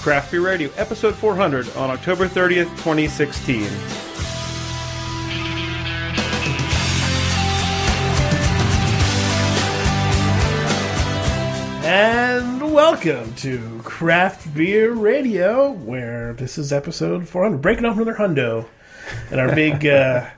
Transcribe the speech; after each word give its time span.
Craft 0.00 0.30
Beer 0.30 0.40
Radio, 0.40 0.70
episode 0.76 1.14
400 1.16 1.76
on 1.76 1.90
October 1.90 2.28
30th, 2.28 2.70
2016. 2.78 3.64
And 11.84 12.72
welcome 12.72 13.34
to 13.36 13.80
Craft 13.82 14.54
Beer 14.54 14.92
Radio, 14.92 15.72
where 15.72 16.32
this 16.34 16.58
is 16.58 16.72
episode 16.72 17.28
400, 17.28 17.60
breaking 17.60 17.84
off 17.84 17.96
another 17.96 18.14
hundo. 18.14 18.66
And 19.30 19.40
our 19.40 19.54
big, 19.54 19.84
uh, 19.86 20.28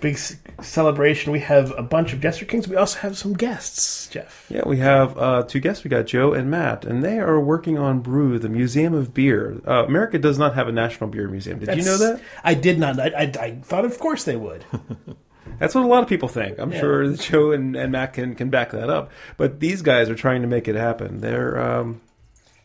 big 0.00 0.18
celebration, 0.62 1.32
we 1.32 1.40
have 1.40 1.72
a 1.76 1.82
bunch 1.82 2.12
of 2.12 2.20
Jester 2.20 2.44
Kings. 2.44 2.68
We 2.68 2.76
also 2.76 2.98
have 3.00 3.16
some 3.16 3.34
guests, 3.34 4.08
Jeff. 4.08 4.46
Yeah, 4.48 4.62
we 4.66 4.78
have 4.78 5.16
uh, 5.18 5.42
two 5.44 5.60
guests. 5.60 5.84
We 5.84 5.90
got 5.90 6.06
Joe 6.06 6.32
and 6.32 6.50
Matt, 6.50 6.84
and 6.84 7.02
they 7.02 7.18
are 7.18 7.40
working 7.40 7.78
on 7.78 8.00
Brew, 8.00 8.38
the 8.38 8.48
Museum 8.48 8.94
of 8.94 9.14
Beer. 9.14 9.60
Uh, 9.66 9.84
America 9.86 10.18
does 10.18 10.38
not 10.38 10.54
have 10.54 10.68
a 10.68 10.72
national 10.72 11.10
beer 11.10 11.28
museum. 11.28 11.58
Did 11.58 11.76
you 11.76 11.84
know 11.84 11.98
that? 11.98 12.20
I 12.44 12.54
did 12.54 12.78
not. 12.78 12.98
I, 12.98 13.08
I, 13.08 13.32
I 13.40 13.54
thought, 13.62 13.84
of 13.84 13.98
course, 13.98 14.24
they 14.24 14.36
would. 14.36 14.64
That's 15.58 15.74
what 15.74 15.84
a 15.84 15.88
lot 15.88 16.02
of 16.02 16.08
people 16.08 16.28
think. 16.28 16.58
I'm 16.58 16.72
sure 16.72 17.08
that 17.08 17.20
Joe 17.30 17.52
and, 17.52 17.76
and 17.76 17.92
Matt 17.92 18.14
can, 18.14 18.34
can 18.34 18.50
back 18.50 18.70
that 18.70 18.88
up. 18.88 19.10
But 19.36 19.60
these 19.60 19.82
guys 19.82 20.08
are 20.08 20.14
trying 20.14 20.42
to 20.42 20.48
make 20.48 20.68
it 20.68 20.76
happen. 20.76 21.20
They're 21.20 21.60
um, 21.60 22.00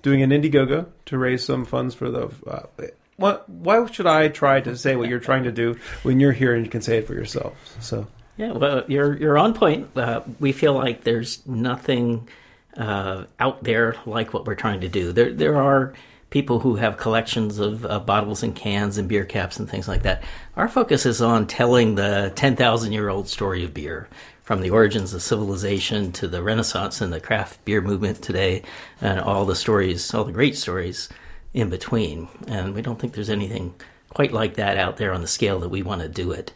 doing 0.02 0.22
an 0.22 0.30
Indiegogo 0.30 0.88
to 1.05 1.17
raise 1.17 1.44
some 1.44 1.66
funds 1.66 1.95
for 1.95 2.09
the. 2.09 2.31
Uh, 2.48 2.88
what, 3.18 3.48
why 3.48 3.86
should 3.88 4.08
I 4.08 4.28
try 4.28 4.62
to 4.62 4.76
say 4.76 4.96
what 4.96 5.10
you're 5.10 5.20
trying 5.20 5.46
to 5.46 5.52
do 5.52 5.78
when 6.04 6.20
you're 6.20 6.34
here 6.34 6.54
and 6.54 6.66
you 6.66 6.72
can 6.72 6.82
say 6.82 6.98
it 6.98 7.08
for 7.08 7.14
yourself? 7.14 7.78
So 7.80 8.08
Yeah, 8.38 8.52
well, 8.52 8.84
you're 8.88 9.18
you're 9.18 9.38
on 9.38 9.54
point. 9.54 9.96
Uh, 9.96 10.22
we 10.40 10.52
feel 10.52 10.73
like 10.73 11.04
there's 11.04 11.46
nothing 11.48 12.28
uh, 12.76 13.26
out 13.40 13.64
there 13.64 13.96
like 14.06 14.34
what 14.34 14.46
we're 14.46 14.56
trying 14.56 14.82
to 14.82 14.90
do. 14.90 15.14
There 15.14 15.32
there 15.32 15.56
are 15.56 15.94
people 16.30 16.59
who 16.59 16.76
have 16.76 16.98
collections 16.98 17.59
of 17.59 17.86
uh, 17.86 18.00
bottles 18.00 18.44
and 18.44 18.54
cans 18.54 18.98
and 18.98 19.08
beer 19.08 19.23
caps 19.23 19.58
and 19.58 19.70
things 19.70 19.88
like 19.88 20.04
that. 20.04 20.22
Our 20.58 20.67
focus 20.67 21.06
is 21.06 21.22
on 21.22 21.48
telling 21.48 21.95
the 21.95 22.34
ten 22.36 22.58
thousand 22.58 22.92
year 22.92 23.09
old 23.09 23.30
story 23.30 23.64
of 23.64 23.73
beer. 23.73 24.09
From 24.44 24.61
the 24.61 24.70
origins 24.70 25.11
of 25.16 25.23
civilization 25.23 26.11
to 26.11 26.28
the 26.28 26.44
Renaissance 26.44 27.02
and 27.02 27.11
the 27.11 27.20
craft 27.20 27.66
beer 27.66 27.82
movement 27.82 28.22
today, 28.22 28.61
and 29.02 29.20
all 29.20 29.44
the 29.44 29.56
stories, 29.56 30.14
all 30.14 30.23
the 30.23 30.32
great 30.32 30.56
stories 30.56 31.09
in 31.56 31.70
between. 31.70 32.28
And 32.48 32.75
we 32.75 32.81
don't 32.81 33.00
think 33.00 33.14
there's 33.14 33.30
anything 33.30 33.73
quite 34.09 34.34
like 34.34 34.56
that 34.56 34.78
out 34.78 34.98
there 34.98 35.14
on 35.14 35.22
the 35.22 35.28
scale 35.28 35.59
that 35.61 35.70
we 35.70 35.81
want 35.81 36.02
to 36.02 36.09
do 36.09 36.31
it. 36.31 36.53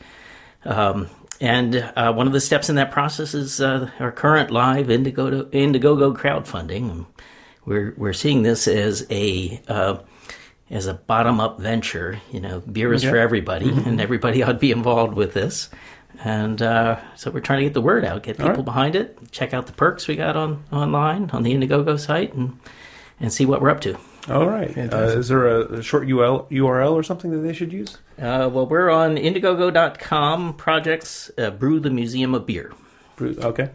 Um, 0.66 1.10
and 1.42 1.76
uh, 1.96 2.14
one 2.14 2.28
of 2.28 2.34
the 2.34 2.42
steps 2.42 2.70
in 2.70 2.76
that 2.76 2.92
process 2.92 3.34
is 3.34 3.62
uh, 3.62 3.90
our 4.00 4.12
current 4.12 4.52
live 4.52 4.92
Indigo 4.92 5.46
Indiegogo 5.46 6.16
crowdfunding. 6.16 7.06
We're 7.66 7.94
we're 7.96 8.14
seeing 8.14 8.44
this 8.44 8.68
as 8.68 9.08
a 9.10 9.62
uh, 9.70 10.00
as 10.70 10.86
a 10.86 10.96
bottom 10.96 11.40
up 11.40 11.60
venture. 11.60 12.20
You 12.32 12.42
know, 12.42 12.60
beer 12.60 12.94
is 12.94 13.06
for 13.06 13.16
everybody, 13.16 13.70
and 13.70 14.02
everybody 14.02 14.44
ought 14.44 14.52
to 14.52 14.58
be 14.58 14.72
involved 14.72 15.16
with 15.16 15.34
this. 15.34 15.70
And 16.26 16.62
uh, 16.62 17.00
so 17.16 17.32
we're 17.32 17.40
trying 17.40 17.60
to 17.60 17.66
get 17.66 17.74
the 17.74 17.82
word 17.82 18.04
out, 18.04 18.24
get 18.24 18.36
people 18.36 18.56
right. 18.56 18.66
behind 18.66 18.96
it. 18.98 19.18
Check 19.32 19.54
out 19.54 19.68
the 19.68 19.74
perks 19.74 20.10
we 20.10 20.18
got 20.18 20.36
on 20.36 20.66
online 20.74 21.30
on 21.30 21.44
the 21.44 21.54
Indiegogo 21.54 21.98
site, 21.98 22.34
and 22.34 22.60
and 23.22 23.32
see 23.32 23.46
what 23.46 23.62
we're 23.62 23.70
up 23.70 23.80
to. 23.82 23.98
All 24.30 24.48
right, 24.48 24.78
uh, 24.78 24.98
is 24.98 25.28
there 25.28 25.48
a, 25.48 25.80
a 25.80 25.84
short 25.84 26.10
UL, 26.10 26.48
URL 26.52 26.94
or 26.94 27.04
something 27.04 27.32
that 27.32 27.40
they 27.40 27.54
should 27.54 27.74
use? 27.74 27.98
Uh, 28.18 28.50
well, 28.52 28.66
we're 28.66 28.90
on 28.90 29.16
Indiegogo.com 29.18 30.56
projects 30.56 31.32
uh, 31.38 31.50
brew 31.52 31.80
the 31.80 31.90
Museum 31.90 32.36
of 32.36 32.46
Beer. 32.46 32.74
Brew, 33.16 33.36
okay. 33.40 33.70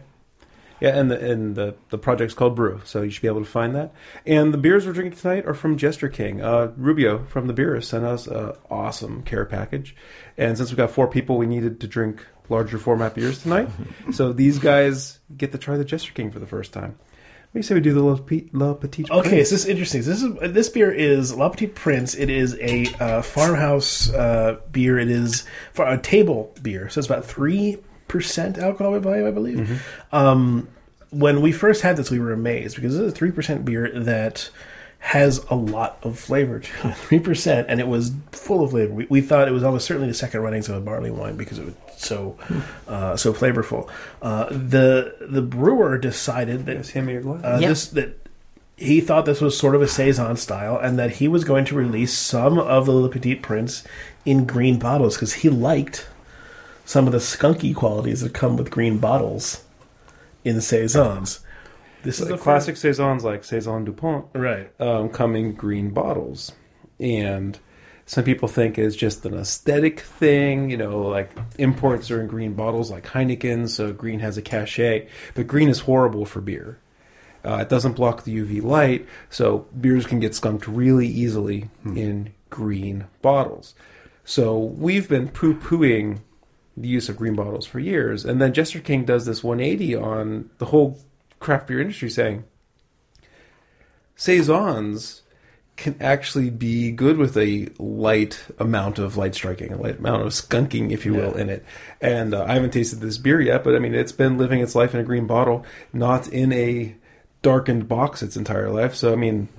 Yeah, 0.81 0.99
and 0.99 1.09
the 1.09 1.31
and 1.31 1.55
the 1.55 1.75
the 1.89 1.97
project's 1.97 2.33
called 2.33 2.55
Brew, 2.55 2.81
so 2.83 3.01
you 3.01 3.09
should 3.09 3.21
be 3.21 3.29
able 3.29 3.43
to 3.43 3.49
find 3.49 3.75
that. 3.75 3.93
And 4.25 4.53
the 4.53 4.57
beers 4.57 4.85
we're 4.85 4.91
drinking 4.93 5.19
tonight 5.19 5.45
are 5.45 5.53
from 5.53 5.77
Jester 5.77 6.09
King. 6.09 6.41
Uh, 6.41 6.73
Rubio 6.75 7.23
from 7.25 7.47
the 7.47 7.53
Beerist 7.53 7.85
sent 7.85 8.03
us 8.03 8.27
an 8.27 8.53
awesome 8.69 9.23
care 9.23 9.45
package, 9.45 9.95
and 10.37 10.57
since 10.57 10.71
we 10.71 10.75
got 10.75 10.91
four 10.91 11.07
people, 11.07 11.37
we 11.37 11.45
needed 11.45 11.79
to 11.79 11.87
drink 11.87 12.25
larger 12.49 12.77
format 12.77 13.15
beers 13.15 13.41
tonight. 13.41 13.69
so 14.11 14.33
these 14.33 14.59
guys 14.59 15.19
get 15.35 15.53
to 15.53 15.57
try 15.57 15.77
the 15.77 15.85
Jester 15.85 16.11
King 16.11 16.29
for 16.29 16.39
the 16.39 16.45
first 16.45 16.73
time. 16.73 16.97
Do 17.55 17.59
you 17.59 17.63
say 17.63 17.75
we 17.75 17.79
do 17.79 17.93
the 17.93 18.03
La, 18.03 18.17
Pe- 18.17 18.49
La 18.51 18.73
Petite? 18.73 19.09
Okay, 19.09 19.45
so 19.45 19.55
this 19.55 19.63
is 19.63 19.65
interesting. 19.65 20.01
This 20.01 20.21
is 20.21 20.53
this 20.53 20.67
beer 20.67 20.91
is 20.91 21.33
La 21.33 21.47
Petite 21.47 21.73
Prince. 21.73 22.13
It 22.13 22.29
is 22.29 22.57
a 22.59 22.87
uh, 22.99 23.21
farmhouse 23.21 24.13
uh, 24.13 24.59
beer. 24.73 24.99
It 24.99 25.09
is 25.09 25.45
for 25.71 25.87
a 25.87 25.97
table 25.97 26.53
beer, 26.61 26.89
so 26.89 26.99
it's 26.99 27.07
about 27.07 27.23
three 27.23 27.77
percent 28.09 28.57
alcohol 28.57 28.91
by 28.91 28.99
volume, 28.99 29.25
I 29.25 29.31
believe. 29.31 29.87
Um, 30.11 30.67
when 31.11 31.41
we 31.41 31.53
first 31.53 31.81
had 31.81 31.95
this, 31.95 32.11
we 32.11 32.19
were 32.19 32.33
amazed 32.33 32.75
because 32.75 32.91
this 32.91 33.03
is 33.03 33.13
a 33.13 33.15
three 33.15 33.31
percent 33.31 33.63
beer 33.63 33.89
that 34.01 34.49
has 34.99 35.37
a 35.49 35.55
lot 35.55 35.97
of 36.03 36.19
flavor 36.19 36.59
to 36.59 36.89
it. 36.89 36.93
Three 36.97 37.19
percent, 37.19 37.67
and 37.69 37.79
it 37.79 37.87
was 37.87 38.11
full 38.33 38.65
of 38.65 38.71
flavor. 38.71 38.93
We, 38.93 39.05
we 39.09 39.21
thought 39.21 39.47
it 39.47 39.51
was 39.51 39.63
almost 39.63 39.85
certainly 39.85 40.09
the 40.09 40.13
second 40.13 40.41
runnings 40.41 40.67
of 40.67 40.75
a 40.75 40.81
barley 40.81 41.11
wine 41.11 41.37
because 41.37 41.59
it 41.59 41.65
was 41.65 41.75
so 42.05 42.37
uh, 42.87 43.15
so 43.17 43.33
flavorful. 43.33 43.89
Uh, 44.21 44.45
the 44.49 45.15
the 45.21 45.41
brewer 45.41 45.97
decided 45.97 46.65
that 46.67 46.77
Just 46.77 46.91
hand 46.91 47.07
me 47.07 47.13
your 47.13 47.21
glass. 47.21 47.43
uh, 47.43 47.57
Yeah. 47.61 47.69
this 47.69 47.87
that 47.87 48.27
he 48.77 48.99
thought 49.01 49.25
this 49.25 49.39
was 49.41 49.57
sort 49.57 49.73
of 49.75 49.81
a 49.81 49.87
saison 49.87 50.35
style, 50.37 50.77
and 50.77 50.99
that 50.99 51.11
he 51.11 51.27
was 51.27 51.43
going 51.43 51.65
to 51.65 51.75
release 51.75 52.13
some 52.13 52.57
of 52.59 52.85
the 52.85 52.91
Le 52.91 53.09
Petit 53.09 53.35
Prince 53.35 53.83
in 54.25 54.45
green 54.45 54.79
bottles 54.79 55.15
because 55.15 55.33
he 55.33 55.49
liked 55.49 56.07
some 56.85 57.07
of 57.07 57.13
the 57.13 57.19
skunky 57.19 57.73
qualities 57.73 58.21
that 58.21 58.33
come 58.33 58.57
with 58.57 58.69
green 58.69 58.97
bottles 58.99 59.63
in 60.43 60.59
saisons. 60.61 61.39
This 62.03 62.19
is 62.19 62.27
the 62.27 62.35
the 62.35 62.41
classic 62.41 62.77
saisons 62.77 63.23
like 63.23 63.43
saison 63.43 63.85
Dupont. 63.85 64.25
right? 64.33 64.69
um, 64.79 65.09
come 65.09 65.35
in 65.35 65.53
green 65.53 65.89
bottles. 65.91 66.51
And 66.99 67.57
some 68.05 68.23
people 68.23 68.47
think 68.47 68.77
it's 68.77 68.95
just 68.95 69.25
an 69.25 69.33
aesthetic 69.33 69.99
thing, 69.99 70.69
you 70.69 70.77
know, 70.77 71.01
like 71.01 71.31
imports 71.57 72.11
are 72.11 72.21
in 72.21 72.27
green 72.27 72.53
bottles 72.53 72.91
like 72.91 73.05
Heineken, 73.05 73.67
so 73.67 73.91
green 73.91 74.19
has 74.19 74.37
a 74.37 74.43
cachet. 74.43 75.07
But 75.33 75.47
green 75.47 75.69
is 75.69 75.79
horrible 75.79 76.25
for 76.25 76.39
beer. 76.39 76.79
Uh, 77.43 77.57
it 77.57 77.69
doesn't 77.69 77.93
block 77.93 78.23
the 78.23 78.35
UV 78.37 78.63
light, 78.63 79.07
so 79.29 79.67
beers 79.79 80.05
can 80.05 80.19
get 80.19 80.35
skunked 80.35 80.67
really 80.67 81.07
easily 81.07 81.69
in 81.83 82.33
green 82.49 83.05
bottles. 83.21 83.75
So 84.23 84.57
we've 84.57 85.07
been 85.07 85.29
poo 85.29 85.55
pooing 85.55 86.19
the 86.77 86.87
use 86.87 87.09
of 87.09 87.17
green 87.17 87.35
bottles 87.35 87.65
for 87.65 87.79
years. 87.79 88.25
And 88.25 88.41
then 88.41 88.53
Jester 88.53 88.79
King 88.79 89.05
does 89.05 89.25
this 89.25 89.43
180 89.43 89.95
on 89.95 90.49
the 90.57 90.65
whole 90.65 90.99
craft 91.39 91.67
beer 91.67 91.79
industry 91.79 92.09
saying, 92.09 92.43
saisons 94.15 95.21
can 95.77 95.95
actually 95.99 96.49
be 96.49 96.91
good 96.91 97.17
with 97.17 97.35
a 97.35 97.67
light 97.79 98.41
amount 98.59 98.97
of 98.97 99.17
light 99.17 99.35
striking, 99.35 99.73
a 99.73 99.77
light 99.77 99.99
amount 99.99 100.21
of 100.21 100.29
skunking, 100.29 100.91
if 100.91 101.05
you 101.05 101.13
will, 101.13 101.33
Yeah. 101.35 101.41
in 101.41 101.49
it. 101.49 101.65
And 101.99 102.33
uh, 102.33 102.45
I 102.47 102.53
haven't 102.53 102.71
tasted 102.71 103.01
this 103.01 103.17
beer 103.17 103.41
yet, 103.41 103.63
but 103.63 103.75
I 103.75 103.79
mean, 103.79 103.93
it's 103.93 104.13
been 104.13 104.37
living 104.37 104.61
its 104.61 104.73
life 104.75 104.93
in 104.93 105.01
a 105.01 105.03
green 105.03 105.27
bottle, 105.27 105.65
not 105.91 106.27
in 106.29 106.53
a 106.53 106.95
darkened 107.41 107.87
box 107.89 108.23
its 108.23 108.37
entire 108.37 108.69
life. 108.69 108.95
So 108.95 109.11
I 109.11 109.15
mean, 109.15 109.49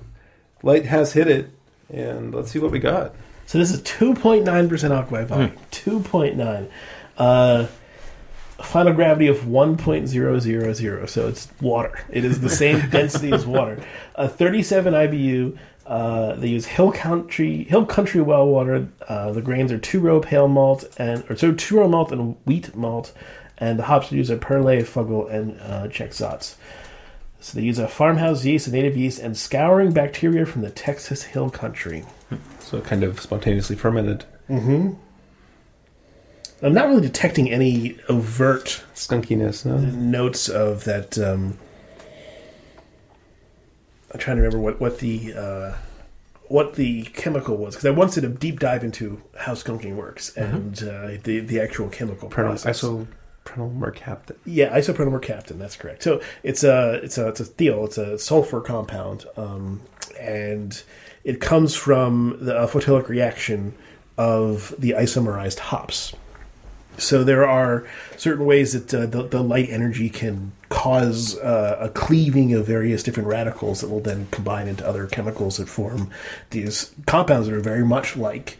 light 0.63 0.85
has 0.85 1.13
hit 1.13 1.27
it, 1.27 1.49
and 1.93 2.33
let's 2.33 2.49
see 2.51 2.59
what 2.59 2.71
we 2.71 2.79
got. 2.79 3.13
So 3.45 3.59
this 3.59 3.71
is 3.71 3.81
two 3.83 4.13
point 4.15 4.43
nine 4.43 4.67
percent 4.67 4.93
alcohol 4.93 5.19
by 5.19 5.23
volume. 5.25 5.53
Two 5.71 5.99
point 6.01 6.35
nine. 6.35 6.67
Uh, 7.17 7.67
final 8.57 8.91
gravity 8.91 9.27
of 9.27 9.47
one 9.47 9.77
point 9.77 10.07
zero 10.07 10.39
zero 10.39 10.73
zero. 10.73 11.05
So 11.05 11.27
it's 11.27 11.47
water. 11.61 12.03
It 12.09 12.25
is 12.25 12.41
the 12.41 12.49
same 12.49 12.89
density 12.89 13.31
as 13.31 13.45
water. 13.45 13.81
Uh, 14.15 14.27
Thirty-seven 14.27 14.93
IBU. 14.93 15.57
Uh, 15.87 16.35
they 16.35 16.49
use 16.49 16.65
Hill 16.65 16.91
Country 16.91 17.63
Hill 17.63 17.85
Country 17.85 18.21
well 18.21 18.45
water. 18.45 18.89
Uh, 19.07 19.31
the 19.31 19.41
grains 19.41 19.71
are 19.71 19.77
two 19.77 20.01
row 20.01 20.19
pale 20.19 20.47
malt 20.49 20.83
and 20.97 21.23
or 21.29 21.37
so 21.37 21.53
two 21.53 21.77
row 21.77 21.87
malt 21.87 22.11
and 22.11 22.35
wheat 22.45 22.75
malt, 22.75 23.13
and 23.57 23.79
the 23.79 23.83
hops 23.83 24.11
used 24.11 24.29
are 24.29 24.37
Perle, 24.37 24.83
Fuggle, 24.83 25.31
and 25.31 25.59
uh, 25.61 25.87
Czech 25.87 26.11
Saaz. 26.11 26.55
So 27.39 27.57
they 27.57 27.63
use 27.63 27.79
a 27.79 27.87
farmhouse 27.87 28.43
yeast, 28.43 28.67
a 28.67 28.71
native 28.71 28.97
yeast, 28.97 29.19
and 29.19 29.37
souring 29.37 29.93
bacteria 29.93 30.45
from 30.45 30.61
the 30.61 30.71
Texas 30.71 31.23
Hill 31.23 31.49
Country. 31.49 32.03
So 32.59 32.81
kind 32.81 33.03
of 33.03 33.21
spontaneously 33.21 33.77
fermented 33.77 34.25
I'm 36.61 36.73
not 36.73 36.87
really 36.87 37.01
detecting 37.01 37.51
any 37.51 37.97
overt 38.09 38.83
skunkiness. 38.95 39.65
No, 39.65 39.77
notes 39.77 40.49
of 40.49 40.83
that. 40.85 41.17
Um, 41.17 41.57
I'm 44.11 44.19
trying 44.19 44.37
to 44.37 44.43
remember 44.43 44.59
what 44.59 44.79
what 44.79 44.99
the 44.99 45.33
uh, 45.33 45.73
what 46.47 46.75
the 46.75 47.03
chemical 47.03 47.57
was 47.57 47.75
because 47.75 47.85
I 47.85 47.91
once 47.91 48.15
did 48.15 48.23
a 48.23 48.29
deep 48.29 48.59
dive 48.59 48.83
into 48.83 49.21
how 49.37 49.53
skunking 49.53 49.95
works 49.95 50.35
and 50.37 50.81
uh, 50.83 51.17
the 51.23 51.39
the 51.41 51.59
actual 51.59 51.89
chemical 51.89 52.29
process. 52.29 52.81
isoprenal 52.81 53.77
mercaptan. 53.77 54.37
Yeah, 54.45 54.75
isopronomer 54.77 55.19
mercaptan. 55.19 55.59
That's 55.59 55.75
correct. 55.75 56.03
So 56.03 56.21
it's 56.43 56.63
a 56.63 57.01
it's 57.03 57.17
a 57.17 57.27
it's 57.27 57.39
a 57.39 57.45
thiol. 57.45 57.85
It's 57.85 57.97
a 57.97 58.17
sulfur 58.17 58.61
compound, 58.61 59.25
um, 59.35 59.81
and 60.19 60.81
it 61.23 61.41
comes 61.41 61.75
from 61.75 62.37
the 62.39 62.53
photolytic 62.67 63.09
reaction 63.09 63.73
of 64.17 64.73
the 64.77 64.91
isomerized 64.91 65.59
hops. 65.59 66.13
So 66.97 67.23
there 67.23 67.47
are 67.47 67.85
certain 68.17 68.45
ways 68.45 68.73
that 68.73 68.93
uh, 68.93 69.05
the, 69.05 69.23
the 69.27 69.41
light 69.43 69.69
energy 69.69 70.09
can 70.09 70.51
cause 70.69 71.37
uh, 71.39 71.77
a 71.79 71.89
cleaving 71.89 72.53
of 72.53 72.65
various 72.65 73.03
different 73.03 73.29
radicals 73.29 73.81
that 73.81 73.89
will 73.89 73.99
then 74.01 74.27
combine 74.31 74.67
into 74.67 74.85
other 74.87 75.07
chemicals 75.07 75.57
that 75.57 75.69
form 75.69 76.09
these 76.49 76.91
compounds 77.05 77.47
that 77.47 77.55
are 77.55 77.59
very 77.61 77.85
much 77.85 78.17
like 78.17 78.57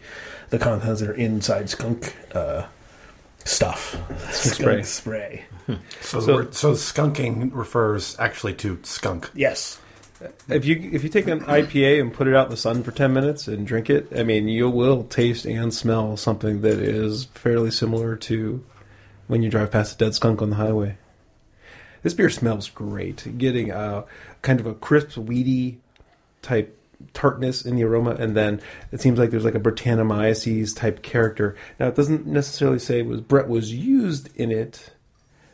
the 0.50 0.58
compounds 0.58 1.00
that 1.00 1.10
are 1.10 1.14
inside 1.14 1.68
skunk 1.68 2.14
uh, 2.34 2.64
stuff. 3.44 3.96
spray. 4.32 4.82
spray. 4.82 5.44
So, 6.00 6.20
So- 6.20 6.50
so 6.50 6.72
skunking 6.72 7.50
refers 7.52 8.16
actually 8.18 8.54
to 8.54 8.78
skunk. 8.84 9.30
Yes. 9.34 9.78
If 10.48 10.64
you 10.64 10.90
if 10.92 11.04
you 11.04 11.08
take 11.08 11.28
an 11.28 11.40
IPA 11.40 12.00
and 12.00 12.12
put 12.12 12.26
it 12.26 12.34
out 12.34 12.46
in 12.46 12.50
the 12.50 12.56
sun 12.56 12.82
for 12.82 12.90
ten 12.90 13.12
minutes 13.12 13.46
and 13.46 13.66
drink 13.66 13.88
it, 13.88 14.08
I 14.16 14.22
mean, 14.24 14.48
you 14.48 14.68
will 14.68 15.04
taste 15.04 15.44
and 15.44 15.72
smell 15.72 16.16
something 16.16 16.62
that 16.62 16.78
is 16.78 17.24
fairly 17.26 17.70
similar 17.70 18.16
to 18.16 18.64
when 19.28 19.42
you 19.42 19.50
drive 19.50 19.70
past 19.70 19.94
a 19.94 20.04
dead 20.04 20.14
skunk 20.14 20.42
on 20.42 20.50
the 20.50 20.56
highway. 20.56 20.96
This 22.02 22.14
beer 22.14 22.30
smells 22.30 22.68
great, 22.68 23.38
getting 23.38 23.70
a 23.70 24.04
kind 24.42 24.60
of 24.60 24.66
a 24.66 24.74
crisp, 24.74 25.16
weedy 25.16 25.80
type 26.42 26.78
tartness 27.12 27.64
in 27.64 27.76
the 27.76 27.84
aroma, 27.84 28.12
and 28.12 28.36
then 28.36 28.60
it 28.92 29.00
seems 29.00 29.18
like 29.18 29.30
there's 29.30 29.44
like 29.44 29.54
a 29.54 29.60
Brettanomyces 29.60 30.76
type 30.76 31.02
character. 31.02 31.56
Now, 31.78 31.88
it 31.88 31.94
doesn't 31.94 32.26
necessarily 32.26 32.78
say 32.78 33.02
was 33.02 33.20
Brett 33.20 33.48
was 33.48 33.72
used 33.72 34.34
in 34.36 34.50
it. 34.50 34.90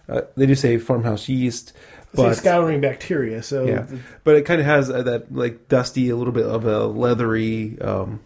Uh, 0.09 0.23
they 0.37 0.47
do 0.47 0.55
say 0.55 0.79
farmhouse 0.79 1.29
yeast, 1.29 1.73
but 2.17 2.35
souring 2.37 2.81
bacteria. 2.81 3.43
So 3.43 3.65
yeah, 3.65 3.87
but 4.25 4.37
it 4.37 4.43
kind 4.43 4.61
of 4.61 4.67
has 4.67 4.91
uh, 4.91 5.03
that 5.03 5.35
like 5.35 5.69
dusty, 5.69 6.09
a 6.11 6.17
little 6.17 6.33
bit 6.33 6.47
of 6.47 6.65
a 6.65 6.87
leathery 6.87 7.79
um, 7.81 8.21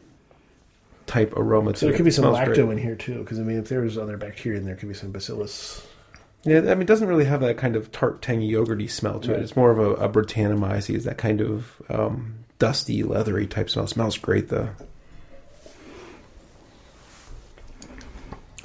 type 1.06 1.32
aroma 1.37 1.73
to 1.73 1.79
so 1.79 1.87
there 1.87 1.96
could 1.96 2.05
be 2.05 2.11
some 2.11 2.25
lacto 2.26 2.55
great. 2.55 2.70
in 2.70 2.79
here 2.79 2.94
too. 2.96 3.19
Because 3.20 3.38
I 3.38 3.43
mean, 3.43 3.58
if 3.58 3.69
there's 3.69 3.96
other 3.99 4.17
bacteria 4.17 4.58
in 4.58 4.64
there, 4.67 4.75
could 4.76 4.88
be 4.88 4.94
some 4.94 5.11
bacillus. 5.12 5.87
Yeah, 6.44 6.58
I 6.58 6.75
mean, 6.75 6.82
it 6.82 6.87
doesn't 6.87 7.08
really 7.08 7.25
have 7.25 7.40
that 7.40 7.58
kind 7.58 7.75
of 7.75 7.90
tart, 7.90 8.23
tangy, 8.23 8.50
yogurty 8.50 8.88
smell 8.88 9.19
to 9.20 9.32
Right. 9.32 9.40
it. 9.40 9.43
It's 9.43 9.56
more 9.56 9.73
of 9.73 9.79
a, 9.79 9.94
a 10.05 10.08
Brettanomyces, 10.08 11.02
that 11.02 11.19
kind 11.19 11.40
of 11.40 11.82
um, 11.88 12.44
dusty, 12.61 13.02
leathery 13.02 13.46
type 13.46 13.69
smell. 13.69 13.87
smells 13.88 14.17
great 14.17 14.49
though. 14.49 14.70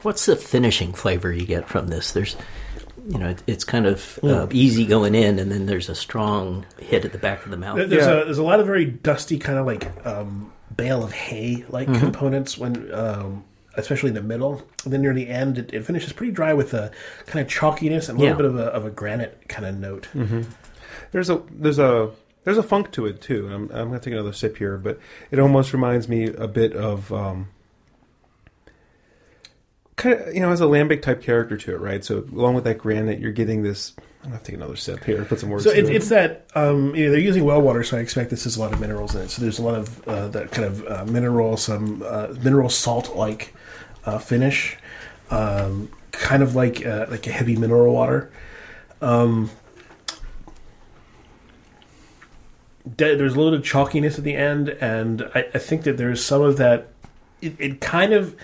What's 0.04 0.26
the 0.26 0.36
finishing 0.36 0.94
flavor 0.94 1.32
you 1.32 1.46
get 1.46 1.68
from 1.68 1.88
this? 1.88 2.12
There's, 2.12 2.36
you 3.08 3.18
know, 3.18 3.30
it, 3.30 3.44
it's 3.48 3.64
kind 3.64 3.86
of 3.86 4.20
uh, 4.24 4.48
easy 4.52 4.86
going 4.86 5.16
in, 5.16 5.40
and 5.40 5.52
then 5.52 5.66
there's 5.66 5.90
a 5.90 5.96
strong 5.96 6.66
hit 6.80 7.04
at 7.06 7.12
the 7.12 7.18
back 7.18 7.44
of 7.46 7.52
the 7.52 7.58
mouth. 7.58 7.78
There's 7.78 7.92
Yeah. 8.06 8.22
a 8.22 8.26
there's 8.26 8.38
a 8.38 8.44
lot 8.44 8.60
of 8.60 8.66
very 8.66 8.86
dusty 8.86 9.38
kind 9.40 9.58
of 9.60 9.66
like 9.66 10.06
um, 10.06 10.52
bale 10.76 11.04
of 11.04 11.12
hay 11.12 11.66
like 11.70 11.88
Mm-hmm. 11.88 12.00
components 12.00 12.58
when 12.58 12.94
um, 12.94 13.44
especially 13.76 14.10
in 14.10 14.16
the 14.16 14.22
middle. 14.22 14.62
And 14.86 14.94
then 14.94 15.02
near 15.02 15.14
the 15.14 15.28
end, 15.28 15.58
it, 15.58 15.74
it 15.74 15.86
finishes 15.86 16.14
pretty 16.14 16.32
dry 16.32 16.54
with 16.54 16.74
a 16.74 16.92
kind 17.26 17.46
of 17.46 17.52
chalkiness 17.52 18.08
and 18.10 18.18
a 18.18 18.22
little 18.22 18.36
Yeah. 18.36 18.36
bit 18.38 18.46
of 18.46 18.60
a, 18.60 18.66
of 18.66 18.86
a 18.86 18.90
granite 18.92 19.48
kind 19.50 19.66
of 19.66 19.76
note. 19.78 20.08
There's 21.12 21.30
a 21.30 21.42
there's 21.52 21.80
a 21.80 22.12
there's 22.44 22.58
a 22.58 22.64
funk 22.64 22.92
to 22.92 23.06
it 23.06 23.22
too. 23.22 23.48
I'm 23.48 23.64
I'm 23.72 23.88
gonna 23.88 24.00
take 24.00 24.14
another 24.14 24.34
sip 24.34 24.58
here, 24.58 24.78
but 24.78 25.00
it 25.32 25.40
almost 25.40 25.74
reminds 25.74 26.08
me 26.08 26.28
a 26.28 26.48
bit 26.48 26.74
of 26.74 27.12
um, 27.14 27.48
kind 29.96 30.20
of 30.20 30.34
you 30.34 30.42
know 30.42 30.50
has 30.50 30.62
a 30.62 30.66
lambic 30.66 31.02
type 31.02 31.22
character 31.22 31.58
to 31.58 31.74
it, 31.74 31.80
right? 31.80 32.04
So 32.04 32.20
along 32.32 32.56
with 32.56 32.64
that 32.66 32.78
granite, 32.78 33.20
you're 33.20 33.32
getting 33.32 33.64
this. 33.64 33.94
I'm 33.98 34.30
gonna 34.30 34.36
have 34.36 34.44
to 34.44 34.52
take 34.52 34.58
another 34.58 34.76
sip 34.76 35.04
here. 35.04 35.24
Put 35.26 35.40
some 35.40 35.50
words. 35.50 35.64
So 35.64 35.72
it. 35.72 35.90
it's 35.90 36.10
that 36.10 36.48
um, 36.56 36.96
you 36.96 37.06
know, 37.06 37.12
they're 37.12 37.20
using 37.20 37.44
well 37.44 37.62
water, 37.62 37.84
so 37.84 37.98
I 37.98 38.00
expect 38.00 38.30
this 38.30 38.46
has 38.46 38.58
a 38.58 38.60
lot 38.60 38.74
of 38.74 38.80
minerals 38.80 39.16
in 39.16 39.22
it. 39.22 39.30
So 39.30 39.42
there's 39.42 39.60
a 39.60 39.64
lot 39.64 39.76
of 39.76 40.08
uh, 40.08 40.28
that 40.30 40.52
kind 40.52 40.66
of 40.66 40.88
uh, 40.88 41.06
mineral, 41.06 41.58
some 41.58 42.04
uh, 42.06 42.28
mineral 42.42 42.70
salt 42.70 43.16
like 43.16 43.54
uh, 44.06 44.18
finish, 44.18 44.78
um, 45.30 45.90
kind 46.12 46.42
of 46.42 46.56
like 46.56 46.86
uh, 46.86 47.08
like 47.10 47.28
a 47.28 47.32
heavy 47.32 47.56
mineral 47.56 47.94
water. 47.94 48.32
Um, 49.02 49.52
there's 52.86 53.34
a 53.34 53.38
little 53.38 53.52
bit 53.52 53.60
of 53.60 53.66
chalkiness 53.66 54.18
at 54.18 54.24
the 54.24 54.36
end, 54.36 54.70
and 54.70 55.24
I, 55.36 55.46
I 55.54 55.60
think 55.60 55.84
that 55.84 55.98
there's 55.98 56.24
some 56.24 56.42
of 56.42 56.58
that. 56.58 56.90
It, 57.42 57.56
it 57.60 57.82
kind 57.82 58.14
of 58.14 58.38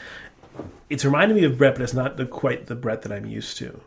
it's 0.89 1.05
reminding 1.05 1.37
me 1.37 1.43
of 1.45 1.57
Brett, 1.57 1.75
but 1.75 1.83
it's 1.83 1.93
not 1.93 2.17
the, 2.17 2.25
quite 2.25 2.67
the 2.67 2.75
Brett 2.75 3.03
that 3.03 3.11
I'm 3.11 3.25
used 3.25 3.57
to. 3.57 3.79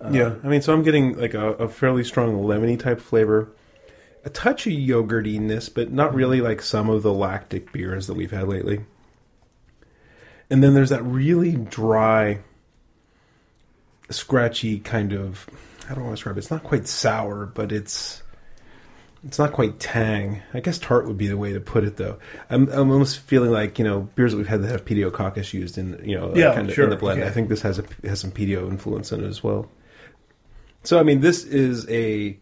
Uh, 0.00 0.10
yeah, 0.10 0.34
I 0.42 0.48
mean, 0.48 0.62
so 0.62 0.72
I'm 0.72 0.82
getting 0.82 1.18
like 1.18 1.34
a, 1.34 1.52
a 1.52 1.68
fairly 1.68 2.04
strong 2.04 2.34
lemony 2.36 2.78
type 2.78 3.00
flavor, 3.00 3.48
a 4.24 4.30
touch 4.30 4.66
of 4.66 4.72
yogurtiness, 4.72 5.72
but 5.72 5.92
not 5.92 6.14
really 6.14 6.40
like 6.40 6.62
some 6.62 6.88
of 6.88 7.02
the 7.02 7.12
lactic 7.12 7.70
beers 7.72 8.06
that 8.06 8.14
we've 8.14 8.30
had 8.30 8.48
lately. 8.48 8.84
And 10.48 10.64
then 10.64 10.74
there's 10.74 10.90
that 10.90 11.02
really 11.02 11.52
dry, 11.52 12.40
scratchy 14.08 14.80
kind 14.80 15.12
of. 15.12 15.48
How 15.86 15.94
do 15.94 16.06
I 16.06 16.10
describe 16.10 16.36
it? 16.36 16.38
It's 16.38 16.50
not 16.50 16.64
quite 16.64 16.88
sour, 16.88 17.46
but 17.46 17.72
it's 17.72 18.22
it's 19.26 19.38
not 19.38 19.52
quite 19.52 19.78
tang. 19.78 20.42
I 20.54 20.60
guess 20.60 20.78
tart 20.78 21.06
would 21.06 21.18
be 21.18 21.26
the 21.26 21.36
way 21.36 21.52
to 21.52 21.60
put 21.60 21.84
it, 21.84 21.96
though. 21.96 22.18
I'm, 22.48 22.68
I'm 22.70 22.90
almost 22.90 23.18
feeling 23.20 23.50
like 23.50 23.78
you 23.78 23.84
know 23.84 24.08
beers 24.14 24.32
that 24.32 24.38
we've 24.38 24.48
had 24.48 24.62
that 24.62 24.70
have 24.70 24.84
pediococcus 24.84 25.52
used 25.52 25.76
in 25.78 26.00
you 26.04 26.18
know 26.18 26.34
Yeah, 26.34 26.54
kind 26.54 26.68
of 26.68 26.74
sure, 26.74 26.84
in 26.84 26.90
the 26.90 26.96
blend. 26.96 27.20
okay. 27.20 27.28
I 27.28 27.32
think 27.32 27.48
this 27.48 27.62
has 27.62 27.78
a 27.78 27.84
has 28.04 28.20
some 28.20 28.30
pedio 28.30 28.68
influence 28.68 29.12
in 29.12 29.22
it 29.24 29.26
as 29.28 29.42
well. 29.42 29.68
So 30.82 30.98
I 30.98 31.02
mean, 31.02 31.20
this 31.20 31.44
is 31.44 31.88
a. 31.90 32.38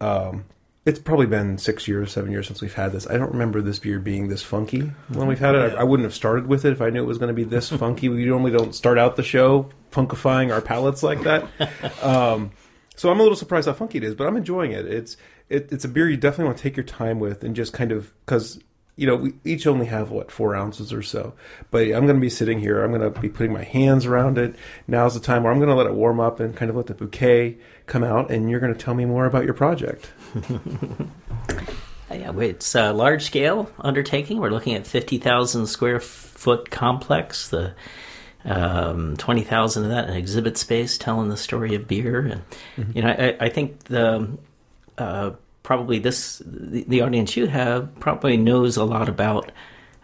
Um, 0.00 0.44
it's 0.86 0.98
probably 1.00 1.26
been 1.26 1.58
six 1.58 1.86
years, 1.86 2.12
seven 2.12 2.30
years 2.30 2.46
since 2.46 2.62
we've 2.62 2.72
had 2.72 2.92
this. 2.92 3.06
I 3.06 3.18
don't 3.18 3.32
remember 3.32 3.60
this 3.60 3.78
beer 3.78 3.98
being 3.98 4.28
this 4.28 4.42
funky 4.42 4.80
when 5.08 5.26
we've 5.26 5.38
had 5.38 5.54
it. 5.54 5.74
I, 5.74 5.80
I 5.80 5.82
wouldn't 5.82 6.04
have 6.06 6.14
started 6.14 6.46
with 6.46 6.64
it 6.64 6.72
if 6.72 6.80
I 6.80 6.88
knew 6.88 7.02
it 7.02 7.06
was 7.06 7.18
going 7.18 7.28
to 7.28 7.34
be 7.34 7.44
this 7.44 7.68
funky. 7.76 8.08
We 8.08 8.24
normally 8.24 8.52
don't 8.52 8.74
start 8.74 8.96
out 8.96 9.16
the 9.16 9.22
show 9.22 9.68
funkifying 9.92 10.50
our 10.52 10.62
palates 10.62 11.02
like 11.02 11.22
that. 11.24 11.46
Um, 12.02 12.52
so 12.96 13.10
I'm 13.10 13.20
a 13.20 13.22
little 13.22 13.36
surprised 13.36 13.66
how 13.66 13.74
funky 13.74 13.98
it 13.98 14.04
is, 14.04 14.14
but 14.14 14.26
I'm 14.26 14.36
enjoying 14.36 14.72
it. 14.72 14.86
It's 14.86 15.16
it, 15.48 15.72
it's 15.72 15.84
a 15.84 15.88
beer 15.88 16.08
you 16.08 16.16
definitely 16.16 16.46
want 16.46 16.58
to 16.58 16.62
take 16.62 16.76
your 16.76 16.84
time 16.84 17.20
with 17.20 17.44
and 17.44 17.56
just 17.56 17.72
kind 17.72 17.92
of 17.92 18.12
because 18.24 18.60
you 18.96 19.06
know 19.06 19.16
we 19.16 19.34
each 19.44 19.66
only 19.66 19.86
have 19.86 20.10
what 20.10 20.30
four 20.30 20.54
ounces 20.54 20.92
or 20.92 21.02
so. 21.02 21.34
But 21.70 21.82
I'm 21.82 22.06
going 22.06 22.16
to 22.16 22.20
be 22.20 22.30
sitting 22.30 22.60
here. 22.60 22.82
I'm 22.82 22.92
going 22.92 23.12
to 23.12 23.20
be 23.20 23.28
putting 23.28 23.52
my 23.52 23.64
hands 23.64 24.06
around 24.06 24.38
it. 24.38 24.56
Now's 24.86 25.14
the 25.14 25.20
time 25.20 25.42
where 25.42 25.52
I'm 25.52 25.58
going 25.58 25.70
to 25.70 25.74
let 25.74 25.86
it 25.86 25.94
warm 25.94 26.20
up 26.20 26.40
and 26.40 26.56
kind 26.56 26.70
of 26.70 26.76
let 26.76 26.86
the 26.86 26.94
bouquet 26.94 27.58
come 27.86 28.04
out, 28.04 28.30
and 28.30 28.50
you're 28.50 28.60
going 28.60 28.74
to 28.74 28.78
tell 28.78 28.94
me 28.94 29.04
more 29.04 29.26
about 29.26 29.44
your 29.44 29.54
project. 29.54 30.10
Yeah, 32.10 32.32
it's 32.38 32.74
a 32.74 32.92
large 32.92 33.24
scale 33.24 33.70
undertaking. 33.78 34.38
We're 34.38 34.50
looking 34.50 34.74
at 34.74 34.86
50,000 34.86 35.66
square 35.66 36.00
foot 36.00 36.70
complex, 36.70 37.48
the 37.48 37.74
um, 38.44 39.16
20,000 39.18 39.84
of 39.84 39.90
that 39.90 40.08
in 40.08 40.16
exhibit 40.16 40.56
space 40.56 40.96
telling 40.96 41.28
the 41.28 41.36
story 41.36 41.74
of 41.74 41.86
beer. 41.86 42.20
And, 42.76 42.94
you 42.94 43.02
know, 43.02 43.10
I, 43.10 43.36
I 43.38 43.48
think 43.50 43.84
the, 43.84 44.38
uh, 44.98 45.32
probably 45.62 45.98
this, 45.98 46.42
the, 46.44 46.84
the 46.84 47.00
audience 47.00 47.36
you 47.36 47.46
have 47.46 47.94
probably 48.00 48.36
knows 48.36 48.76
a 48.76 48.84
lot 48.84 49.08
about 49.08 49.50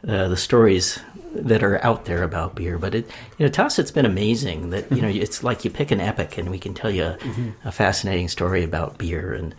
uh, 0.06 0.28
the 0.28 0.36
stories 0.36 0.98
that 1.34 1.62
are 1.62 1.82
out 1.84 2.04
there 2.04 2.22
about 2.22 2.54
beer. 2.54 2.78
But 2.78 2.94
it, 2.94 3.10
you 3.38 3.46
know, 3.46 3.52
to 3.52 3.64
us, 3.64 3.78
it's 3.78 3.90
been 3.90 4.06
amazing 4.06 4.70
that 4.70 4.90
you 4.92 5.00
know 5.00 5.08
it's 5.08 5.42
like 5.42 5.64
you 5.64 5.70
pick 5.70 5.90
an 5.90 6.00
epic, 6.00 6.38
and 6.38 6.50
we 6.50 6.58
can 6.58 6.74
tell 6.74 6.90
you 6.90 7.04
a, 7.04 7.18
a 7.64 7.72
fascinating 7.72 8.28
story 8.28 8.62
about 8.62 8.98
beer 8.98 9.32
and 9.32 9.54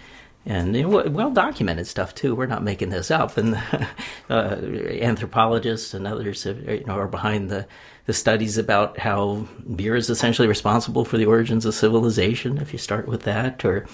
and 0.46 0.76
you 0.76 0.84
know, 0.84 1.10
well 1.10 1.32
documented 1.32 1.88
stuff 1.88 2.14
too. 2.14 2.36
We're 2.36 2.46
not 2.46 2.64
making 2.64 2.90
this 2.90 3.10
up, 3.10 3.38
and 3.38 3.56
uh, 4.30 4.56
anthropologists 5.02 5.94
and 5.94 6.08
others 6.08 6.44
have, 6.44 6.60
you 6.70 6.84
know 6.86 6.94
are 6.94 7.08
behind 7.08 7.50
the 7.50 7.68
the 8.06 8.14
studies 8.14 8.58
about 8.58 9.00
how 9.00 9.48
beer 9.76 9.96
is 9.96 10.10
essentially 10.10 10.48
responsible 10.48 11.06
for 11.06 11.18
the 11.18 11.26
origins 11.26 11.66
of 11.66 11.74
civilization. 11.74 12.58
If 12.60 12.72
you 12.72 12.80
start 12.80 13.08
with 13.08 13.24
that, 13.24 13.66
or 13.66 13.86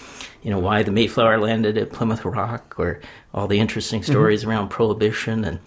you 0.44 0.52
know 0.52 0.60
why 0.60 0.84
the 0.84 0.92
Mayflower 0.92 1.40
landed 1.40 1.78
at 1.78 1.92
Plymouth 1.92 2.26
Rock, 2.26 2.76
or 2.78 3.00
all 3.34 3.48
the 3.48 3.60
interesting 3.60 4.04
stories 4.04 4.44
around 4.44 4.70
Prohibition 4.70 5.46
and 5.46 5.60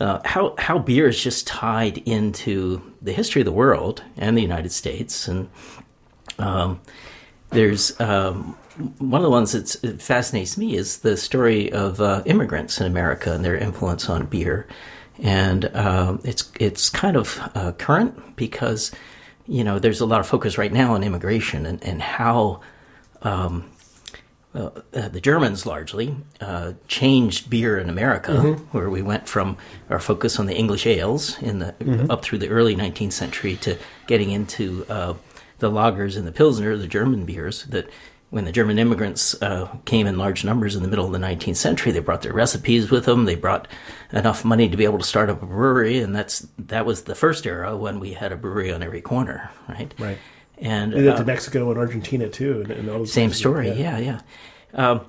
uh, 0.00 0.20
how 0.24 0.54
how 0.58 0.78
beer 0.78 1.08
is 1.08 1.22
just 1.22 1.46
tied 1.46 1.98
into 1.98 2.80
the 3.02 3.12
history 3.12 3.42
of 3.42 3.46
the 3.46 3.52
world 3.52 4.02
and 4.16 4.36
the 4.36 4.42
United 4.42 4.72
States, 4.72 5.28
and 5.28 5.48
um, 6.38 6.80
there's 7.50 7.98
um, 8.00 8.56
one 8.98 9.20
of 9.20 9.24
the 9.24 9.30
ones 9.30 9.52
that 9.52 10.00
fascinates 10.00 10.56
me 10.56 10.76
is 10.76 10.98
the 10.98 11.16
story 11.16 11.72
of 11.72 12.00
uh, 12.00 12.22
immigrants 12.26 12.80
in 12.80 12.86
America 12.86 13.32
and 13.32 13.44
their 13.44 13.56
influence 13.56 14.08
on 14.08 14.26
beer, 14.26 14.66
and 15.22 15.64
um, 15.76 16.20
it's 16.24 16.50
it's 16.58 16.90
kind 16.90 17.16
of 17.16 17.40
uh, 17.54 17.72
current 17.72 18.36
because 18.36 18.92
you 19.46 19.64
know 19.64 19.78
there's 19.78 20.00
a 20.00 20.06
lot 20.06 20.20
of 20.20 20.26
focus 20.26 20.58
right 20.58 20.72
now 20.72 20.94
on 20.94 21.02
immigration 21.02 21.66
and 21.66 21.82
and 21.82 22.02
how. 22.02 22.60
Um, 23.22 23.70
uh, 24.54 24.70
the 24.92 25.20
Germans 25.20 25.66
largely 25.66 26.16
uh, 26.40 26.72
changed 26.88 27.50
beer 27.50 27.78
in 27.78 27.90
America, 27.90 28.32
where 28.72 28.88
we 28.88 29.02
went 29.02 29.28
from 29.28 29.58
our 29.90 30.00
focus 30.00 30.40
on 30.40 30.46
the 30.46 30.54
English 30.56 30.86
ales 30.86 31.40
in 31.42 31.58
the 31.58 31.74
up 32.08 32.22
through 32.22 32.38
the 32.38 32.48
early 32.48 32.74
19th 32.74 33.12
century 33.12 33.56
to 33.56 33.76
getting 34.06 34.30
into 34.30 34.86
uh, 34.88 35.14
the 35.58 35.70
lagers 35.70 36.16
and 36.16 36.26
the 36.26 36.32
pilsner, 36.32 36.76
the 36.76 36.86
German 36.86 37.24
beers 37.26 37.64
that 37.64 37.88
when 38.30 38.44
the 38.44 38.52
German 38.52 38.78
immigrants 38.78 39.40
uh, 39.42 39.74
came 39.86 40.06
in 40.06 40.18
large 40.18 40.44
numbers 40.44 40.76
in 40.76 40.82
the 40.82 40.88
middle 40.88 41.06
of 41.06 41.12
the 41.12 41.18
19th 41.18 41.56
century, 41.56 41.92
they 41.92 42.00
brought 42.00 42.22
their 42.22 42.32
recipes 42.32 42.90
with 42.90 43.06
them. 43.06 43.24
They 43.24 43.34
brought 43.34 43.66
enough 44.12 44.44
money 44.44 44.68
to 44.68 44.76
be 44.76 44.84
able 44.84 44.98
to 44.98 45.04
start 45.04 45.30
up 45.30 45.42
a 45.42 45.46
brewery, 45.46 46.00
and 46.00 46.14
that's 46.14 46.46
that 46.58 46.84
was 46.84 47.04
the 47.04 47.14
first 47.14 47.46
era 47.46 47.76
when 47.76 48.00
we 48.00 48.12
had 48.12 48.32
a 48.32 48.36
brewery 48.36 48.72
on 48.72 48.82
every 48.82 49.00
corner, 49.00 49.50
right? 49.68 49.94
Right. 49.98 50.18
And 50.58 50.92
that 50.92 51.14
uh, 51.14 51.18
to 51.18 51.24
Mexico 51.24 51.70
and 51.70 51.78
Argentina 51.78 52.28
too, 52.28 52.62
and, 52.62 52.70
and 52.70 52.90
all 52.90 53.06
same 53.06 53.28
places. 53.30 53.40
story, 53.40 53.70
yeah, 53.72 53.98
yeah. 53.98 54.20
Um, 54.74 55.02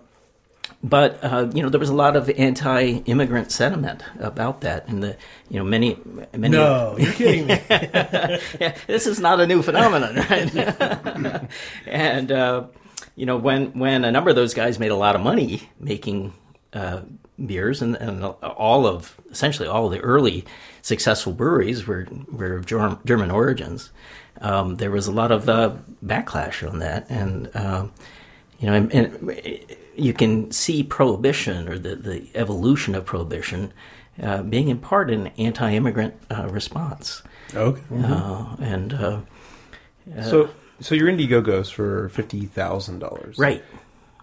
but 0.82 1.22
uh, 1.22 1.50
you 1.54 1.62
know, 1.62 1.70
there 1.70 1.80
was 1.80 1.90
a 1.90 1.96
lot 1.96 2.16
of 2.16 2.30
anti-immigrant 2.30 3.52
sentiment 3.52 4.04
about 4.20 4.62
that, 4.62 4.88
and 4.88 5.04
the 5.04 5.18
you 5.50 5.60
know 5.60 5.66
many 5.66 5.98
many. 6.34 6.56
No, 6.56 6.96
you're 6.98 7.12
kidding 7.12 7.48
me. 7.48 7.60
yeah, 7.70 8.78
this 8.88 9.08
is 9.08 9.20
not 9.20 9.42
a 9.42 9.48
new 9.48 9.62
phenomenon, 9.62 10.16
right? 10.16 11.50
and 11.86 12.32
uh, 12.32 12.64
you 13.20 13.26
know, 13.26 13.36
when 13.36 13.78
when 13.78 14.06
a 14.06 14.12
number 14.14 14.30
of 14.30 14.38
those 14.38 14.54
guys 14.54 14.80
made 14.80 14.92
a 14.92 14.96
lot 14.96 15.14
of 15.14 15.22
money 15.22 15.70
making 15.78 16.34
uh, 16.72 17.02
beers, 17.46 17.82
and, 17.82 17.98
and 17.98 18.24
all 18.24 18.88
of 18.88 19.20
essentially 19.30 19.68
all 19.68 19.88
of 19.88 19.92
the 19.92 20.00
early 20.00 20.46
successful 20.82 21.34
breweries 21.34 21.86
were 21.86 22.08
were 22.32 22.56
of 22.56 22.66
Germ- 22.66 23.02
German 23.04 23.30
origins. 23.30 23.92
Um, 24.40 24.78
there 24.78 24.90
was 24.90 25.08
a 25.08 25.12
lot 25.12 25.34
of 25.34 25.50
uh, 25.50 25.76
backlash 26.02 26.66
on 26.66 26.80
that, 26.80 27.10
and 27.10 27.52
uh, 27.54 27.88
you 28.58 28.68
know, 28.68 28.74
and, 28.74 28.94
and 28.94 29.36
you 29.98 30.14
can 30.14 30.50
see 30.52 30.82
prohibition 30.82 31.68
or 31.68 31.78
the, 31.78 31.98
the 31.98 32.26
evolution 32.36 32.96
of 32.96 33.04
prohibition 33.04 33.74
uh, 34.24 34.44
being 34.44 34.70
in 34.70 34.80
part 34.80 35.12
an 35.12 35.28
anti-immigrant 35.38 36.14
uh, 36.32 36.48
response. 36.48 37.22
Okay. 37.54 37.82
Uh, 38.02 38.56
and 38.62 38.94
uh, 38.94 39.20
so 40.24 40.50
so 40.82 40.96
your 40.96 41.08
Indiegogo 41.08 41.44
goes 41.44 41.70
for 41.70 42.10
fifty 42.10 42.46
thousand 42.46 43.00
dollars. 43.00 43.38
right, 43.38 43.64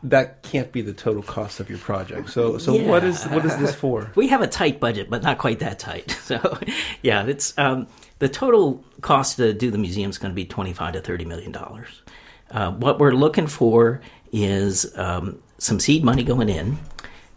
That 0.02 0.42
can't 0.42 0.70
be 0.72 0.82
the 0.82 0.92
total 0.92 1.22
cost 1.22 1.60
of 1.60 1.68
your 1.68 1.78
project. 1.78 2.30
So 2.30 2.58
so 2.58 2.74
what 2.84 3.04
is 3.04 3.24
what 3.24 3.44
is 3.44 3.56
this 3.58 3.74
for? 3.74 4.10
we 4.16 4.28
have 4.28 4.42
a 4.42 4.46
tight 4.46 4.80
budget, 4.80 5.10
but 5.10 5.22
not 5.22 5.38
quite 5.38 5.58
that 5.60 5.78
tight. 5.78 6.12
So, 6.26 6.58
yeah, 7.02 7.24
it's 7.26 7.56
um, 7.56 7.86
the 8.18 8.28
total 8.28 8.84
cost 9.00 9.36
to 9.36 9.52
do 9.52 9.70
the 9.70 9.78
museum 9.78 10.10
is 10.10 10.18
going 10.18 10.32
to 10.32 10.34
be 10.34 10.44
twenty-five 10.44 10.94
to 10.94 11.00
thirty 11.00 11.24
million 11.24 11.52
dollars. 11.52 12.02
Uh, 12.50 12.72
what 12.72 12.98
we're 12.98 13.12
looking 13.12 13.46
for 13.46 14.00
is 14.32 14.96
um, 14.98 15.40
some 15.58 15.78
seed 15.78 16.02
money 16.04 16.24
going 16.24 16.48
in. 16.48 16.78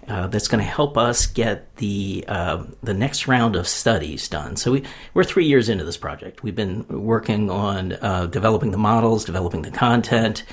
Uh, 0.09 0.25
that's 0.25 0.47
going 0.47 0.63
to 0.63 0.67
help 0.67 0.97
us 0.97 1.27
get 1.27 1.75
the 1.75 2.25
uh, 2.27 2.63
the 2.81 2.95
next 2.95 3.27
round 3.27 3.55
of 3.55 3.67
studies 3.67 4.27
done. 4.27 4.55
So 4.55 4.71
we 4.71 4.83
we're 5.13 5.23
three 5.23 5.45
years 5.45 5.69
into 5.69 5.83
this 5.83 5.97
project. 5.97 6.41
We've 6.41 6.55
been 6.55 6.83
working 6.87 7.51
on 7.51 7.93
uh, 7.93 8.25
developing 8.25 8.71
the 8.71 8.79
models, 8.79 9.23
developing 9.23 9.61
the 9.61 9.69
content, 9.69 10.45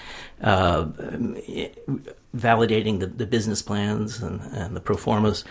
uh, 0.42 0.84
validating 2.36 3.00
the, 3.00 3.06
the 3.06 3.24
business 3.24 3.62
plans 3.62 4.22
and, 4.22 4.42
and 4.52 4.76
the 4.76 4.80
pro 4.80 4.94
formas, 4.94 5.42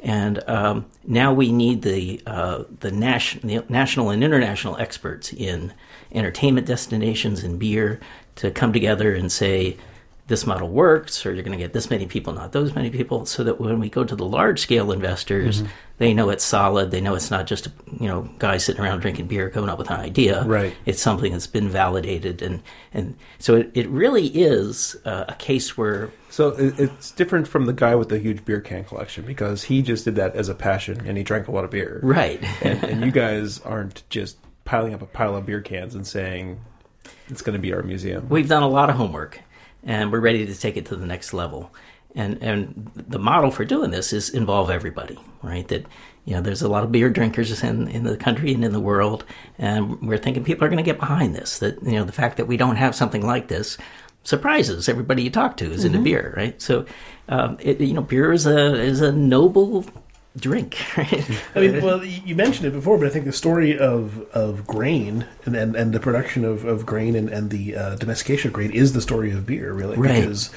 and 0.00 0.46
um, 0.46 0.84
now 1.06 1.32
we 1.32 1.50
need 1.50 1.80
the 1.80 2.20
uh, 2.26 2.64
the, 2.80 2.90
nation, 2.90 3.48
the 3.48 3.64
national 3.70 4.10
and 4.10 4.22
international 4.22 4.76
experts 4.76 5.32
in 5.32 5.72
entertainment 6.12 6.66
destinations 6.66 7.42
and 7.42 7.58
beer 7.58 7.98
to 8.36 8.50
come 8.50 8.74
together 8.74 9.14
and 9.14 9.32
say 9.32 9.78
this 10.26 10.46
model 10.46 10.68
works, 10.70 11.26
or 11.26 11.34
you're 11.34 11.42
going 11.42 11.56
to 11.58 11.62
get 11.62 11.74
this 11.74 11.90
many 11.90 12.06
people, 12.06 12.32
not 12.32 12.52
those 12.52 12.74
many 12.74 12.88
people, 12.88 13.26
so 13.26 13.44
that 13.44 13.60
when 13.60 13.78
we 13.78 13.90
go 13.90 14.04
to 14.04 14.16
the 14.16 14.24
large 14.24 14.58
scale 14.60 14.90
investors, 14.90 15.60
Mm-hmm. 15.60 15.70
they 15.98 16.14
know 16.14 16.30
it's 16.30 16.42
solid. 16.44 16.90
They 16.90 17.02
know 17.02 17.14
it's 17.14 17.30
not 17.30 17.46
just 17.46 17.68
you 18.00 18.08
know 18.08 18.22
guys 18.38 18.64
sitting 18.64 18.82
around 18.82 19.00
drinking 19.00 19.26
beer 19.26 19.50
coming 19.50 19.68
up 19.68 19.78
with 19.78 19.90
an 19.90 20.00
idea. 20.00 20.42
Right. 20.44 20.74
It's 20.86 21.02
something 21.02 21.32
that's 21.32 21.46
been 21.46 21.68
validated, 21.68 22.40
and 22.40 22.62
and 22.94 23.16
so 23.38 23.56
it, 23.56 23.70
it 23.74 23.86
really 23.88 24.26
is 24.28 24.96
uh, 25.04 25.26
a 25.28 25.34
case 25.34 25.76
where 25.76 26.10
So 26.30 26.54
it's 26.58 27.10
different 27.10 27.46
from 27.46 27.66
the 27.66 27.74
guy 27.74 27.94
with 27.94 28.08
the 28.08 28.18
huge 28.18 28.46
beer 28.46 28.62
can 28.62 28.84
collection 28.84 29.26
because 29.26 29.64
he 29.64 29.82
just 29.82 30.06
did 30.06 30.14
that 30.16 30.34
as 30.36 30.48
a 30.48 30.54
passion 30.54 31.06
and 31.06 31.18
he 31.18 31.22
drank 31.22 31.48
a 31.48 31.52
lot 31.52 31.64
of 31.64 31.70
beer. 31.70 32.00
right. 32.02 32.42
And, 32.62 32.82
and 32.82 33.04
you 33.04 33.10
guys 33.10 33.60
aren't 33.60 34.08
just 34.08 34.38
piling 34.64 34.94
up 34.94 35.02
a 35.02 35.06
pile 35.06 35.36
of 35.36 35.44
beer 35.44 35.60
cans 35.60 35.94
and 35.94 36.06
saying 36.06 36.58
it's 37.28 37.42
going 37.42 37.52
to 37.54 37.60
be 37.60 37.74
our 37.74 37.82
museum. 37.82 38.26
We've 38.30 38.48
done 38.48 38.62
a 38.62 38.68
lot 38.68 38.88
of 38.88 38.96
homework, 38.96 39.40
and 39.84 40.10
we're 40.10 40.20
ready 40.20 40.46
to 40.46 40.54
take 40.54 40.76
it 40.76 40.86
to 40.86 40.96
the 40.96 41.06
next 41.06 41.32
level. 41.32 41.72
And 42.14 42.42
and 42.42 42.90
the 42.94 43.18
model 43.18 43.50
for 43.50 43.64
doing 43.64 43.90
this 43.90 44.12
is 44.12 44.30
involve 44.30 44.70
everybody, 44.70 45.18
right? 45.42 45.66
That 45.68 45.86
you 46.24 46.34
know, 46.34 46.40
there's 46.40 46.62
a 46.62 46.68
lot 46.68 46.84
of 46.84 46.92
beer 46.92 47.10
drinkers 47.10 47.62
in 47.62 47.88
in 47.88 48.04
the 48.04 48.16
country 48.16 48.54
and 48.54 48.64
in 48.64 48.72
the 48.72 48.80
world, 48.80 49.24
and 49.58 50.00
we're 50.00 50.18
thinking 50.18 50.44
people 50.44 50.64
are 50.64 50.68
going 50.68 50.82
to 50.84 50.90
get 50.90 51.00
behind 51.00 51.34
this. 51.34 51.58
That 51.58 51.82
you 51.82 51.92
know, 51.92 52.04
the 52.04 52.12
fact 52.12 52.36
that 52.36 52.46
we 52.46 52.56
don't 52.56 52.76
have 52.76 52.94
something 52.94 53.26
like 53.26 53.48
this 53.48 53.78
surprises 54.22 54.88
everybody 54.88 55.22
you 55.22 55.30
talk 55.30 55.56
to 55.58 55.70
is 55.70 55.84
into 55.84 55.98
beer, 55.98 56.32
right? 56.36 56.60
So, 56.60 56.86
um, 57.28 57.58
it, 57.60 57.80
you 57.80 57.92
know, 57.92 58.00
beer 58.02 58.32
is 58.32 58.46
a 58.46 58.74
is 58.74 59.00
a 59.00 59.12
noble 59.12 59.84
drink, 60.36 60.76
right? 60.96 61.40
I 61.54 61.60
mean, 61.60 61.82
well, 61.82 62.04
you 62.04 62.34
mentioned 62.34 62.66
it 62.66 62.72
before, 62.72 62.98
but 62.98 63.06
I 63.06 63.10
think 63.10 63.24
the 63.24 63.32
story 63.32 63.78
of, 63.78 64.20
of 64.30 64.66
grain 64.66 65.26
and, 65.44 65.56
and, 65.56 65.76
and 65.76 65.92
the 65.92 66.00
production 66.00 66.44
of, 66.44 66.64
of 66.64 66.84
grain 66.84 67.14
and, 67.14 67.28
and 67.28 67.50
the 67.50 67.76
uh, 67.76 67.96
domestication 67.96 68.48
of 68.48 68.54
grain 68.54 68.70
is 68.70 68.92
the 68.92 69.00
story 69.00 69.30
of 69.30 69.46
beer, 69.46 69.72
really. 69.72 69.96
Right. 69.96 70.20
Because, 70.20 70.50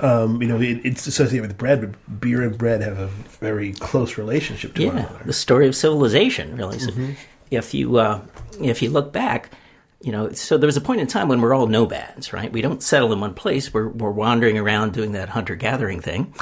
um, 0.00 0.40
you 0.42 0.48
know, 0.48 0.60
it, 0.60 0.80
it's 0.84 1.06
associated 1.06 1.48
with 1.48 1.58
bread, 1.58 1.80
but 1.80 2.20
beer 2.20 2.42
and 2.42 2.56
bread 2.56 2.82
have 2.82 2.98
a 2.98 3.06
very 3.06 3.72
close 3.72 4.18
relationship 4.18 4.74
to 4.74 4.86
one 4.86 4.98
another. 4.98 5.24
the 5.24 5.32
story 5.32 5.66
of 5.66 5.74
civilization, 5.74 6.56
really. 6.56 6.78
So 6.78 6.92
if 7.50 7.74
you 7.74 7.96
uh, 7.96 8.20
if 8.60 8.82
you 8.82 8.90
look 8.90 9.12
back, 9.12 9.50
you 10.00 10.12
know, 10.12 10.30
so 10.32 10.56
there 10.56 10.66
was 10.68 10.76
a 10.76 10.80
point 10.80 11.00
in 11.00 11.06
time 11.06 11.28
when 11.28 11.40
we're 11.40 11.54
all 11.54 11.66
nomads, 11.66 12.32
right? 12.32 12.52
We 12.52 12.62
don't 12.62 12.82
settle 12.82 13.12
in 13.12 13.20
one 13.20 13.34
place. 13.34 13.74
We're 13.74 13.88
we're 13.88 14.10
wandering 14.10 14.58
around 14.58 14.92
doing 14.92 15.12
that 15.12 15.30
hunter 15.30 15.56
gathering 15.56 16.00
thing, 16.00 16.34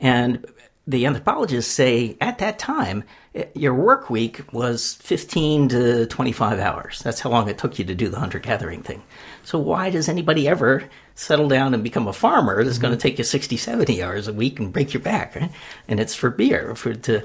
and 0.00 0.44
the 0.86 1.06
anthropologists 1.06 1.72
say 1.72 2.16
at 2.20 2.38
that 2.38 2.58
time 2.58 3.04
eh, 3.34 3.44
your 3.54 3.74
work 3.74 4.10
week 4.10 4.42
was 4.52 4.94
15 4.96 5.68
to 5.68 6.06
25 6.06 6.58
hours. 6.58 7.00
That's 7.02 7.20
how 7.20 7.30
long 7.30 7.48
it 7.48 7.58
took 7.58 7.78
you 7.78 7.84
to 7.86 7.94
do 7.94 8.08
the 8.08 8.18
hunter 8.18 8.38
gathering 8.38 8.82
thing. 8.82 9.02
So 9.44 9.58
why 9.58 9.90
does 9.90 10.08
anybody 10.08 10.46
ever 10.46 10.84
settle 11.14 11.48
down 11.48 11.74
and 11.74 11.82
become 11.82 12.06
a 12.06 12.12
farmer 12.12 12.62
that's 12.64 12.78
going 12.78 12.94
to 12.94 13.00
take 13.00 13.18
you 13.18 13.24
60 13.24 13.56
70 13.56 14.02
hours 14.02 14.28
a 14.28 14.32
week 14.32 14.58
and 14.58 14.72
break 14.72 14.92
your 14.92 15.02
back 15.02 15.34
right? 15.36 15.50
and 15.88 16.00
it's 16.00 16.14
for 16.14 16.28
beer 16.28 16.74
for 16.74 16.94
to 16.94 17.24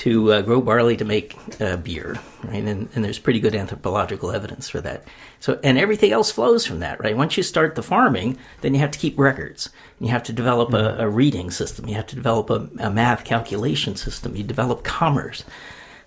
to 0.00 0.32
uh, 0.32 0.40
grow 0.40 0.62
barley 0.62 0.96
to 0.96 1.04
make 1.04 1.36
uh, 1.60 1.76
beer, 1.76 2.18
right? 2.44 2.64
And, 2.64 2.88
and 2.94 3.04
there's 3.04 3.18
pretty 3.18 3.38
good 3.38 3.54
anthropological 3.54 4.30
evidence 4.30 4.66
for 4.66 4.80
that. 4.80 5.04
So, 5.40 5.60
and 5.62 5.76
everything 5.76 6.10
else 6.10 6.32
flows 6.32 6.64
from 6.64 6.80
that, 6.80 6.98
right? 7.00 7.14
Once 7.14 7.36
you 7.36 7.42
start 7.42 7.74
the 7.74 7.82
farming, 7.82 8.38
then 8.62 8.72
you 8.72 8.80
have 8.80 8.92
to 8.92 8.98
keep 8.98 9.18
records. 9.18 9.68
You 10.00 10.08
have 10.08 10.22
to 10.22 10.32
develop 10.32 10.72
a, 10.72 10.96
a 11.00 11.06
reading 11.06 11.50
system. 11.50 11.86
You 11.86 11.96
have 11.96 12.06
to 12.06 12.14
develop 12.16 12.48
a, 12.48 12.66
a 12.78 12.90
math 12.90 13.24
calculation 13.24 13.94
system. 13.94 14.34
You 14.34 14.42
develop 14.42 14.84
commerce. 14.84 15.44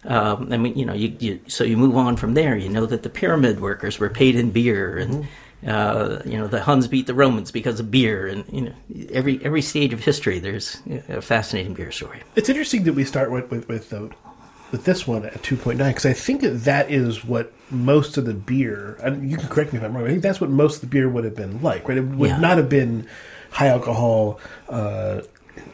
Um, 0.06 0.52
I 0.52 0.58
mean, 0.58 0.76
you 0.76 0.88
know, 0.88 0.94
you, 0.94 1.16
you 1.20 1.40
so 1.48 1.64
you 1.64 1.78
move 1.78 1.96
on 1.96 2.18
from 2.18 2.34
there. 2.34 2.58
You 2.58 2.70
know 2.70 2.88
that 2.88 3.04
the 3.04 3.12
pyramid 3.12 3.62
workers 3.62 4.00
were 4.00 4.10
paid 4.10 4.36
in 4.36 4.50
beer, 4.50 4.98
and 4.98 5.28
uh, 5.68 6.22
you 6.26 6.38
know 6.38 6.48
the 6.48 6.62
Huns 6.62 6.88
beat 6.88 7.08
the 7.08 7.14
Romans 7.14 7.52
because 7.52 7.80
of 7.80 7.90
beer, 7.92 8.28
and 8.28 8.44
you 8.52 8.62
know 8.62 8.74
every 9.12 9.44
every 9.44 9.62
stage 9.62 9.94
of 9.94 10.00
history 10.04 10.40
there's 10.40 10.82
a 11.10 11.22
fascinating 11.22 11.74
beer 11.74 11.92
story. 11.92 12.22
It's 12.36 12.50
interesting 12.50 12.84
that 12.84 12.94
we 12.94 13.04
start 13.06 13.32
with 13.32 13.50
with 13.50 13.68
with, 13.68 13.94
uh, 13.94 14.10
with 14.72 14.86
this 14.86 15.08
one 15.08 15.26
at 15.26 15.42
two 15.44 15.56
point 15.56 15.78
nine 15.80 15.92
because 15.92 16.06
I 16.06 16.14
think 16.14 16.42
that 16.42 16.92
is 16.92 17.24
what 17.24 17.54
most 17.72 18.18
of 18.18 18.26
the 18.26 18.34
beer. 18.34 18.98
And 19.04 19.30
you 19.30 19.38
can 19.38 19.48
correct 19.48 19.74
me 19.74 19.80
if 19.80 19.86
I'm 19.86 19.96
wrong. 19.96 20.06
I 20.06 20.10
think 20.10 20.22
that's 20.22 20.42
what 20.42 20.50
most 20.50 20.76
of 20.76 20.82
the 20.82 20.88
beer 20.88 21.08
would 21.10 21.24
have 21.24 21.36
been 21.36 21.62
like, 21.62 21.88
right? 21.88 21.98
It 21.98 22.02
would 22.02 22.30
Yeah. 22.30 22.40
not 22.40 22.58
have 22.58 22.70
been 22.70 23.08
high 23.52 23.68
alcohol. 23.68 24.40
Uh, 24.70 25.22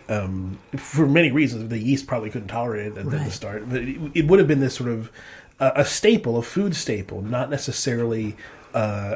um, 0.09 0.59
for 0.75 1.05
many 1.07 1.31
reasons, 1.31 1.69
the 1.69 1.77
yeast 1.77 2.07
probably 2.07 2.29
couldn't 2.29 2.47
tolerate 2.49 2.87
it 2.87 2.97
at, 2.97 3.05
at 3.05 3.25
the 3.25 3.31
start. 3.31 3.69
But 3.69 3.81
it, 3.83 3.97
it 4.13 4.27
would 4.27 4.39
have 4.39 4.47
been 4.47 4.59
this 4.59 4.73
sort 4.75 4.89
of 4.89 5.11
uh, 5.59 5.71
a 5.75 5.85
staple, 5.85 6.37
a 6.37 6.41
food 6.41 6.75
staple, 6.75 7.21
not 7.21 7.49
necessarily. 7.49 8.35
Uh, 8.73 9.15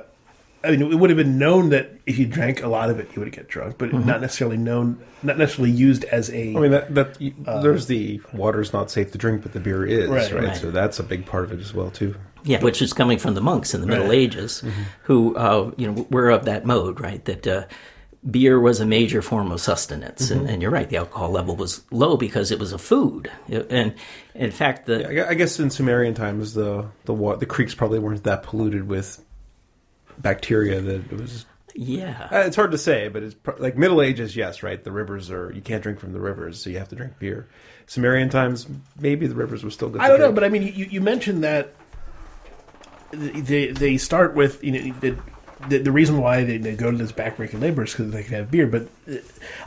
I 0.65 0.71
mean, 0.71 0.81
it 0.91 0.95
would 0.95 1.09
have 1.09 1.17
been 1.17 1.37
known 1.37 1.69
that 1.69 1.91
if 2.05 2.17
you 2.17 2.25
drank 2.25 2.63
a 2.63 2.67
lot 2.67 2.89
of 2.89 2.97
it, 2.99 3.09
you 3.13 3.21
would 3.21 3.31
get 3.33 3.49
drunk, 3.49 3.77
but 3.77 3.91
not 3.91 4.21
necessarily 4.21 4.55
known, 4.57 5.03
not 5.21 5.37
necessarily 5.37 5.71
used 5.71 6.05
as 6.05 6.29
a. 6.29 6.55
I 6.55 6.59
mean 6.59 6.71
that 6.71 6.95
that 6.95 7.21
you, 7.21 7.33
there's 7.45 7.87
the 7.87 8.21
water's 8.33 8.71
not 8.71 8.89
safe 8.89 9.11
to 9.11 9.17
drink, 9.17 9.41
but 9.43 9.51
the 9.53 9.59
beer 9.59 9.85
is 9.85 10.09
Right, 10.09 10.31
right. 10.31 10.43
right. 10.45 10.55
So 10.57 10.71
that's 10.71 10.99
a 10.99 11.03
big 11.03 11.25
part 11.25 11.43
of 11.43 11.51
it 11.51 11.59
as 11.59 11.73
well 11.73 11.89
too. 11.91 12.15
Yeah, 12.45 12.61
which 12.61 12.81
is 12.81 12.93
coming 12.93 13.17
from 13.19 13.33
the 13.35 13.41
monks 13.41 13.73
in 13.73 13.81
the 13.81 13.87
Middle 13.87 14.05
Right. 14.07 14.17
Ages, 14.19 14.63
who 15.03 15.35
uh, 15.35 15.71
you 15.77 15.87
know 15.91 16.07
were 16.09 16.29
of 16.29 16.45
that 16.45 16.65
mode, 16.65 16.99
right? 17.01 17.23
That 17.25 17.45
uh, 17.47 17.65
beer 18.29 18.57
was 18.59 18.79
a 18.79 18.85
major 18.85 19.21
form 19.21 19.51
of 19.51 19.59
sustenance, 19.59 20.29
and, 20.31 20.49
and 20.49 20.61
you're 20.61 20.71
right, 20.71 20.89
the 20.89 20.95
alcohol 20.97 21.29
level 21.29 21.55
was 21.57 21.83
low 21.91 22.15
because 22.17 22.51
it 22.51 22.59
was 22.59 22.71
a 22.71 22.77
food, 22.77 23.29
and 23.49 23.93
in 24.33 24.51
fact, 24.51 24.85
the 24.85 25.23
I 25.25 25.29
I 25.29 25.33
guess 25.33 25.59
in 25.59 25.69
Sumerian 25.69 26.13
times 26.13 26.53
the 26.53 26.85
the 27.05 27.13
wa- 27.13 27.35
the 27.35 27.45
creeks 27.45 27.73
probably 27.75 27.99
weren't 27.99 28.23
that 28.23 28.43
polluted 28.43 28.87
with 28.87 29.23
bacteria 30.17 30.81
that 30.81 31.11
it 31.11 31.17
was. 31.19 31.45
yeah, 31.75 32.27
Uh, 32.31 32.39
it's 32.45 32.55
hard 32.55 32.71
to 32.71 32.77
say, 32.77 33.07
but 33.07 33.23
it's 33.23 33.33
pro- 33.35 33.55
like 33.57 33.77
Middle 33.77 34.01
Ages. 34.01 34.35
Yes, 34.35 34.63
right. 34.63 34.83
The 34.83 34.91
rivers 34.91 35.31
are 35.31 35.51
you 35.51 35.61
can't 35.61 35.81
drink 35.83 35.99
from 35.99 36.13
the 36.13 36.19
rivers, 36.19 36.61
so 36.61 36.69
you 36.69 36.77
have 36.79 36.89
to 36.89 36.95
drink 36.95 37.17
beer. 37.19 37.47
Sumerian 37.85 38.29
times, 38.29 38.67
maybe 38.99 39.27
the 39.27 39.35
rivers 39.35 39.63
were 39.63 39.71
still 39.71 39.89
good. 39.89 40.01
I 40.01 40.07
don't 40.07 40.19
know, 40.19 40.31
but 40.31 40.43
I 40.43 40.49
mean, 40.49 40.63
you, 40.63 40.85
you 40.85 41.01
mentioned 41.01 41.43
that 41.43 41.73
they 43.11 43.67
they 43.71 43.97
start 43.97 44.33
with 44.35 44.63
you 44.63 44.71
know 44.71 44.93
the, 45.01 45.17
the, 45.69 45.77
the 45.79 45.91
reason 45.91 46.17
why 46.17 46.43
they, 46.43 46.57
they 46.57 46.75
go 46.75 46.91
to 46.91 46.97
this 46.97 47.11
backbreaking 47.11 47.61
labor 47.61 47.83
is 47.83 47.91
because 47.91 48.11
they 48.11 48.23
can 48.23 48.33
have 48.33 48.51
beer. 48.51 48.67
But 48.67 48.83
uh, 49.09 49.17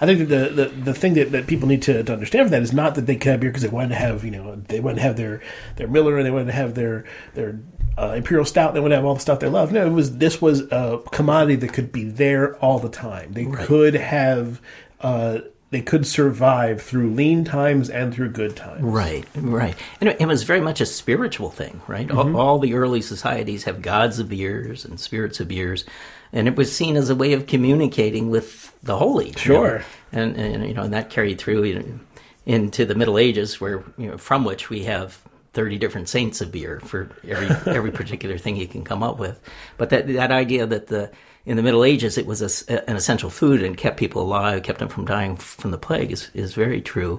I 0.01 0.07
think 0.07 0.19
that 0.21 0.57
the, 0.57 0.65
the, 0.65 0.69
the 0.69 0.95
thing 0.95 1.15
that, 1.15 1.33
that 1.33 1.47
people 1.47 1.69
need 1.69 1.83
to, 1.83 2.03
to 2.03 2.13
understand 2.13 2.47
from 2.47 2.51
that 2.53 2.63
is 2.63 2.73
not 2.73 2.97
that 2.97 3.07
they 3.07 3.17
can 3.17 3.33
have 3.33 3.41
beer 3.41 3.51
because 3.51 3.63
they 3.63 3.69
wanted 3.69 3.91
to 3.91 3.95
have 3.97 4.25
you 4.25 4.31
know 4.33 4.57
they 4.69 4.81
wanted 4.81 4.97
to 4.97 5.03
have 5.03 5.17
their 5.17 5.43
their 5.77 5.89
Miller 5.89 6.17
and 6.17 6.27
they 6.27 6.31
wanted 6.31 6.47
to 6.47 6.53
have 6.53 6.75
their 6.75 7.05
their 7.35 7.59
uh, 7.99 8.15
imperial 8.17 8.45
stout. 8.45 8.75
They 8.75 8.81
to 8.81 8.95
have 8.95 9.05
all 9.05 9.15
the 9.15 9.21
stuff 9.21 9.41
they 9.41 9.49
love. 9.49 9.73
No, 9.73 9.87
it 9.87 9.91
was 9.91 10.19
this 10.19 10.41
was 10.41 10.61
a 10.71 11.01
commodity 11.13 11.57
that 11.57 11.73
could 11.73 11.93
be 11.93 12.05
there 12.05 12.57
all 12.57 12.79
the 12.79 12.89
time. 12.89 13.33
They 13.33 13.47
could 13.47 13.95
have. 13.95 14.61
Uh, 15.01 15.41
they 15.71 15.81
could 15.83 16.07
survive 16.07 16.81
through 16.81 17.13
lean 17.13 17.45
times 17.45 17.91
and 17.91 18.15
through 18.15 18.31
good 18.31 18.57
times. 18.57 18.83
Right, 18.83 19.27
right. 19.35 19.75
And 20.01 20.09
it, 20.09 20.25
was 20.25 20.45
very 20.45 20.61
much 20.61 20.81
a 20.81 20.87
spiritual 20.87 21.51
thing, 21.51 21.83
right? 21.89 22.09
All, 22.09 22.37
all 22.37 22.59
the 22.61 22.75
early 22.75 23.03
societies 23.03 23.65
have 23.65 23.83
gods 23.83 24.21
of 24.21 24.29
beers 24.29 24.85
and 24.85 24.99
spirits 25.01 25.41
of 25.41 25.49
beers, 25.49 25.85
and 26.33 26.47
it 26.47 26.55
was 26.55 26.75
seen 26.75 26.97
as 26.97 27.11
a 27.11 27.17
way 27.17 27.33
of 27.33 27.49
communicating 27.49 28.31
with 28.31 28.75
the 28.85 28.97
holy. 28.97 29.27
you 29.27 29.33
know. 29.33 29.37
Sure. 29.37 29.85
And, 30.13 30.37
and 30.37 30.67
you 30.67 30.73
know, 30.73 30.85
and 30.85 30.95
that 30.95 31.11
carried 31.11 31.39
through 31.39 31.99
into 32.47 32.87
the 32.87 32.95
Middle 32.95 33.19
Ages, 33.19 33.61
where 33.61 33.83
you 33.99 34.09
know, 34.09 34.19
from 34.19 34.45
which 34.45 34.71
we 34.71 34.85
have 34.85 35.21
thirty 35.57 35.79
different 35.79 36.09
saints 36.09 36.41
of 36.41 36.53
beer 36.53 36.81
for 36.85 37.09
every 37.27 37.49
every 37.75 37.91
particular 37.91 38.39
thing 38.39 38.57
you 38.57 38.69
can 38.69 38.85
come 38.85 39.03
up 39.03 39.19
with. 39.19 39.41
But 39.79 39.91
that 39.91 40.07
that 40.07 40.31
idea 40.31 40.67
that 40.67 40.87
the 40.87 41.11
in 41.47 41.57
the 41.57 41.63
Middle 41.63 41.85
Ages 41.85 42.19
it 42.19 42.27
was 42.27 42.43
a 42.43 42.89
an 42.91 42.97
essential 42.97 43.31
food 43.31 43.63
and 43.63 43.77
kept 43.77 43.97
people 43.97 44.23
alive, 44.23 44.63
kept 44.63 44.79
them 44.79 44.89
from 44.89 45.07
dying 45.07 45.37
from 45.37 45.71
the 45.73 45.79
plague 45.79 46.13
is 46.13 46.31
is 46.35 46.55
very 46.55 46.81
true, 46.83 47.19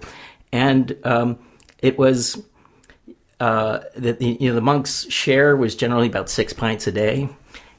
and 0.51 0.96
um, 1.03 1.39
it 1.79 1.98
was 1.98 2.41
uh, 3.39 3.79
that 3.96 4.20
the, 4.20 4.38
you 4.39 4.50
know 4.50 4.56
the 4.56 4.62
monks' 4.62 5.12
share 5.12 5.58
was 5.58 5.75
generally 5.75 6.08
about 6.08 6.29
six 6.29 6.53
pints 6.53 6.88
a 6.88 6.91
day, 6.91 7.29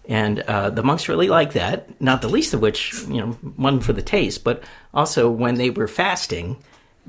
and 0.08 0.40
uh, 0.40 0.70
the 0.70 0.82
monks 0.82 1.08
really 1.08 1.28
liked 1.28 1.54
that. 1.54 2.00
Not 2.00 2.22
the 2.22 2.28
least 2.28 2.54
of 2.54 2.60
which, 2.60 2.94
you 3.08 3.20
know, 3.20 3.32
one 3.56 3.80
for 3.80 3.92
the 3.92 4.02
taste, 4.02 4.44
but 4.44 4.62
also 4.92 5.30
when 5.30 5.56
they 5.56 5.70
were 5.70 5.88
fasting, 5.88 6.56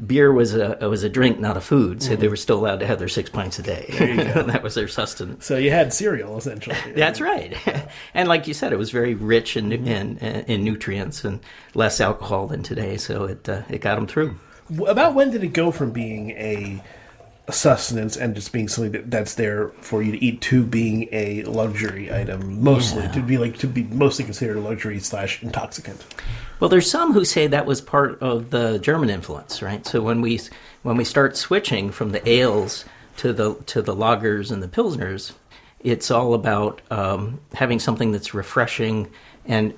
beer 0.06 0.32
was 0.32 0.56
a 0.56 0.78
was 0.82 1.04
a 1.04 1.10
drink, 1.10 1.40
not 1.40 1.58
a 1.58 1.62
food, 1.62 2.02
so 2.02 2.16
they 2.16 2.28
were 2.28 2.36
still 2.36 2.60
allowed 2.60 2.80
to 2.80 2.88
have 2.88 3.00
their 3.00 3.08
six 3.08 3.30
pints 3.30 3.60
a 3.60 3.64
day. 3.64 3.86
that 4.48 4.64
was 4.64 4.76
their 4.76 4.88
sustenance. 4.88 5.46
So 5.46 5.58
you 5.58 5.72
had 5.72 5.94
cereal 5.94 6.38
essentially. 6.38 6.76
That's 6.96 7.22
right, 7.22 7.56
and 8.14 8.28
like 8.30 8.48
you 8.48 8.54
said, 8.54 8.74
it 8.74 8.78
was 8.78 8.92
very 8.92 9.14
rich 9.14 9.58
in 9.58 9.72
in, 9.72 10.18
in 10.18 10.64
nutrients 10.64 11.24
and 11.24 11.40
less 11.74 12.00
alcohol 12.00 12.48
than 12.48 12.64
today, 12.64 12.98
so 12.98 13.26
it 13.26 13.48
uh, 13.48 13.64
it 13.70 13.82
got 13.82 13.96
them 13.96 14.08
through. 14.08 14.36
About 14.88 15.16
when 15.16 15.32
did 15.32 15.44
it 15.44 15.54
go 15.54 15.72
from 15.72 15.92
being 15.92 16.32
a 16.32 16.82
sustenance 17.52 18.16
and 18.16 18.36
just 18.36 18.52
being 18.52 18.68
something 18.68 18.92
that, 18.92 19.10
that's 19.10 19.36
there 19.36 19.70
for 19.82 20.04
you 20.04 20.12
to 20.12 20.24
eat 20.24 20.42
to 20.42 20.64
being 20.64 21.10
a 21.12 21.44
luxury 21.44 22.14
item, 22.14 22.62
mostly 22.62 23.08
to 23.10 23.22
be 23.22 23.38
like 23.38 23.58
to 23.58 23.68
be 23.68 23.84
mostly 23.84 24.26
considered 24.26 24.58
a 24.58 24.62
luxury 24.62 25.00
slash 25.00 25.42
intoxicant? 25.44 26.06
Well, 26.60 26.70
there's 26.70 26.90
some 26.90 27.14
who 27.14 27.24
say 27.26 27.48
that 27.48 27.66
was 27.66 27.80
part 27.82 28.22
of 28.22 28.50
the 28.50 28.80
German 28.80 29.10
influence, 29.10 29.62
right? 29.62 29.86
So 29.86 30.02
when 30.02 30.22
we 30.22 30.40
when 30.84 30.98
we 30.98 31.04
start 31.04 31.38
switching 31.38 31.92
from 31.92 32.12
the 32.12 32.28
ales 32.28 32.86
to 33.18 33.32
the 33.34 33.56
to 33.68 33.82
the 33.82 33.96
lagers 33.96 34.52
and 34.52 34.62
the 34.62 34.68
pilsners, 34.68 35.32
it's 35.80 36.12
all 36.12 36.34
about 36.34 36.82
um, 36.92 37.40
having 37.54 37.80
something 37.80 38.12
that's 38.12 38.34
refreshing 38.34 39.08
and 39.46 39.74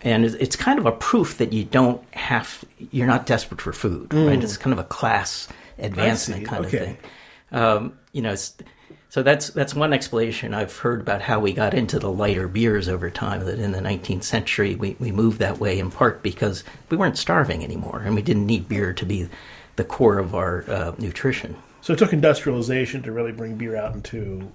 and 0.00 0.24
it's 0.24 0.56
kind 0.56 0.78
of 0.78 0.86
a 0.86 0.92
proof 0.92 1.38
that 1.38 1.52
you 1.52 1.64
don't 1.64 2.02
have 2.14 2.64
you're 2.90 3.06
not 3.06 3.26
desperate 3.26 3.60
for 3.60 3.72
food, 3.72 4.12
right? 4.14 4.42
It's 4.42 4.56
kind 4.56 4.72
of 4.72 4.78
a 4.78 4.84
class 4.84 5.48
advancement 5.78 6.46
kind 6.46 6.64
Okay. 6.66 6.76
of 6.78 6.84
thing. 6.84 6.96
Um, 7.52 7.98
you 8.12 8.22
know, 8.22 8.32
it's, 8.32 8.54
so 9.12 9.22
that's 9.22 9.50
that's 9.50 9.74
one 9.74 9.92
explanation 9.92 10.54
I've 10.54 10.74
heard 10.74 11.02
about 11.02 11.20
how 11.20 11.38
we 11.38 11.52
got 11.52 11.74
into 11.74 11.98
the 11.98 12.10
lighter 12.10 12.48
beers 12.48 12.88
over 12.88 13.10
time. 13.10 13.44
That 13.44 13.58
in 13.58 13.72
the 13.72 13.80
19th 13.80 14.22
century 14.22 14.74
we, 14.74 14.96
we 14.98 15.12
moved 15.12 15.38
that 15.38 15.58
way 15.58 15.78
in 15.78 15.90
part 15.90 16.22
because 16.22 16.64
we 16.88 16.96
weren't 16.96 17.18
starving 17.18 17.62
anymore 17.62 18.00
and 18.06 18.14
we 18.14 18.22
didn't 18.22 18.46
need 18.46 18.70
beer 18.70 18.94
to 18.94 19.04
be 19.04 19.28
the 19.76 19.84
core 19.84 20.18
of 20.18 20.34
our 20.34 20.64
uh, 20.66 20.94
nutrition. 20.96 21.56
So 21.82 21.92
it 21.92 21.98
took 21.98 22.14
industrialization 22.14 23.02
to 23.02 23.12
really 23.12 23.32
bring 23.32 23.56
beer 23.56 23.76
out 23.76 23.94
into 23.94 24.50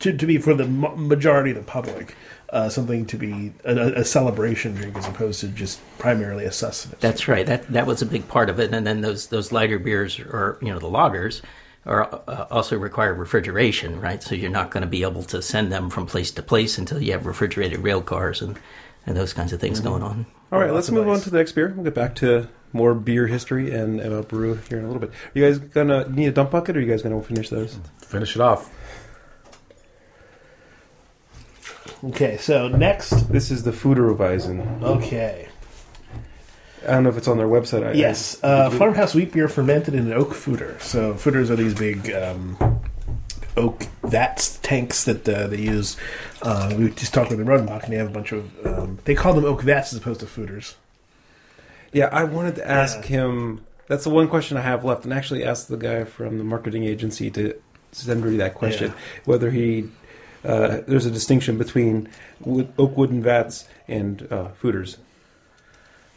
to, 0.00 0.14
to 0.14 0.26
be 0.26 0.36
for 0.36 0.52
the 0.52 0.68
majority 0.68 1.52
of 1.52 1.56
the 1.56 1.62
public 1.62 2.14
uh, 2.50 2.68
something 2.68 3.06
to 3.06 3.16
be 3.16 3.54
a, 3.64 4.00
a 4.00 4.04
celebration 4.04 4.74
drink 4.74 4.94
as 4.98 5.08
opposed 5.08 5.40
to 5.40 5.48
just 5.48 5.80
primarily 5.98 6.44
a 6.44 6.52
sustenance. 6.52 7.00
That's 7.00 7.28
right. 7.28 7.46
That 7.46 7.66
that 7.68 7.86
was 7.86 8.02
a 8.02 8.06
big 8.06 8.28
part 8.28 8.50
of 8.50 8.60
it. 8.60 8.74
And 8.74 8.86
then 8.86 9.00
those 9.00 9.28
those 9.28 9.52
lighter 9.52 9.78
beers, 9.78 10.20
or 10.20 10.58
you 10.60 10.68
know, 10.68 10.78
the 10.78 10.90
lagers, 10.90 11.40
are 11.84 12.20
uh, 12.28 12.46
also 12.50 12.78
require 12.78 13.12
refrigeration, 13.14 14.00
right? 14.00 14.22
So 14.22 14.34
you're 14.34 14.50
not 14.50 14.70
going 14.70 14.82
to 14.82 14.88
be 14.88 15.02
able 15.02 15.22
to 15.24 15.42
send 15.42 15.72
them 15.72 15.90
from 15.90 16.06
place 16.06 16.30
to 16.32 16.42
place 16.42 16.78
until 16.78 17.02
you 17.02 17.12
have 17.12 17.26
refrigerated 17.26 17.80
rail 17.80 18.02
cars 18.02 18.40
and 18.42 18.58
and 19.04 19.16
those 19.16 19.32
kinds 19.32 19.52
of 19.52 19.60
things 19.60 19.80
going 19.80 20.02
on. 20.02 20.26
All 20.52 20.60
right, 20.60 20.72
let's 20.72 20.88
of 20.88 20.94
move 20.94 21.08
on 21.08 21.18
to 21.20 21.30
the 21.30 21.36
next 21.36 21.52
beer. 21.52 21.72
We'll 21.74 21.82
get 21.84 21.94
back 21.94 22.14
to 22.16 22.48
more 22.72 22.94
beer 22.94 23.26
history 23.26 23.74
and 23.74 24.00
about 24.00 24.28
brew 24.28 24.54
here 24.68 24.78
in 24.78 24.84
a 24.84 24.86
little 24.86 25.00
bit. 25.00 25.10
Are 25.10 25.38
you 25.38 25.44
guys 25.44 25.58
gonna 25.58 26.08
need 26.08 26.26
a 26.26 26.32
dump 26.32 26.52
bucket, 26.52 26.76
or 26.76 26.78
are 26.78 26.82
you 26.82 26.88
guys 26.88 27.02
gonna 27.02 27.20
finish 27.20 27.48
those? 27.48 27.78
Finish 28.00 28.36
it 28.36 28.40
off. 28.40 28.70
Okay, 32.04 32.36
so 32.36 32.68
next, 32.68 33.32
This 33.32 33.50
is 33.50 33.62
the 33.64 33.70
Foudreweizen. 33.72 34.82
okay, 34.82 35.48
I 36.86 36.92
don't 36.92 37.04
know 37.04 37.10
if 37.10 37.16
it's 37.16 37.28
on 37.28 37.38
their 37.38 37.46
website. 37.46 37.86
I, 37.86 37.92
yes, 37.92 38.42
uh, 38.42 38.70
farmhouse 38.70 39.14
wheat 39.14 39.32
beer 39.32 39.48
fermented 39.48 39.94
in 39.94 40.06
an 40.06 40.12
oak 40.12 40.30
foeder. 40.30 40.80
So 40.80 41.14
foeders 41.14 41.50
are 41.50 41.56
these 41.56 41.74
big 41.74 42.10
um, 42.12 42.56
oak 43.56 43.84
vats 44.02 44.58
tanks 44.62 45.04
that 45.04 45.28
uh, 45.28 45.46
they 45.46 45.58
use. 45.58 45.96
Uh, 46.42 46.74
we 46.76 46.90
just 46.90 47.14
talked 47.14 47.30
with 47.30 47.38
the 47.38 47.44
Rodenbach, 47.44 47.84
and 47.84 47.92
they 47.92 47.96
have 47.98 48.08
a 48.08 48.12
bunch 48.12 48.32
of. 48.32 48.66
Um, 48.66 48.98
they 49.04 49.14
call 49.14 49.32
them 49.34 49.44
oak 49.44 49.62
vats 49.62 49.92
as 49.92 49.98
opposed 49.98 50.20
to 50.20 50.26
foeders. 50.26 50.74
Yeah, 51.92 52.08
I 52.10 52.24
wanted 52.24 52.56
to 52.56 52.68
ask 52.68 52.98
Yeah. 53.02 53.06
him. 53.26 53.64
That's 53.86 54.04
the 54.04 54.10
one 54.10 54.28
question 54.28 54.56
I 54.56 54.62
have 54.62 54.84
left, 54.84 55.04
and 55.04 55.12
actually 55.12 55.44
asked 55.44 55.68
the 55.68 55.76
guy 55.76 56.04
from 56.04 56.38
the 56.38 56.44
marketing 56.44 56.84
agency 56.84 57.30
to 57.32 57.54
send 57.92 58.24
me 58.24 58.36
that 58.38 58.54
question 58.54 58.88
Yeah. 58.90 58.98
whether 59.26 59.50
he 59.50 59.88
uh, 60.44 60.80
there's 60.88 61.06
a 61.06 61.10
distinction 61.10 61.56
between 61.58 62.08
wood, 62.40 62.72
oak 62.78 62.96
wooden 62.96 63.22
vats 63.22 63.66
and 63.86 64.26
uh, 64.32 64.48
foeders. 64.60 64.96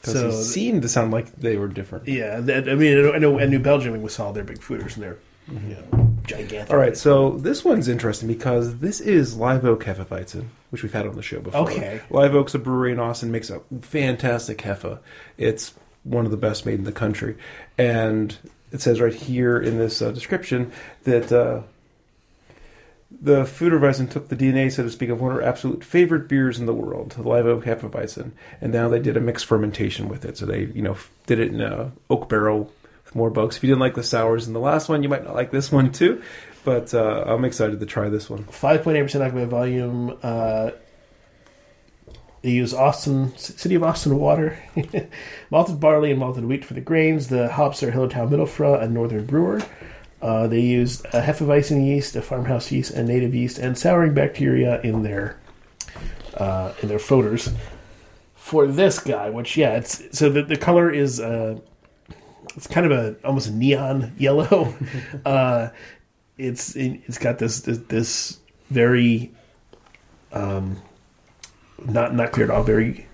Because 0.06 0.34
So- 0.34 0.40
it 0.40 0.44
seemed 0.44 0.82
to 0.84 0.90
sound 0.90 1.12
like 1.12 1.36
they 1.36 1.58
were 1.58 1.68
different. 1.68 2.08
Yeah, 2.08 2.40
that, 2.42 2.70
I 2.70 2.76
mean, 2.76 2.98
I 3.14 3.18
know, 3.18 3.40
I 3.40 3.46
New 3.46 3.60
Belgium 3.60 4.02
we 4.02 4.10
saw 4.10 4.32
their 4.32 4.44
big 4.44 4.60
foeders 4.60 4.96
and 4.96 5.04
they're 5.04 5.18
you 5.48 5.76
know, 5.76 6.14
gigantic. 6.26 6.72
All 6.72 6.78
right, 6.78 6.98
so 6.98 7.32
this 7.38 7.64
one's 7.64 7.88
interesting 7.88 8.28
because 8.28 8.78
this 8.78 9.00
is 9.00 9.36
Live 9.38 9.64
Oak 9.64 9.84
Hefeweizen, 9.84 10.46
which 10.72 10.82
we've 10.84 10.94
had 10.94 11.06
on 11.06 11.16
the 11.16 11.22
show 11.22 11.40
before. 11.40 11.62
Okay. 11.62 12.02
Live 12.10 12.34
Oak's 12.34 12.56
a 12.56 12.60
brewery 12.60 12.92
in 12.92 13.00
Austin, 13.00 13.32
makes 13.32 13.50
a 13.50 13.62
fantastic 13.82 14.58
Hefe. 14.60 15.00
It's 15.38 15.74
one 16.04 16.26
of 16.26 16.32
the 16.32 16.38
best 16.38 16.66
made 16.66 16.80
in 16.80 16.84
the 16.86 16.92
country. 16.92 17.36
And 17.78 18.36
it 18.72 18.82
says 18.82 19.00
right 19.00 19.14
here 19.14 19.58
in 19.60 19.78
this 19.78 20.02
uh, 20.02 20.12
description 20.12 20.72
that 21.04 21.32
uh, 21.32 21.62
the 23.12 23.44
Foudreweizen 23.44 24.10
took 24.10 24.30
the 24.30 24.36
DNA, 24.36 24.72
so 24.72 24.84
to 24.84 24.90
speak, 24.90 25.10
of 25.10 25.22
one 25.22 25.32
of 25.32 25.38
our 25.38 25.44
absolute 25.44 25.84
favorite 25.84 26.28
beers 26.28 26.60
in 26.60 26.66
the 26.66 26.74
world, 26.74 27.12
the 27.12 27.28
Live 27.28 27.46
Oak 27.46 27.66
Hefeweizen. 27.66 28.32
And 28.62 28.74
now 28.74 28.90
they 28.90 29.00
did 29.00 29.16
a 29.16 29.22
mixed 29.22 29.46
fermentation 29.46 30.10
with 30.10 30.26
it. 30.26 30.38
So 30.38 30.46
they, 30.46 30.66
you 30.66 30.82
know, 30.82 30.98
did 31.28 31.40
it 31.40 31.52
in 31.52 31.62
a 31.62 31.92
oak 32.10 32.30
barrel 32.30 32.72
with 33.04 33.16
more 33.16 33.30
bugs. 33.30 33.58
If 33.58 33.64
you 33.64 33.68
didn't 33.68 33.82
like 33.82 33.96
the 33.96 34.04
sours 34.04 34.48
in 34.48 34.54
the 34.54 34.60
last 34.60 34.90
one, 34.90 35.04
you 35.04 35.10
might 35.10 35.24
not 35.24 35.36
like 35.36 35.52
this 35.52 35.72
one 35.72 35.92
too. 35.92 36.22
But 36.64 36.94
uh, 36.96 37.26
I'm 37.28 37.46
excited 37.46 37.80
to 37.80 37.86
try 37.86 38.10
this 38.10 38.30
one. 38.30 38.46
5.8% 38.46 39.22
alcohol 39.22 39.32
by 39.32 39.46
volume. 39.46 40.18
Uh, 40.24 40.72
they 42.42 42.52
use 42.52 42.74
Austin, 42.74 43.36
City 43.38 43.74
of 43.74 43.84
Austin 43.84 44.20
water, 44.20 44.60
malted 45.50 45.80
barley 45.80 46.12
and 46.12 46.20
malted 46.20 46.46
wheat 46.46 46.64
for 46.64 46.76
the 46.76 46.82
grains. 46.82 47.28
The 47.28 47.48
hops 47.48 47.82
are 47.82 47.92
Hallertau 47.92 48.30
Mittelfrüh, 48.30 48.84
a 48.84 48.88
northern 48.88 49.26
brewer. 49.26 49.62
Uh, 50.22 50.48
they 50.48 50.60
use 50.60 51.02
a 51.06 51.22
Hefeweizen 51.22 51.86
yeast, 51.86 52.16
a 52.16 52.22
farmhouse 52.22 52.72
yeast, 52.72 52.92
and 52.92 53.08
native 53.08 53.36
yeast, 53.36 53.58
and 53.58 53.78
souring 53.78 54.14
bacteria 54.14 54.82
in 54.82 55.04
their 55.04 55.38
uh, 56.36 56.74
in 56.82 56.88
their 56.88 57.00
foeders. 57.00 57.54
For 58.36 58.68
this 58.68 59.00
guy, 59.00 59.30
which 59.30 59.58
yeah, 59.58 59.76
it's 59.76 60.18
so 60.18 60.30
the, 60.30 60.44
the 60.44 60.58
color 60.58 60.92
is 60.92 61.20
uh, 61.20 61.60
it's 62.56 62.68
kind 62.68 62.86
of 62.86 62.92
a 62.92 63.16
almost 63.26 63.48
a 63.48 63.52
neon 63.52 64.14
yellow. 64.18 64.74
uh, 65.26 65.70
it's 66.38 66.76
it's 66.76 67.18
got 67.18 67.40
this 67.40 67.62
this, 67.62 67.78
this 67.88 68.40
very 68.70 69.32
um 70.32 70.82
not 71.86 72.14
not 72.16 72.32
cleared 72.32 72.50
off 72.50 72.66
very 72.66 73.06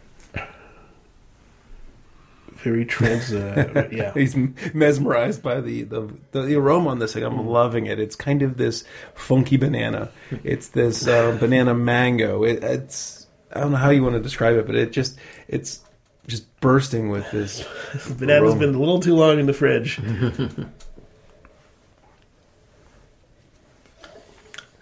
very 2.62 2.86
trans 2.86 3.34
uh, 3.34 3.88
yeah 3.92 4.14
He's 4.22 4.36
mesmerized 4.74 5.42
by 5.42 5.62
the, 5.62 5.84
the, 5.84 6.10
the 6.32 6.56
aroma 6.56 6.90
on 6.90 7.00
this 7.00 7.14
thing. 7.14 7.24
I'm 7.24 7.48
loving 7.48 7.86
it. 7.86 8.00
It's 8.00 8.16
kind 8.16 8.42
of 8.42 8.58
this 8.58 8.84
funky 9.14 9.58
banana. 9.58 10.12
It's 10.44 10.70
this 10.70 11.08
uh, 11.08 11.38
banana 11.40 11.74
mango. 11.74 12.44
It, 12.44 12.64
it's 12.64 13.28
I 13.54 13.60
don't 13.62 13.72
know 13.72 13.78
how 13.78 13.90
you 13.90 14.04
want 14.04 14.16
to 14.16 14.22
describe 14.22 14.56
it, 14.56 14.66
but 14.66 14.76
it 14.76 14.92
just 14.92 15.18
it's 15.48 15.82
just 16.28 16.60
bursting 16.60 17.10
with 17.10 17.30
this. 17.32 17.62
banana's 18.18 18.54
aroma. 18.54 18.60
been 18.60 18.76
a 18.76 18.80
little 18.80 19.00
too 19.00 19.16
long 19.16 19.40
in 19.40 19.46
the 19.46 19.54
fridge 19.54 20.00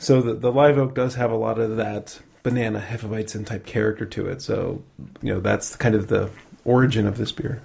So 0.02 0.22
the, 0.22 0.34
the 0.34 0.52
live 0.52 0.78
oak 0.78 0.96
does 0.96 1.16
have 1.16 1.30
a 1.30 1.36
lot 1.36 1.60
of 1.60 1.76
that 1.76 2.22
banana 2.42 2.80
hefeweizen 2.80 3.46
type 3.46 3.66
character 3.66 4.06
to 4.06 4.28
it. 4.28 4.42
So 4.42 4.82
you 5.22 5.34
know 5.34 5.40
that's 5.42 5.76
kind 5.76 5.94
of 5.94 6.08
the 6.08 6.30
origin 6.64 7.06
of 7.06 7.18
this 7.18 7.32
beer. 7.32 7.62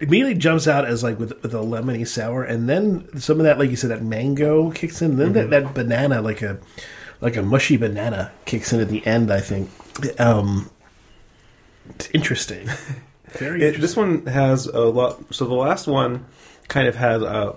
Immediately 0.00 0.34
jumps 0.34 0.66
out 0.68 0.84
as 0.84 1.02
like 1.02 1.18
with 1.18 1.42
with 1.42 1.54
a 1.54 1.58
lemony 1.58 2.06
sour, 2.06 2.44
and 2.44 2.68
then 2.68 3.18
some 3.20 3.38
of 3.38 3.44
that, 3.44 3.58
like 3.58 3.70
you 3.70 3.76
said, 3.76 3.90
that 3.90 4.02
mango 4.02 4.70
kicks 4.70 5.02
in. 5.02 5.12
and 5.12 5.20
Then 5.20 5.32
that, 5.34 5.50
that 5.50 5.74
banana, 5.74 6.20
like 6.22 6.42
a 6.42 6.58
like 7.20 7.36
a 7.36 7.42
mushy 7.42 7.76
banana, 7.76 8.30
kicks 8.44 8.72
in 8.72 8.80
at 8.80 8.88
the 8.88 9.04
end. 9.06 9.30
I 9.30 9.40
think. 9.40 9.70
Um, 10.20 10.70
it's 11.90 12.10
interesting. 12.12 12.68
Very 13.32 13.62
It, 13.62 13.80
this 13.80 13.96
one 13.96 14.26
has 14.26 14.66
a 14.66 14.80
lot. 14.80 15.34
So 15.34 15.46
the 15.46 15.54
last 15.54 15.86
one 15.86 16.24
kind 16.68 16.88
of 16.88 16.94
had 16.96 17.22
a 17.22 17.56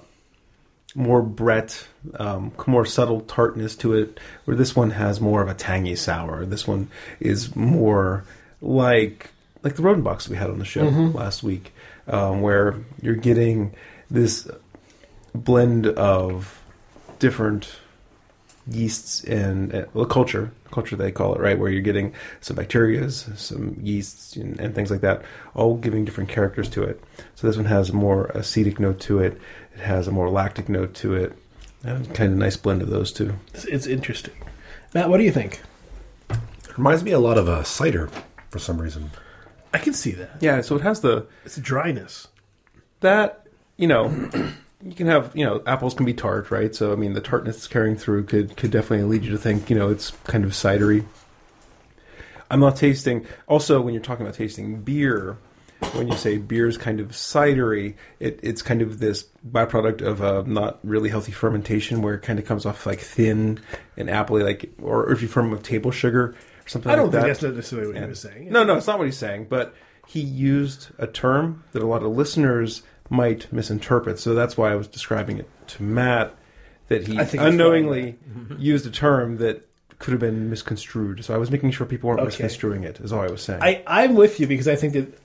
more 0.95 1.21
Brett, 1.21 1.87
um, 2.15 2.51
more 2.67 2.85
subtle 2.85 3.21
tartness 3.21 3.75
to 3.77 3.93
it, 3.93 4.19
where 4.45 4.57
this 4.57 4.75
one 4.75 4.91
has 4.91 5.21
more 5.21 5.41
of 5.41 5.47
a 5.47 5.53
tangy 5.53 5.95
sour. 5.95 6.45
This 6.45 6.67
one 6.67 6.89
is 7.19 7.55
more 7.55 8.25
like 8.61 9.29
like 9.63 9.75
the 9.75 9.83
Rodenbachs 9.83 10.27
we 10.27 10.35
had 10.35 10.49
on 10.49 10.59
the 10.59 10.65
show 10.65 10.83
last 11.13 11.43
week, 11.43 11.73
um, 12.07 12.41
where 12.41 12.75
you're 13.01 13.15
getting 13.15 13.73
this 14.09 14.49
blend 15.33 15.87
of 15.87 16.61
different 17.19 17.79
yeasts 18.67 19.23
and 19.23 19.73
uh, 19.73 19.85
well, 19.93 20.05
culture, 20.05 20.51
culture 20.71 20.95
they 20.95 21.11
call 21.11 21.33
it, 21.33 21.39
right? 21.39 21.57
Where 21.57 21.69
you're 21.69 21.81
getting 21.81 22.13
some 22.41 22.57
bacterias, 22.57 23.37
some 23.37 23.77
yeasts, 23.81 24.35
and, 24.35 24.59
and 24.59 24.75
things 24.75 24.91
like 24.91 25.01
that, 25.01 25.23
all 25.53 25.77
giving 25.77 26.05
different 26.05 26.29
characters 26.29 26.69
to 26.69 26.83
it. 26.83 27.01
So 27.35 27.47
this 27.47 27.57
one 27.57 27.65
has 27.65 27.91
more 27.91 28.25
acetic 28.27 28.79
note 28.79 28.99
to 29.01 29.19
it. 29.19 29.39
It 29.73 29.81
has 29.81 30.07
a 30.07 30.11
more 30.11 30.29
lactic 30.29 30.69
note 30.69 30.93
to 30.95 31.15
it. 31.15 31.37
And 31.83 32.13
kind 32.13 32.31
of 32.31 32.37
nice 32.37 32.57
blend 32.57 32.83
of 32.83 32.89
those 32.89 33.11
two. 33.11 33.33
It's, 33.53 33.65
it's 33.65 33.87
interesting. 33.87 34.35
Matt, 34.93 35.09
what 35.09 35.17
do 35.17 35.23
you 35.23 35.31
think? 35.31 35.61
It 36.29 36.77
reminds 36.77 37.03
me 37.03 37.11
a 37.11 37.19
lot 37.19 37.39
of 37.39 37.47
a 37.47 37.65
cider 37.65 38.09
for 38.49 38.59
some 38.59 38.79
reason. 38.79 39.09
I 39.73 39.77
can 39.77 39.93
see 39.93 40.11
that. 40.11 40.37
Yeah, 40.41 40.61
so 40.61 40.75
it 40.75 40.81
has 40.81 41.01
the 41.01 41.27
It's 41.45 41.57
a 41.57 41.61
dryness. 41.61 42.27
that 43.01 43.45
you 43.77 43.87
know 43.87 44.09
you 44.83 44.93
can 44.95 45.07
have 45.07 45.31
you 45.35 45.45
know 45.45 45.61
apples 45.65 45.93
can 45.93 46.05
be 46.05 46.13
tart 46.13 46.51
right 46.51 46.75
so 46.75 46.91
i 46.91 46.95
mean 46.95 47.13
the 47.13 47.21
tartness 47.21 47.55
it's 47.57 47.67
carrying 47.67 47.95
through 47.95 48.23
could 48.23 48.55
could 48.57 48.69
definitely 48.71 49.05
lead 49.05 49.23
you 49.23 49.31
to 49.31 49.37
think 49.37 49.69
you 49.69 49.75
know 49.75 49.89
it's 49.89 50.11
kind 50.25 50.43
of 50.43 50.51
cidery 50.51 51.05
i'm 52.49 52.59
not 52.59 52.75
tasting 52.75 53.25
also 53.47 53.81
when 53.81 53.93
you're 53.93 54.03
talking 54.03 54.25
about 54.25 54.35
tasting 54.35 54.81
beer 54.81 55.37
when 55.93 56.07
you 56.07 56.15
say 56.15 56.37
beer 56.37 56.67
is 56.67 56.77
kind 56.77 56.99
of 56.99 57.07
cidery 57.09 57.95
it, 58.19 58.39
it's 58.43 58.61
kind 58.61 58.81
of 58.83 58.99
this 58.99 59.25
byproduct 59.49 60.01
of 60.01 60.21
a 60.21 60.43
not 60.47 60.79
really 60.83 61.09
healthy 61.09 61.31
fermentation 61.31 62.01
where 62.01 62.15
it 62.15 62.21
kind 62.21 62.37
of 62.39 62.45
comes 62.45 62.65
off 62.65 62.85
like 62.85 62.99
thin 62.99 63.59
and 63.97 64.09
appley 64.09 64.43
like 64.43 64.71
or 64.81 65.11
if 65.11 65.21
you 65.21 65.27
ferment 65.27 65.53
with 65.53 65.63
table 65.63 65.91
sugar 65.91 66.35
something 66.71 66.91
I 66.91 66.95
don't 66.95 67.05
like 67.05 67.23
think 67.23 67.37
that 67.37 67.41
that's 67.41 67.55
necessarily 67.55 67.93
what 67.93 68.01
he 68.01 68.07
was 68.07 68.19
saying. 68.19 68.51
No, 68.51 68.63
no, 68.63 68.77
it's 68.77 68.87
not 68.87 68.97
what 68.97 69.05
he's 69.05 69.17
saying. 69.17 69.47
But 69.49 69.75
he 70.07 70.19
used 70.19 70.87
a 70.97 71.07
term 71.07 71.63
that 71.71 71.81
a 71.81 71.87
lot 71.87 72.03
of 72.03 72.11
listeners 72.11 72.83
might 73.09 73.51
misinterpret. 73.51 74.19
So 74.19 74.33
that's 74.33 74.57
why 74.57 74.71
I 74.71 74.75
was 74.75 74.87
describing 74.87 75.37
it 75.37 75.49
to 75.67 75.83
Matt 75.83 76.35
that 76.87 77.07
he 77.07 77.17
unknowingly 77.37 78.17
mm-hmm. 78.27 78.55
used 78.59 78.85
a 78.85 78.91
term 78.91 79.37
that 79.37 79.67
could 79.99 80.11
have 80.11 80.19
been 80.19 80.49
misconstrued. 80.49 81.23
So 81.23 81.33
I 81.33 81.37
was 81.37 81.51
making 81.51 81.71
sure 81.71 81.85
people 81.85 82.09
weren't 82.09 82.19
Okay. 82.21 82.27
misconstruing 82.27 82.83
it. 82.83 82.99
Is 82.99 83.13
all 83.13 83.21
I 83.21 83.27
was 83.27 83.41
saying. 83.41 83.61
I, 83.61 83.83
I'm 83.85 84.15
with 84.15 84.39
you 84.39 84.47
because 84.47 84.67
I 84.67 84.75
think 84.75 84.93
that 84.93 85.17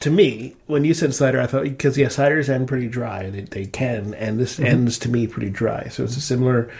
to 0.00 0.10
me, 0.10 0.56
when 0.66 0.84
you 0.84 0.94
said 0.94 1.14
cider, 1.14 1.40
I 1.40 1.46
thought 1.46 1.64
because 1.64 1.98
yeah, 1.98 2.06
ciders 2.06 2.48
end 2.48 2.68
pretty 2.68 2.88
dry. 2.88 3.28
They, 3.28 3.42
they 3.42 3.66
can, 3.66 4.14
and 4.14 4.38
this 4.38 4.54
mm-hmm. 4.54 4.66
ends 4.66 4.98
to 5.00 5.10
me 5.10 5.26
pretty 5.26 5.50
dry. 5.50 5.88
So 5.88 6.04
it's 6.04 6.16
a 6.16 6.20
similar, 6.20 6.72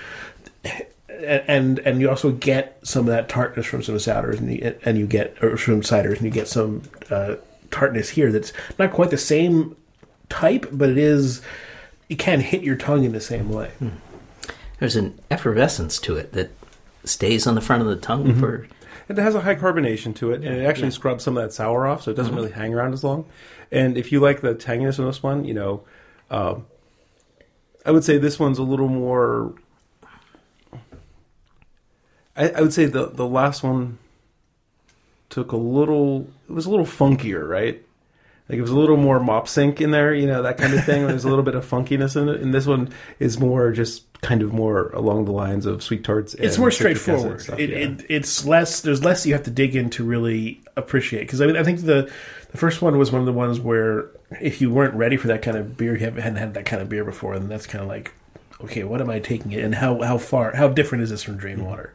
and 1.22 1.78
and 1.80 2.00
you 2.00 2.08
also 2.08 2.32
get 2.32 2.78
some 2.82 3.00
of 3.00 3.06
that 3.06 3.28
tartness 3.28 3.66
from 3.66 3.82
some 3.82 3.98
sours, 3.98 4.38
and 4.38 4.52
you, 4.52 4.76
and 4.84 4.98
you 4.98 5.06
get 5.06 5.42
or 5.42 5.56
from 5.56 5.82
ciders, 5.82 6.16
and 6.16 6.22
you 6.22 6.30
get 6.30 6.48
some 6.48 6.82
uh, 7.10 7.36
tartness 7.70 8.10
here 8.10 8.32
that's 8.32 8.52
not 8.78 8.92
quite 8.92 9.10
the 9.10 9.18
same 9.18 9.76
type, 10.28 10.66
but 10.72 10.88
it 10.88 10.98
is. 10.98 11.42
It 12.08 12.18
can 12.18 12.40
hit 12.40 12.62
your 12.62 12.76
tongue 12.76 13.04
in 13.04 13.12
the 13.12 13.20
same 13.20 13.50
way. 13.50 13.70
There's 14.78 14.96
an 14.96 15.18
effervescence 15.30 15.98
to 16.00 16.16
it 16.16 16.32
that 16.32 16.50
stays 17.04 17.46
on 17.46 17.54
the 17.54 17.60
front 17.60 17.82
of 17.82 17.88
the 17.88 17.96
tongue 17.96 18.34
for. 18.38 18.66
And 19.08 19.18
it 19.18 19.22
has 19.22 19.34
a 19.34 19.40
high 19.40 19.56
carbonation 19.56 20.14
to 20.16 20.30
it, 20.30 20.44
and 20.44 20.56
it 20.56 20.64
actually 20.64 20.92
scrubs 20.92 21.24
some 21.24 21.36
of 21.36 21.42
that 21.42 21.52
sour 21.52 21.86
off, 21.86 22.02
so 22.02 22.12
it 22.12 22.16
doesn't 22.16 22.34
really 22.34 22.52
hang 22.52 22.72
around 22.72 22.92
as 22.92 23.02
long. 23.02 23.26
And 23.72 23.98
if 23.98 24.12
you 24.12 24.20
like 24.20 24.40
the 24.40 24.54
tanginess 24.54 25.00
of 25.00 25.04
this 25.06 25.20
one, 25.20 25.44
you 25.44 25.52
know, 25.52 25.82
um, 26.30 26.66
I 27.84 27.90
would 27.90 28.04
say 28.04 28.18
this 28.18 28.38
one's 28.38 28.58
a 28.58 28.62
little 28.62 28.88
more. 28.88 29.52
I, 32.40 32.48
I 32.48 32.60
would 32.62 32.72
say 32.72 32.86
the 32.86 33.06
the 33.06 33.26
last 33.26 33.62
one 33.62 33.98
took 35.28 35.52
a 35.52 35.56
little. 35.56 36.28
It 36.48 36.52
was 36.52 36.66
a 36.66 36.70
little 36.70 36.86
funkier, 36.86 37.46
right? 37.46 37.82
Like 38.48 38.58
it 38.58 38.62
was 38.62 38.70
a 38.70 38.78
little 38.78 38.96
more 38.96 39.20
mop 39.20 39.46
sync 39.46 39.80
in 39.80 39.92
there, 39.92 40.12
you 40.12 40.26
know, 40.26 40.42
that 40.42 40.58
kind 40.58 40.74
of 40.74 40.84
thing. 40.84 41.06
There's 41.06 41.24
a 41.24 41.28
little 41.28 41.44
bit 41.44 41.54
of 41.54 41.64
funkiness 41.64 42.20
in 42.20 42.28
it, 42.28 42.40
and 42.40 42.52
this 42.52 42.66
one 42.66 42.88
is 43.20 43.38
more 43.38 43.70
just 43.70 44.10
kind 44.22 44.42
of 44.42 44.52
more 44.52 44.88
along 44.88 45.26
the 45.26 45.32
lines 45.32 45.66
of 45.66 45.82
sweet 45.82 46.02
tarts. 46.02 46.34
it's 46.34 46.58
more 46.58 46.70
straightforward. 46.70 47.42
stuff, 47.42 47.58
it, 47.58 47.70
yeah. 47.70 47.76
it, 47.76 48.06
it's 48.08 48.44
less. 48.44 48.80
There's 48.80 49.04
less 49.04 49.24
you 49.24 49.34
have 49.34 49.44
to 49.44 49.50
dig 49.50 49.76
in 49.76 49.90
to 49.90 50.04
really 50.04 50.62
appreciate. 50.76 51.20
Because 51.20 51.40
I, 51.40 51.46
mean, 51.46 51.56
I 51.56 51.62
think 51.62 51.82
the 51.82 52.10
the 52.50 52.58
first 52.58 52.82
one 52.82 52.98
was 52.98 53.12
one 53.12 53.20
of 53.20 53.26
the 53.26 53.32
ones 53.32 53.60
where 53.60 54.10
if 54.40 54.60
you 54.60 54.70
weren't 54.70 54.94
ready 54.94 55.16
for 55.16 55.28
that 55.28 55.42
kind 55.42 55.56
of 55.56 55.76
beer, 55.76 55.94
you 55.94 56.04
haven't 56.04 56.22
hadn't 56.22 56.38
had 56.38 56.54
that 56.54 56.66
kind 56.66 56.82
of 56.82 56.88
beer 56.88 57.04
before, 57.04 57.34
and 57.34 57.50
that's 57.50 57.66
kind 57.66 57.82
of 57.82 57.88
like, 57.88 58.12
okay, 58.62 58.82
what 58.82 59.00
am 59.00 59.10
I 59.10 59.20
taking 59.20 59.52
it, 59.52 59.62
and 59.62 59.76
how 59.76 60.02
how 60.02 60.18
far 60.18 60.56
how 60.56 60.66
different 60.66 61.04
is 61.04 61.10
this 61.10 61.22
from 61.22 61.36
Drain 61.36 61.64
Water? 61.64 61.92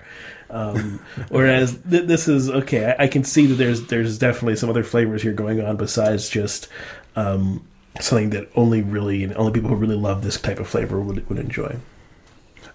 Um, 0.49 0.99
whereas 1.29 1.77
th- 1.89 2.07
this 2.07 2.27
is 2.27 2.49
okay. 2.49 2.95
I, 2.97 3.03
I 3.03 3.07
can 3.07 3.23
see 3.23 3.45
that 3.47 3.55
there's 3.55 3.87
there's 3.87 4.17
definitely 4.17 4.55
some 4.55 4.69
other 4.69 4.83
flavors 4.83 5.21
here 5.21 5.33
going 5.33 5.61
on 5.61 5.77
besides 5.77 6.29
just. 6.29 6.67
Um, 7.15 7.67
Something 8.01 8.31
that 8.31 8.49
only 8.55 8.81
really, 8.81 9.23
and 9.23 9.33
only 9.37 9.53
people 9.53 9.69
who 9.69 9.77
really 9.77 9.95
love 9.95 10.21
this 10.21 10.37
type 10.37 10.59
of 10.59 10.67
flavor 10.67 10.99
would 10.99 11.29
would 11.29 11.39
enjoy. 11.39 11.77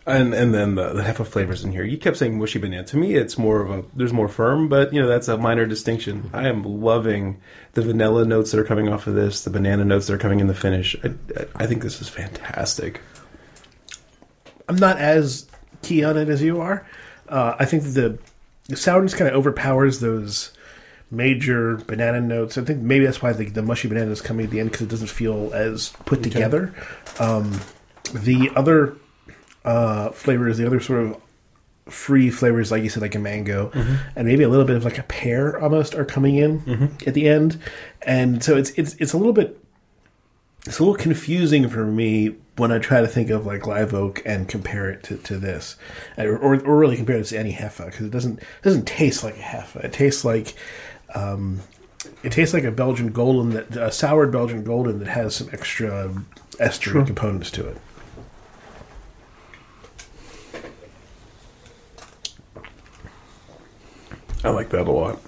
And 0.07 0.33
and 0.33 0.55
then 0.55 0.77
the, 0.77 0.95
the 0.95 1.03
Hefe 1.03 1.27
flavors 1.27 1.63
in 1.63 1.73
here. 1.73 1.85
You 1.85 1.99
kept 1.99 2.17
saying 2.17 2.39
mushy 2.39 2.59
banana. 2.59 2.85
To 2.85 2.97
me, 2.97 3.17
it's 3.17 3.37
more 3.37 3.61
of 3.61 3.71
a 3.71 3.85
there's 3.95 4.15
more 4.15 4.29
firm, 4.29 4.71
but 4.71 4.95
you 4.95 5.03
know 5.03 5.07
that's 5.07 5.29
a 5.29 5.37
minor 5.37 5.67
distinction. 5.67 6.31
I 6.33 6.49
am 6.49 6.63
loving 6.63 7.39
the 7.75 7.83
vanilla 7.83 8.25
notes 8.25 8.51
that 8.53 8.61
are 8.61 8.65
coming 8.65 8.89
off 8.89 9.07
of 9.07 9.15
this, 9.15 9.45
the 9.45 9.51
banana 9.51 9.85
notes 9.85 10.07
that 10.07 10.15
are 10.15 10.19
coming 10.19 10.41
in 10.41 10.47
the 10.47 10.55
finish. 10.55 10.97
I, 11.05 11.09
I, 11.39 11.47
I 11.55 11.67
think 11.67 11.83
this 11.83 12.01
is 12.01 12.09
fantastic. 12.09 13.03
I'm 14.71 14.77
not 14.77 14.97
as 14.97 15.51
key 15.83 16.03
on 16.03 16.17
it 16.17 16.31
as 16.31 16.41
you 16.41 16.63
are. 16.63 16.87
Uh, 17.31 17.57
I 17.59 17.65
think 17.65 17.83
the 17.85 18.19
the 18.69 18.77
sourness 18.77 19.15
kind 19.15 19.29
of 19.29 19.35
overpowers 19.35 20.01
those 20.01 20.53
major 21.11 21.77
banana 21.77 22.21
notes. 22.21 22.57
I 22.59 22.63
think 22.63 22.83
maybe 22.83 23.05
that's 23.05 23.21
why 23.23 23.33
the, 23.33 23.47
the 23.47 23.63
mushy 23.63 23.89
banana 23.89 24.11
is 24.11 24.21
coming 24.21 24.45
at 24.47 24.51
the 24.53 24.61
end 24.61 24.71
because 24.71 24.83
it 24.87 24.91
doesn't 24.91 25.09
feel 25.11 25.53
as 25.55 25.93
put 26.05 26.23
together. 26.23 26.75
Um, 27.19 27.61
the 28.13 28.51
other 28.55 28.97
uh, 29.65 30.11
flavors, 30.11 30.59
the 30.59 30.67
other 30.67 30.81
sort 30.81 31.07
of 31.07 31.21
free 31.93 32.31
flavors, 32.31 32.71
like 32.71 32.83
you 32.85 32.89
said, 32.89 33.03
like 33.03 33.15
a 33.17 33.19
mango, 33.19 33.71
and 34.15 34.29
maybe 34.29 34.45
a 34.45 34.49
little 34.49 34.65
bit 34.65 34.77
of 34.77 34.85
like 34.85 34.99
a 34.99 35.03
pear 35.05 35.61
almost 35.61 35.95
are 35.95 36.05
coming 36.05 36.37
in 36.37 36.63
at 37.07 37.15
the 37.15 37.29
end, 37.29 37.59
and 38.03 38.43
so 38.45 38.57
it's 38.57 38.71
it's 38.71 38.95
it's 38.95 39.13
a 39.13 39.17
little 39.17 39.33
bit 39.33 39.59
it's 40.67 40.79
a 40.79 40.83
little 40.83 40.95
confusing 40.97 41.69
for 41.69 41.85
me 41.87 42.37
when 42.61 42.71
I 42.71 42.79
try 42.79 43.01
to 43.01 43.09
think 43.09 43.31
of 43.31 43.47
like 43.47 43.67
live 43.67 43.95
oak 43.95 44.23
and 44.27 44.47
compare 44.47 44.91
it 44.91 45.03
to, 45.05 45.17
to 45.17 45.39
this, 45.39 45.77
or, 46.19 46.37
or 46.37 46.61
or 46.61 46.79
really 46.79 46.97
compare 46.97 47.17
it 47.17 47.25
to 47.25 47.39
any 47.39 47.55
hefe 47.55 47.85
because 47.85 48.07
it 48.07 48.11
doesn't 48.11 48.39
it 48.39 48.63
doesn't 48.63 48.87
taste 48.87 49.25
like 49.25 49.37
a 49.37 49.41
hefe. 49.41 49.83
It 49.83 49.95
tastes 49.95 50.25
like 50.25 50.55
um, 51.15 51.61
it 52.23 52.33
tastes 52.33 52.53
like 52.53 52.65
a 52.65 52.71
Belgian 52.71 53.13
golden 53.13 53.51
that 53.51 53.77
a 53.77 53.91
soured 53.91 54.31
Belgian 54.31 54.63
golden 54.63 54.99
that 54.99 55.09
has 55.09 55.35
some 55.35 55.49
extra 55.53 56.15
ester 56.59 57.03
components 57.05 57.51
to 57.53 57.67
it. 57.67 57.79
I 64.45 64.51
like 64.51 64.69
that 64.71 64.87
a 64.87 64.93
lot. 64.93 65.19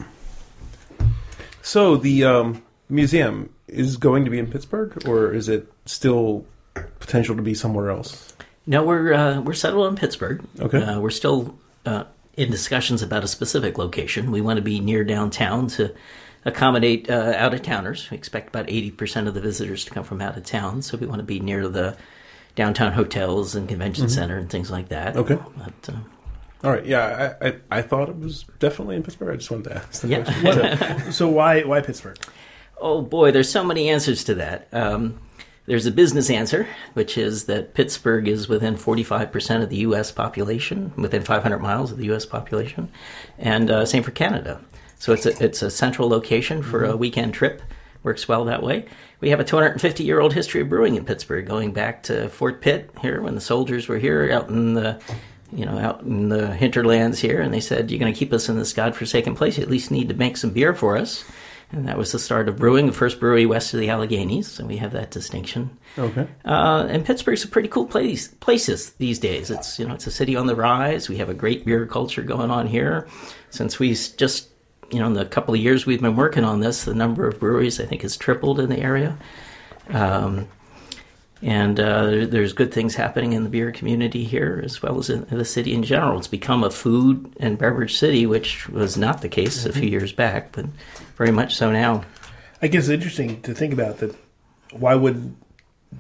So 1.63 1.97
the 1.97 2.25
um, 2.25 2.63
museum 2.91 3.55
is 3.69 3.97
going 3.97 4.25
to 4.27 4.31
be 4.31 4.39
in 4.39 4.51
Pittsburgh, 4.51 5.09
or 5.09 5.33
is 5.33 5.49
it 5.49 5.73
still 5.87 6.45
potential 6.75 7.37
to 7.37 7.43
be 7.43 7.55
somewhere 7.55 7.91
else? 7.91 8.33
No, 8.67 8.85
we're 8.85 9.13
uh, 9.13 9.41
we're 9.41 9.55
settled 9.55 9.89
in 9.89 9.97
Pittsburgh. 9.97 10.45
Okay. 10.61 10.83
Uh, 10.83 11.01
we're 11.01 11.11
still 11.11 11.59
uh, 11.85 12.05
in 12.37 12.51
discussions 12.51 13.03
about 13.03 13.25
a 13.25 13.29
specific 13.29 13.79
location. 13.79 14.31
We 14.31 14.41
want 14.41 14.59
to 14.59 14.63
be 14.63 14.81
near 14.81 15.05
downtown 15.05 15.67
to 15.69 15.95
accommodate 16.45 17.11
uh, 17.11 17.35
out 17.37 17.55
of 17.55 17.63
towners. 17.63 18.09
We 18.11 18.17
expect 18.17 18.49
about 18.49 18.69
eighty 18.69 18.91
percent 18.91 19.27
of 19.29 19.35
the 19.35 19.41
visitors 19.41 19.85
to 19.87 19.91
come 19.91 20.05
from 20.05 20.21
out 20.21 20.37
of 20.37 20.45
town, 20.45 20.83
so 20.83 20.97
we 20.97 21.07
want 21.07 21.19
to 21.19 21.25
be 21.25 21.41
near 21.41 21.69
the 21.69 21.97
downtown 22.55 22.93
hotels 22.93 23.55
and 23.55 23.69
convention 23.69 24.09
center 24.09 24.37
and 24.37 24.51
things 24.51 24.71
like 24.71 24.89
that. 24.91 25.17
Okay. 25.17 25.39
But, 25.57 25.95
uh, 25.95 25.99
All 26.65 26.71
right, 26.71 26.85
yeah, 26.85 27.35
I, 27.41 27.49
I, 27.49 27.57
I 27.71 27.83
thought 27.83 28.11
it 28.11 28.19
was 28.19 28.45
definitely 28.59 28.97
in 28.97 29.03
Pittsburgh. 29.03 29.33
I 29.33 29.37
just 29.37 29.51
wanted 29.51 29.71
to 29.71 29.77
ask. 29.77 30.03
The 30.03 30.09
yeah. 30.09 30.77
question. 30.77 31.13
So 31.13 31.29
why 31.29 31.63
why 31.63 31.81
Pittsburgh? 31.81 32.19
Oh 32.81 33.03
boy, 33.03 33.33
there's 33.33 33.51
so 33.51 33.65
many 33.65 33.89
answers 33.91 34.25
to 34.25 34.35
that. 34.35 34.69
Um, 34.73 35.19
there's 35.67 35.87
a 35.87 35.93
business 35.93 36.29
answer, 36.29 36.67
which 36.95 37.17
is 37.17 37.45
that 37.45 37.75
Pittsburgh 37.75 38.27
is 38.27 38.49
within 38.49 38.75
45% 38.75 39.63
of 39.63 39.71
the 39.71 39.77
U.S. 39.79 40.11
population, 40.11 40.93
within 40.97 41.23
500 41.23 41.59
miles 41.61 41.93
of 41.93 41.99
the 41.99 42.07
U.S. 42.07 42.27
population, 42.27 42.91
and 43.39 43.71
uh, 43.71 43.87
same 43.87 44.03
for 44.03 44.11
Canada. 44.11 44.61
So 44.99 45.13
it's 45.13 45.27
a, 45.27 45.45
it's 45.45 45.63
a 45.63 45.71
central 45.71 46.09
location 46.09 46.63
for 46.63 46.85
a 46.85 46.97
weekend 46.97 47.35
trip. 47.35 47.63
Works 48.03 48.27
well 48.27 48.45
that 48.47 48.63
way. 48.63 48.87
We 49.21 49.31
have 49.31 49.39
a 49.39 49.45
250 49.45 50.03
year 50.03 50.21
old 50.21 50.33
history 50.33 50.63
of 50.63 50.69
brewing 50.69 50.97
in 50.97 51.05
Pittsburgh, 51.05 51.47
going 51.47 51.73
back 51.73 52.03
to 52.05 52.29
Fort 52.29 52.61
Pitt 52.61 52.91
here 53.01 53.23
when 53.23 53.37
the 53.37 53.41
soldiers 53.41 53.87
were 53.87 53.99
here 53.99 54.31
out 54.33 54.49
in 54.49 54.75
the 54.75 55.01
you 55.53 55.67
know, 55.67 55.79
out 55.79 56.01
in 56.01 56.31
the 56.31 56.55
hinterlands 56.55 57.21
here, 57.21 57.41
and 57.41 57.53
they 57.53 57.61
said, 57.61 57.91
"You're 57.91 58.01
going 58.01 58.13
to 58.13 58.19
keep 58.19 58.33
us 58.33 58.49
in 58.49 58.57
this 58.59 58.73
godforsaken 58.73 59.37
place. 59.37 59.59
You 59.59 59.63
at 59.63 59.71
least 59.71 59.91
need 59.91 60.09
to 60.09 60.15
make 60.15 60.39
some 60.39 60.51
beer 60.51 60.75
for 60.75 60.97
us." 60.97 61.25
And 61.73 61.89
that 61.89 61.97
was 61.97 62.13
the 62.13 62.19
start 62.19 62.49
of 62.49 62.59
brewing, 62.59 62.87
the 62.87 62.93
first 62.93 63.19
brewery 63.19 63.47
west 63.47 63.73
of 63.73 63.81
the 63.81 63.89
Alleghenies. 63.89 64.45
So 64.45 64.67
we 64.67 64.77
have 64.77 64.93
that 64.93 65.11
distinction. 65.11 65.79
Okay. 65.99 66.29
Uh, 66.45 66.87
and 66.89 67.05
Pittsburgh's 67.05 67.45
a 67.45 67.49
pretty 67.49 67.69
cool 67.69 67.87
place 67.87 68.29
places 68.29 68.93
these 68.93 69.19
days. 69.19 69.51
It's 69.51 69.79
you 69.79 69.87
know 69.87 69.95
it's 69.95 70.07
a 70.07 70.11
city 70.11 70.37
on 70.37 70.47
the 70.47 70.55
rise. 70.55 71.09
We 71.09 71.17
have 71.17 71.31
a 71.31 71.35
great 71.35 71.65
beer 71.65 71.87
culture 71.87 72.23
going 72.23 72.51
on 72.51 72.67
here. 72.67 73.09
Since 73.51 73.79
we 73.79 73.95
just 73.95 74.51
you 74.91 74.99
know 74.99 75.07
in 75.07 75.15
the 75.15 75.25
couple 75.25 75.55
of 75.55 75.61
years 75.61 75.87
we've 75.87 76.03
been 76.03 76.17
working 76.17 76.45
on 76.45 76.61
this, 76.61 76.85
the 76.85 76.95
number 76.95 77.27
of 77.27 77.41
breweries 77.41 77.81
I 77.81 77.87
think 77.87 78.03
has 78.03 78.19
tripled 78.19 78.61
in 78.61 78.69
the 78.69 78.79
area. 78.79 79.17
Um, 79.89 80.49
and 81.43 81.79
uh, 81.81 82.27
there's 82.27 82.53
good 82.53 82.73
things 82.73 82.95
happening 82.95 83.33
in 83.33 83.43
the 83.45 83.51
beer 83.51 83.73
community 83.73 84.25
here 84.25 84.61
as 84.65 84.81
well 84.83 84.99
as 84.99 85.11
in 85.11 85.25
the 85.27 85.45
city 85.45 85.73
in 85.75 85.83
general. 85.83 86.19
It's 86.19 86.29
become 86.29 86.63
a 86.65 86.71
food 86.71 87.35
and 87.41 87.59
beverage 87.59 87.97
city, 87.97 88.27
which 88.27 88.69
was 88.69 88.97
not 88.97 89.21
the 89.23 89.29
case 89.29 89.67
a 89.67 89.73
few 89.73 89.89
years 89.89 90.13
back, 90.13 90.53
but 90.53 90.67
very 91.17 91.33
much 91.33 91.55
so 91.57 91.73
now. 91.73 92.05
I 92.63 92.69
guess 92.69 92.85
it's 92.85 92.91
interesting 92.91 93.43
to 93.43 93.55
think 93.55 93.73
about 93.73 93.99
that. 93.99 94.15
Why 94.73 94.95
would 94.95 95.35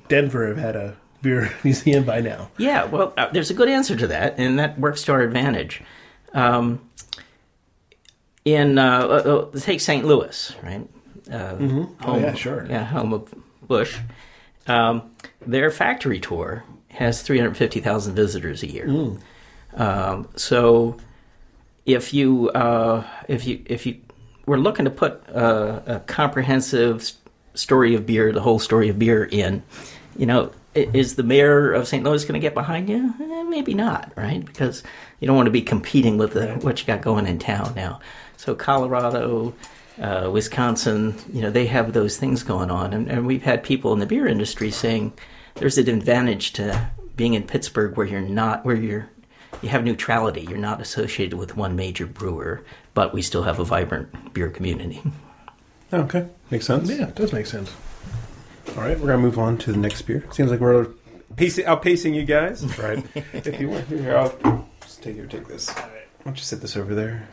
Denver 0.09 0.46
have 0.46 0.59
had 0.59 0.76
a 0.76 0.96
beer 1.22 1.52
museum 1.64 2.05
by 2.05 2.20
now? 2.20 2.50
Yeah, 2.57 2.85
well, 2.85 3.12
uh, 3.16 3.28
there's 3.33 3.50
a 3.50 3.55
good 3.55 3.68
answer 3.68 3.96
to 3.96 4.07
that, 4.07 4.37
and 4.38 4.59
that 4.61 4.78
works 4.78 5.02
to 5.05 5.12
our 5.12 5.22
advantage. 5.22 5.83
Um, 6.33 6.81
in 8.44 8.78
uh, 8.78 9.00
uh, 9.00 9.48
uh, 9.55 9.59
take 9.61 9.81
St. 9.81 10.05
Louis, 10.05 10.55
right? 10.62 10.88
Uh, 11.31 11.57
Oh, 12.05 12.18
yeah, 12.18 12.35
sure. 12.35 12.66
Yeah, 12.68 12.85
home 12.85 13.12
of 13.12 13.33
Busch. 13.66 13.98
Um, 14.66 15.12
their 15.46 15.70
factory 15.70 16.20
tour 16.20 16.64
has 16.88 17.22
350,000 17.22 18.14
visitors 18.14 18.62
a 18.62 18.66
year. 18.66 19.16
Um, 19.74 20.28
so 20.37 20.98
if 21.87 22.14
you 22.14 22.50
uh, 22.50 23.05
if 23.28 23.46
you 23.46 23.62
if 23.66 23.87
you 23.87 23.98
we're 24.46 24.59
looking 24.59 24.85
to 24.85 24.90
put 24.90 25.26
a, 25.28 25.96
a 25.96 26.00
comprehensive 26.00 27.12
story 27.55 27.94
of 27.94 28.07
beer, 28.07 28.33
the 28.33 28.40
whole 28.40 28.59
story 28.59 28.88
of 28.88 28.98
beer 28.98 29.24
in, 29.24 29.62
you 30.16 30.26
know, 30.26 30.50
is 30.74 31.16
the 31.16 31.22
mayor 31.22 31.72
of 31.72 31.87
St. 31.87 32.02
Louis 32.02 32.24
going 32.24 32.35
to 32.35 32.40
get 32.40 32.55
behind 32.55 32.88
you? 32.88 33.14
Eh, 33.20 33.42
maybe 33.44 33.74
not, 33.74 34.12
right? 34.16 34.44
Because 34.44 34.83
you 35.20 35.26
don't 35.26 35.37
want 35.37 35.46
to 35.46 35.52
be 35.52 35.62
competing 35.62 36.16
with 36.16 36.33
the, 36.33 36.55
what 36.55 36.81
you 36.81 36.87
got 36.87 37.02
going 37.02 37.26
in 37.26 37.38
town 37.38 37.74
now. 37.76 38.00
So 38.37 38.55
Colorado, 38.55 39.55
uh, 40.00 40.31
Wisconsin, 40.33 41.14
you 41.33 41.42
know, 41.42 41.50
they 41.50 41.66
have 41.66 41.92
those 41.92 42.16
things 42.16 42.42
going 42.42 42.70
on, 42.70 42.94
and, 42.94 43.09
and 43.09 43.26
we've 43.26 43.42
had 43.42 43.62
people 43.62 43.92
in 43.92 43.98
the 43.98 44.07
beer 44.07 44.26
industry 44.26 44.70
saying 44.70 45.12
there's 45.57 45.79
an 45.79 45.88
advantage 45.88 46.53
to 46.55 46.91
being 47.17 47.35
in 47.35 47.45
Pittsburgh 47.45 47.97
where 47.97 48.07
you're 48.07 48.21
not 48.21 48.65
where 48.65 48.77
you're 48.77 49.09
you 49.61 49.69
have 49.69 49.85
neutrality. 49.85 50.43
You're 50.43 50.59
not 50.59 50.81
associated 50.81 51.38
with 51.38 51.57
one 51.57 51.77
major 51.77 52.07
brewer, 52.07 52.65
but 52.95 53.12
we 53.12 53.23
still 53.23 53.43
have 53.45 53.59
a 53.59 53.65
vibrant 53.65 54.33
beer 54.35 54.49
community. 54.49 55.03
Okay. 55.93 56.27
Makes 56.51 56.67
sense. 56.67 56.88
Yeah, 56.88 57.09
it 57.09 57.15
does 57.15 57.33
make 57.33 57.47
sense. 57.47 57.73
All 58.71 58.83
right, 58.83 58.99
we're 58.99 59.09
gonna 59.09 59.19
move 59.19 59.38
on 59.38 59.59
to 59.59 59.73
the 59.73 59.79
next 59.79 60.03
beer. 60.03 60.25
Seems 60.33 60.51
like 60.51 60.61
we're 60.61 60.87
pacing, 61.37 61.67
outpacing 61.67 62.15
you 62.15 62.25
guys. 62.25 62.65
Right. 62.79 63.05
if 63.15 63.61
you 63.61 63.69
want 63.69 63.88
to, 63.88 64.03
here, 64.03 64.17
I'll 64.17 64.67
just 64.81 65.03
take 65.03 65.17
your 65.17 65.27
take 65.27 65.47
this. 65.47 65.69
Why 65.71 65.91
don't 66.25 66.37
you 66.37 66.43
sit 66.43 66.61
this 66.61 66.77
over 66.77 66.95
there? 66.95 67.29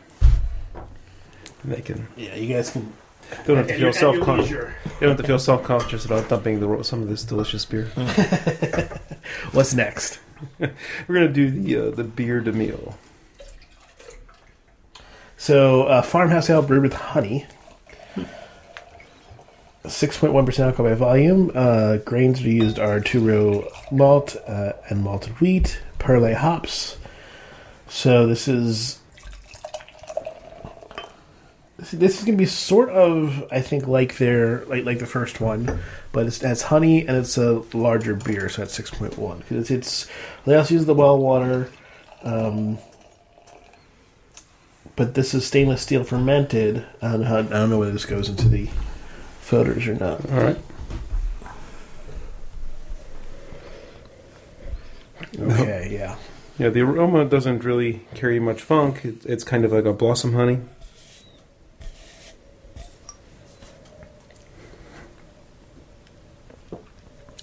They 1.64 1.82
can. 1.82 2.08
Yeah, 2.18 2.36
you 2.36 2.54
guys 2.54 2.72
can. 2.72 2.92
They 3.30 3.44
don't 3.46 3.58
have 3.58 3.68
to 3.68 3.78
feel 3.78 3.94
self 3.94 4.16
your 4.16 4.26
conscious. 4.26 4.50
leisure. 4.50 4.76
They 4.84 5.06
don't 5.06 5.10
have 5.10 5.18
to 5.18 5.24
feel 5.28 5.40
self 5.40 5.64
conscious 5.64 6.06
about 6.06 6.30
dumping 6.30 6.60
the, 6.60 6.84
some 6.84 7.02
of 7.02 7.10
this 7.10 7.24
delicious 7.24 7.66
beer. 7.66 7.86
What's 9.52 9.74
next? 9.74 10.20
we're 10.60 10.70
gonna 11.08 11.28
do 11.28 11.50
the 11.50 11.78
uh, 11.78 11.92
the 11.92 12.04
Biere 12.04 12.42
du 12.44 12.52
Miel. 12.52 12.98
So, 15.38 15.84
uh, 15.84 16.02
farmhouse 16.02 16.50
ale 16.50 16.62
brewed 16.62 16.84
with 16.84 16.94
honey. 16.94 17.46
6.1% 19.86 20.60
alcohol 20.60 20.86
by 20.86 20.94
volume. 20.94 21.52
Uh, 21.56 21.98
grains 21.98 22.40
that 22.40 22.46
are 22.46 22.52
used 22.52 22.78
are 22.78 23.00
two 23.00 23.22
row 23.22 23.68
malt 23.92 24.36
uh, 24.46 24.74
and 24.90 25.02
malted 25.02 25.40
wheat, 25.40 25.82
Perle 25.98 26.36
hops. 26.36 26.98
So, 27.88 28.28
this 28.28 28.48
is. 28.48 29.00
This 31.80 31.92
this 31.92 32.20
is 32.20 32.26
going 32.26 32.38
to 32.38 32.42
be 32.42 32.46
sort 32.46 32.90
of, 32.90 33.48
I 33.52 33.62
think, 33.62 33.88
like 33.88 34.18
their 34.18 34.66
like 34.66 34.84
like 34.84 35.00
the 35.00 35.06
first 35.06 35.40
one, 35.40 35.80
but 36.12 36.26
it's, 36.26 36.44
it 36.44 36.48
has 36.48 36.64
honey 36.64 37.08
and 37.08 37.16
it's 37.16 37.38
a 37.38 37.64
larger 37.74 38.16
beer, 38.16 38.50
so 38.50 38.64
that's 38.64 38.74
six 38.74 38.90
point 38.90 39.18
one. 39.18 39.40
Because 39.40 39.72
it's, 39.72 40.10
they 40.46 40.56
also 40.56 40.74
use 40.74 40.86
the 40.86 40.94
well 40.94 41.18
water, 41.18 41.70
um, 42.22 42.80
but 44.98 45.14
this 45.14 45.34
is 45.34 45.48
stainless 45.48 45.82
steel 45.82 46.04
fermented. 46.04 46.86
I 47.02 47.12
don't 47.12 47.22
know, 47.22 47.28
how, 47.28 47.38
I 47.38 47.44
don't 47.44 47.70
know 47.70 47.80
whether 47.80 47.94
this 47.94 48.06
goes 48.06 48.28
into 48.28 48.50
the 48.50 48.70
filters 49.40 49.88
or 49.88 49.96
not. 49.96 50.30
All 50.32 50.44
right. 50.44 50.58
Okay, 55.40 55.90
yeah. 55.92 56.18
Yeah, 56.58 56.68
the 56.68 56.82
aroma 56.82 57.24
doesn't 57.24 57.64
really 57.64 58.06
carry 58.16 58.38
much 58.38 58.62
funk. 58.62 59.06
It, 59.06 59.26
it's 59.26 59.46
kind 59.46 59.64
of 59.64 59.72
like 59.72 59.86
a 59.86 59.94
blossom 59.94 60.34
honey. 60.34 60.60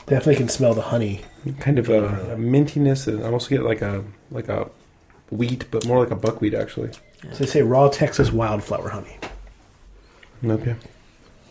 Definitely 0.07 0.37
can 0.37 0.49
smell 0.49 0.73
the 0.73 0.83
honey. 0.83 1.23
Kind 1.59 1.79
of 1.81 1.89
a, 1.89 2.05
a 2.33 2.37
mintiness, 2.37 3.09
and 3.09 3.25
I 3.25 3.31
also 3.31 3.49
get 3.49 3.63
like 3.63 3.83
a 3.83 4.05
like 4.31 4.49
a 4.49 4.71
wheat, 5.31 5.65
but 5.71 5.85
more 5.85 5.99
like 5.99 6.13
a 6.13 6.17
buckwheat 6.17 6.55
actually. 6.55 6.91
So 7.33 7.39
they 7.39 7.47
say 7.47 7.63
raw 7.63 7.89
Texas 7.89 8.31
wildflower 8.31 8.91
honey. 8.91 9.19
Okay. 10.45 10.77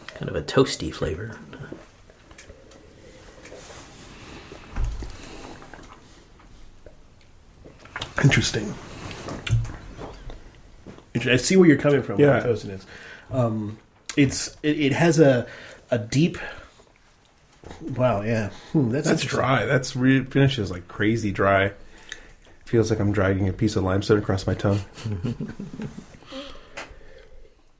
Kind 0.07 0.29
of 0.29 0.35
a 0.35 0.41
toasty 0.41 0.93
flavor. 0.93 1.37
Interesting. 8.23 8.73
Inter- 11.13 11.33
I 11.33 11.35
see 11.37 11.55
where 11.57 11.67
you're 11.67 11.77
coming 11.77 12.01
from. 12.01 12.19
Yeah. 12.19 12.37
Yeah, 12.37 12.43
toasting 12.43 12.71
is. 12.71 12.85
Um, 13.31 13.77
it's 14.15 14.55
it, 14.63 14.79
it 14.79 14.91
has 14.93 15.19
a 15.19 15.45
a 15.91 15.97
deep. 15.97 16.37
Wow, 17.95 18.21
yeah, 18.21 18.49
hmm, 18.71 18.89
that's 18.91 19.07
That's 19.07 19.23
dry. 19.23 19.65
That's 19.65 19.95
re- 19.95 20.23
finishes 20.23 20.71
like 20.71 20.87
crazy 20.87 21.31
dry. 21.31 21.73
Feels 22.65 22.89
like 22.89 22.99
I'm 22.99 23.11
dragging 23.11 23.47
a 23.47 23.53
piece 23.53 23.75
of 23.75 23.83
limestone 23.83 24.17
across 24.17 24.47
my 24.47 24.55
tongue. 24.55 24.79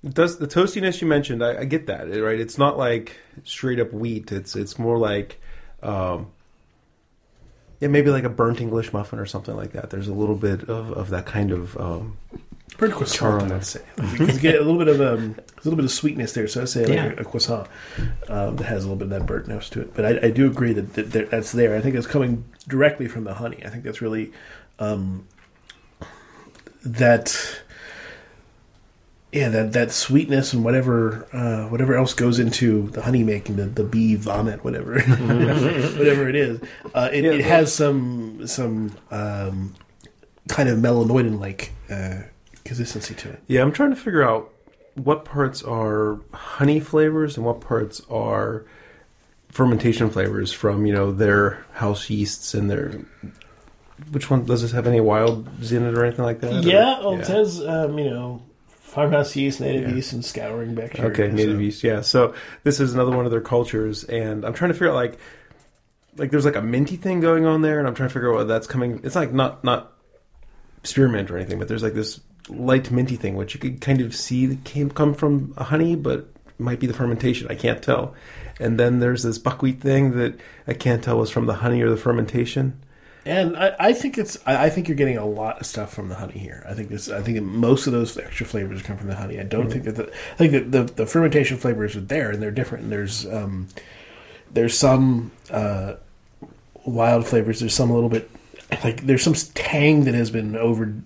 Does 0.08 0.38
the 0.38 0.46
toastiness 0.46 1.02
you 1.02 1.08
mentioned? 1.08 1.44
I, 1.44 1.62
I 1.62 1.66
get 1.66 1.88
that, 1.88 2.04
right? 2.04 2.40
It's 2.40 2.60
not 2.60 2.78
like 2.78 3.18
straight 3.44 3.80
up 3.80 3.92
wheat. 3.92 4.32
It's 4.32 4.56
it's 4.56 4.78
more 4.78 5.00
like, 5.00 5.42
um, 5.82 6.28
yeah, 7.80 7.88
maybe 7.88 8.12
like 8.12 8.24
a 8.24 8.30
burnt 8.30 8.62
English 8.62 8.94
muffin 8.94 9.18
or 9.18 9.26
something 9.26 9.56
like 9.56 9.72
that. 9.72 9.90
There's 9.90 10.08
a 10.08 10.14
little 10.14 10.36
bit 10.36 10.70
of, 10.70 10.92
of 10.92 11.10
that 11.10 11.26
kind 11.26 11.52
of 11.52 11.76
um, 11.78 12.18
Pretty 12.78 12.92
Char 12.94 12.98
croissant, 12.98 13.42
on 13.44 13.52
I'd 13.54 13.62
it. 13.62 13.66
say. 13.66 13.82
Because 13.96 14.36
you 14.36 14.40
get 14.42 14.56
a 14.56 14.64
little 14.64 14.78
bit 14.78 14.88
of 14.88 15.00
um, 15.02 15.36
a 15.38 15.62
little 15.64 15.76
bit 15.78 15.86
of 15.86 15.92
sweetness 15.92 16.34
there. 16.34 16.48
So 16.48 16.62
I 16.62 16.66
say 16.66 16.82
like 16.86 16.94
Yeah. 16.96 17.14
a, 17.18 17.22
a 17.22 17.24
croissant 17.26 17.68
um, 18.28 18.56
that 18.58 18.66
has 18.66 18.84
a 18.84 18.88
little 18.88 18.98
bit 18.98 19.06
of 19.06 19.10
that 19.12 19.26
burnt 19.26 19.48
nose 19.48 19.70
to 19.72 19.82
it. 19.82 19.94
But 19.94 20.06
I, 20.06 20.28
I 20.28 20.32
do 20.32 20.46
agree 20.48 20.74
that, 20.74 20.94
that, 20.96 21.12
that 21.14 21.30
that's 21.32 21.52
there. 21.54 21.76
I 21.76 21.82
think 21.82 21.96
it's 21.96 22.08
coming 22.08 22.44
directly 22.68 23.08
from 23.08 23.24
the 23.24 23.34
honey. 23.36 23.62
I 23.66 23.70
think 23.70 23.84
that's 23.84 24.02
really 24.02 24.32
um, 24.80 25.28
that. 26.84 27.60
Yeah, 29.32 29.50
that, 29.50 29.74
that 29.74 29.92
sweetness 29.92 30.54
and 30.54 30.64
whatever 30.64 31.28
uh, 31.34 31.68
whatever 31.70 31.96
else 31.98 32.14
goes 32.14 32.40
into 32.40 32.88
the 32.92 33.02
honey 33.02 33.22
making 33.22 33.58
the, 33.58 33.66
the 33.66 33.84
bee 33.84 34.16
vomit 34.16 34.64
whatever 34.64 34.94
whatever 35.02 36.30
it 36.30 36.36
is 36.38 36.62
uh, 36.94 37.10
it, 37.12 37.26
Yeah, 37.26 37.32
it 37.32 37.42
has 37.44 37.74
some 37.74 38.48
some 38.48 38.96
um, 39.12 39.76
kind 40.48 40.70
of 40.70 40.80
melanoidin 40.80 41.38
like 41.38 41.74
uh, 41.90 42.22
consistency 42.66 43.14
to 43.16 43.30
it. 43.30 43.42
Yeah, 43.48 43.62
I'm 43.62 43.72
trying 43.72 43.92
to 43.92 43.96
figure 43.96 44.24
out 44.24 44.52
what 44.96 45.24
parts 45.26 45.64
are 45.64 46.20
honey 46.34 46.80
flavors 46.80 47.38
and 47.38 47.46
what 47.46 47.62
parts 47.62 48.02
are 48.10 48.66
fermentation 49.50 50.10
flavors 50.10 50.52
from 50.52 50.86
you 50.86 50.94
know 50.94 51.12
their 51.12 51.66
house 51.74 52.10
yeasts 52.10 52.54
and 52.54 52.70
their. 52.70 53.00
Which 54.12 54.30
one 54.30 54.44
does 54.46 54.62
this 54.62 54.74
have 54.74 54.88
any 54.88 55.00
wilds 55.00 55.72
in 55.72 55.86
it 55.86 55.98
or 55.98 56.04
anything 56.04 56.26
like 56.26 56.42
that? 56.42 56.66
or- 56.66 56.68
Yeah, 56.68 57.10
it 57.12 57.26
says 57.26 57.66
um, 57.66 57.98
you 57.98 58.10
know 58.10 58.42
farmhouse 58.68 59.36
yeast, 59.36 59.62
native 59.62 59.90
Yeah. 59.90 59.96
yeast, 59.96 60.14
and 60.14 60.24
souring 60.26 60.76
bacteria. 60.76 61.12
Okay, 61.12 61.32
native 61.32 61.56
so- 61.56 61.62
yeast. 61.62 61.84
Yeah. 61.84 62.02
So 62.02 62.34
this 62.64 62.80
is 62.80 62.94
another 62.94 63.16
one 63.16 63.26
of 63.26 63.32
their 63.32 63.42
cultures, 63.42 64.04
and 64.04 64.44
I'm 64.46 64.54
trying 64.54 64.70
to 64.70 64.74
figure 64.74 64.90
out 64.90 64.96
like 64.96 65.18
like 66.18 66.32
there's 66.32 66.46
like 66.46 66.56
a 66.56 66.62
minty 66.62 66.96
thing 66.98 67.20
going 67.22 67.46
on 67.46 67.62
there, 67.62 67.80
and 67.80 67.88
I'm 67.88 67.94
trying 67.96 68.10
to 68.10 68.14
figure 68.14 68.32
out 68.32 68.36
what 68.38 68.48
that's 68.48 68.68
coming. 68.68 69.02
It's 69.04 69.16
like 69.16 69.32
not 69.34 69.64
not 69.64 69.92
spearmint 70.84 71.30
or 71.32 71.38
anything, 71.38 71.60
but 71.60 71.68
there's 71.68 71.84
like 71.84 71.94
this 71.94 72.20
light 72.50 72.92
minty 72.92 73.16
thing, 73.16 73.36
which 73.36 73.54
you 73.54 73.60
could 73.60 73.82
kind 73.82 74.02
of 74.02 74.16
see 74.16 74.46
that 74.46 74.64
came 74.64 74.90
come 74.90 75.14
from 75.14 75.54
a 75.58 75.66
honey, 75.66 75.96
but 75.96 76.28
might 76.58 76.80
be 76.80 76.88
the 76.88 76.94
fermentation. 76.94 77.48
I 77.50 77.56
can't 77.56 77.82
tell. 77.82 78.14
And 78.60 78.80
then 78.80 79.00
there's 79.00 79.24
this 79.24 79.38
buckwheat 79.38 79.82
thing 79.82 80.18
that 80.18 80.40
I 80.68 80.74
can't 80.74 81.04
tell 81.04 81.18
was 81.18 81.30
from 81.30 81.46
the 81.46 81.56
honey 81.56 81.82
or 81.82 81.90
the 81.90 81.98
fermentation. 81.98 82.82
And 83.26 83.58
I, 83.58 83.76
I 83.80 83.94
think 83.94 84.18
it's 84.18 84.38
I, 84.46 84.66
I 84.66 84.70
think 84.70 84.88
you're 84.88 84.96
getting 84.96 85.18
a 85.18 85.26
lot 85.26 85.60
of 85.60 85.66
stuff 85.66 85.92
from 85.92 86.10
the 86.10 86.16
honey 86.16 86.38
here. 86.38 86.64
I 86.70 86.74
think 86.74 86.90
this 86.90 87.10
I 87.10 87.22
think 87.22 87.42
most 87.42 87.88
of 87.88 87.94
those 87.94 88.16
extra 88.18 88.46
flavors 88.46 88.84
come 88.84 88.98
from 88.98 89.08
the 89.08 89.16
honey. 89.16 89.40
I 89.40 89.44
don't 89.44 89.72
think 89.72 89.86
that 89.86 89.96
the, 89.96 90.12
I 90.34 90.36
think 90.36 90.52
that 90.54 90.72
the, 90.72 90.84
the 90.84 91.06
fermentation 91.08 91.58
flavors 91.58 91.96
are 91.96 92.02
there 92.02 92.32
and 92.32 92.42
they're 92.42 92.52
different. 92.52 92.84
And 92.84 92.94
there's 92.94 93.26
um, 93.26 93.68
there's 94.52 94.78
some 94.78 95.32
uh, 95.50 95.96
wild 96.86 97.28
flavors. 97.28 97.60
There's 97.60 97.74
some 97.74 97.90
a 97.90 97.96
little 97.96 98.10
bit 98.10 98.30
like 98.84 99.06
there's 99.06 99.24
some 99.24 99.34
tang 99.54 100.04
that 100.06 100.14
has 100.16 100.30
been 100.32 100.56
overdone. 100.56 101.04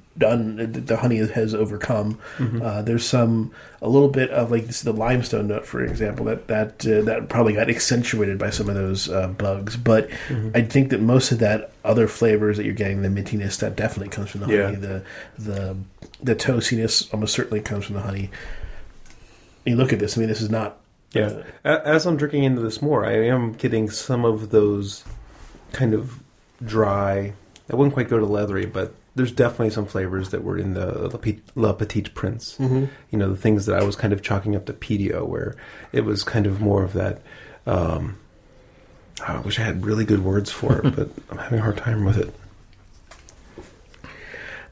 That 0.58 0.88
the 0.88 0.98
honey 0.98 1.18
has 1.18 1.54
overcome. 1.56 2.20
Uh, 2.40 2.82
there's 2.82 3.06
some 3.06 3.54
a 3.82 3.88
little 3.88 4.10
bit 4.10 4.30
of 4.32 4.52
like 4.52 4.66
this, 4.68 4.82
the 4.82 4.92
limestone 4.92 5.48
note, 5.48 5.66
for 5.66 5.82
example, 5.84 6.26
that 6.26 6.48
that 6.48 6.86
uh, 6.86 7.02
that 7.04 7.30
probably 7.30 7.54
got 7.54 7.70
accentuated 7.70 8.38
by 8.38 8.50
some 8.50 8.68
of 8.70 8.76
those 8.76 9.10
uh, 9.10 9.28
bugs. 9.30 9.78
But 9.78 10.10
I 10.54 10.62
think 10.62 10.90
that 10.90 11.00
most 11.02 11.32
of 11.32 11.40
that 11.40 11.72
other 11.86 12.08
flavors 12.08 12.58
that 12.58 12.66
you're 12.66 12.74
getting, 12.74 13.02
the 13.02 13.08
mintiness, 13.10 13.60
that 13.60 13.76
definitely 13.76 14.10
comes 14.10 14.30
from 14.32 14.42
the 14.42 14.48
Yeah. 14.54 14.64
honey. 14.66 14.76
The 14.78 15.04
the 15.38 15.78
the 16.22 16.36
toastiness 16.36 17.14
almost 17.14 17.34
certainly 17.34 17.62
comes 17.62 17.86
from 17.86 17.96
the 17.96 18.02
honey. 18.02 18.30
You 19.66 19.76
look 19.76 19.94
at 19.94 20.00
this. 20.00 20.18
I 20.18 20.20
mean, 20.20 20.30
this 20.30 20.42
is 20.42 20.50
not. 20.50 20.78
Yeah. 21.14 21.44
A- 21.64 21.88
As 21.88 22.06
I'm 22.06 22.18
drinking 22.18 22.44
into 22.44 22.62
this 22.62 22.82
more, 22.82 23.06
I 23.06 23.14
am 23.28 23.54
getting 23.54 23.90
some 23.90 24.26
of 24.26 24.50
those 24.52 25.04
kind 25.72 25.94
of 25.94 26.20
dry. 26.64 27.34
I 27.70 27.76
wouldn't 27.76 27.94
quite 27.94 28.10
go 28.10 28.18
to 28.18 28.26
leathery, 28.26 28.66
but 28.66 28.94
there's 29.16 29.32
definitely 29.32 29.70
some 29.70 29.86
flavors 29.86 30.30
that 30.30 30.44
were 30.44 30.58
in 30.58 30.74
the 30.74 31.08
La, 31.10 31.18
Pe- 31.18 31.40
La 31.56 31.74
Petite 31.74 32.14
Prince. 32.16 32.58
Mm-hmm. 32.58 32.86
You 33.12 33.18
know, 33.20 33.30
the 33.30 33.38
things 33.38 33.66
that 33.68 33.80
I 33.80 33.84
was 33.84 33.96
kind 33.96 34.12
of 34.12 34.22
chalking 34.22 34.56
up 34.56 34.66
to 34.66 34.74
pedio, 34.74 35.28
where 35.28 35.56
it 35.92 36.06
was 36.06 36.24
kind 36.24 36.48
of 36.48 36.62
more 36.62 36.84
of 36.84 36.94
that. 36.94 37.22
Um, 37.68 38.18
I 39.26 39.40
wish 39.42 39.60
I 39.60 39.64
had 39.64 39.86
really 39.86 40.06
good 40.06 40.24
words 40.24 40.52
for 40.52 40.80
it, 40.80 40.84
but 40.96 41.10
I'm 41.30 41.38
having 41.38 41.60
a 41.60 41.62
hard 41.62 41.78
time 41.78 42.06
with 42.06 42.18
it. 42.18 42.34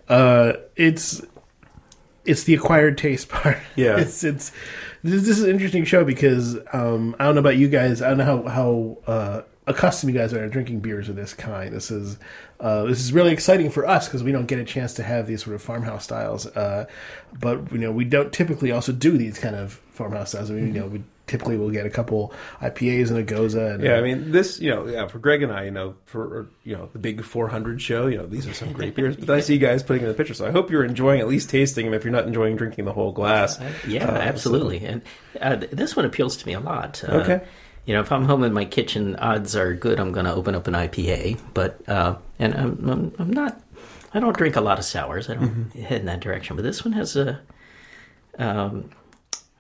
Uh, 0.10 0.54
it's 0.76 1.22
it's 2.26 2.44
the 2.44 2.54
acquired 2.54 2.98
taste 2.98 3.30
part. 3.30 3.58
Yeah. 3.76 4.00
it's 4.00 4.24
it's 4.24 4.52
this, 5.04 5.22
this 5.22 5.38
is 5.38 5.44
an 5.44 5.52
interesting 5.52 5.86
show 5.86 6.04
because 6.04 6.58
um, 6.74 7.16
I 7.20 7.26
don't 7.26 7.36
know 7.36 7.42
about 7.42 7.58
you 7.58 7.68
guys. 7.68 8.02
I 8.02 8.10
don't 8.10 8.18
know 8.18 8.26
how 8.26 8.48
how 8.48 8.98
uh, 9.12 9.42
accustomed 9.68 10.14
you 10.14 10.20
guys 10.20 10.34
are 10.34 10.40
to 10.42 10.50
drinking 10.50 10.80
beers 10.80 11.10
of 11.10 11.16
this 11.16 11.34
kind. 11.34 11.74
This 11.74 11.92
is 11.92 12.18
uh, 12.60 12.84
this 12.86 13.00
is 13.00 13.14
really 13.14 13.32
exciting 13.32 13.70
for 13.70 13.86
us 13.86 14.08
because 14.08 14.24
we 14.24 14.32
don't 14.32 14.48
get 14.48 14.60
a 14.60 14.66
chance 14.66 14.94
to 14.96 15.04
have 15.04 15.28
these 15.28 15.44
sort 15.44 15.56
of 15.56 15.62
farmhouse 15.62 16.06
styles. 16.06 16.48
Uh, 16.48 16.86
but 17.40 17.72
you 17.72 17.78
know, 17.78 17.92
we 17.92 18.06
don't 18.06 18.34
typically 18.34 18.72
also 18.72 18.92
do 18.92 19.18
these 19.18 19.38
kind 19.38 19.56
of 19.56 19.74
farmhouse 19.92 20.30
styles. 20.30 20.50
I 20.50 20.56
mean, 20.56 20.74
you 20.74 20.80
know, 20.80 20.88
we 20.88 21.04
typically 21.28 21.58
will 21.58 21.70
get 21.70 21.86
a 21.86 21.90
couple 21.90 22.34
IPAs 22.62 23.10
and 23.10 23.18
a 23.18 23.24
gose. 23.24 23.54
And, 23.54 23.84
Yeah, 23.84 23.98
I 23.98 24.02
mean 24.02 24.32
this, 24.32 24.60
you 24.62 24.70
know, 24.70 24.88
yeah, 24.88 25.08
for 25.08 25.20
Greg 25.20 25.44
and 25.44 25.52
I, 25.52 25.66
you 25.66 25.72
know, 25.72 25.96
for 26.06 26.48
you 26.64 26.76
know 26.76 26.90
the 26.94 27.00
big 27.00 27.24
400 27.24 27.82
show, 27.82 28.08
you 28.08 28.18
know, 28.18 28.26
these 28.26 28.48
are 28.48 28.54
some 28.54 28.72
great 28.72 28.96
beers. 28.96 29.18
But 29.18 29.30
I 29.32 29.42
see 29.42 29.54
you 29.54 29.60
guys 29.60 29.84
putting 29.84 30.04
in 30.04 30.08
the 30.08 30.16
picture, 30.16 30.34
so 30.34 30.48
I 30.48 30.52
hope 30.52 30.72
you're 30.72 30.86
enjoying 30.86 31.20
at 31.20 31.28
least 31.28 31.50
tasting 31.50 31.86
them. 31.86 31.94
If 31.94 32.06
you're 32.06 32.14
not 32.14 32.26
enjoying 32.26 32.56
drinking 32.56 32.86
the 32.86 32.94
whole 32.94 33.12
glass, 33.12 33.60
Yeah, 33.86 34.08
Uh, 34.08 34.12
absolutely. 34.18 34.86
And 34.86 35.02
uh, 35.42 35.58
this 35.72 35.96
one 35.96 36.06
appeals 36.06 36.38
to 36.38 36.48
me 36.48 36.54
a 36.54 36.60
lot. 36.62 37.04
Uh, 37.08 37.18
Okay. 37.18 37.42
You 37.88 37.94
know, 37.94 38.02
if 38.02 38.12
I'm 38.12 38.26
home 38.26 38.44
in 38.44 38.54
my 38.54 38.66
kitchen, 38.66 39.16
odds 39.16 39.56
are 39.56 39.74
good 39.74 40.00
I'm 40.00 40.12
going 40.12 40.26
to 40.26 40.34
open 40.34 40.54
up 40.56 40.68
an 40.68 40.74
IPA. 40.76 41.40
But 41.56 41.88
uh, 41.90 42.18
and 42.38 42.54
I'm, 42.54 42.90
I'm 42.90 43.14
I'm 43.18 43.32
not. 43.32 43.60
I 44.14 44.20
don't 44.20 44.38
drink 44.38 44.56
a 44.56 44.62
lot 44.62 44.78
of 44.78 44.86
sours. 44.86 45.30
I 45.30 45.36
don't 45.36 45.70
Mm-hmm. 45.70 45.82
head 45.82 46.02
in 46.02 46.06
that 46.08 46.20
direction. 46.20 46.56
But 46.56 46.64
this 46.64 46.86
one 46.86 46.94
has 46.94 47.16
a. 47.16 47.42
Um, 48.38 48.90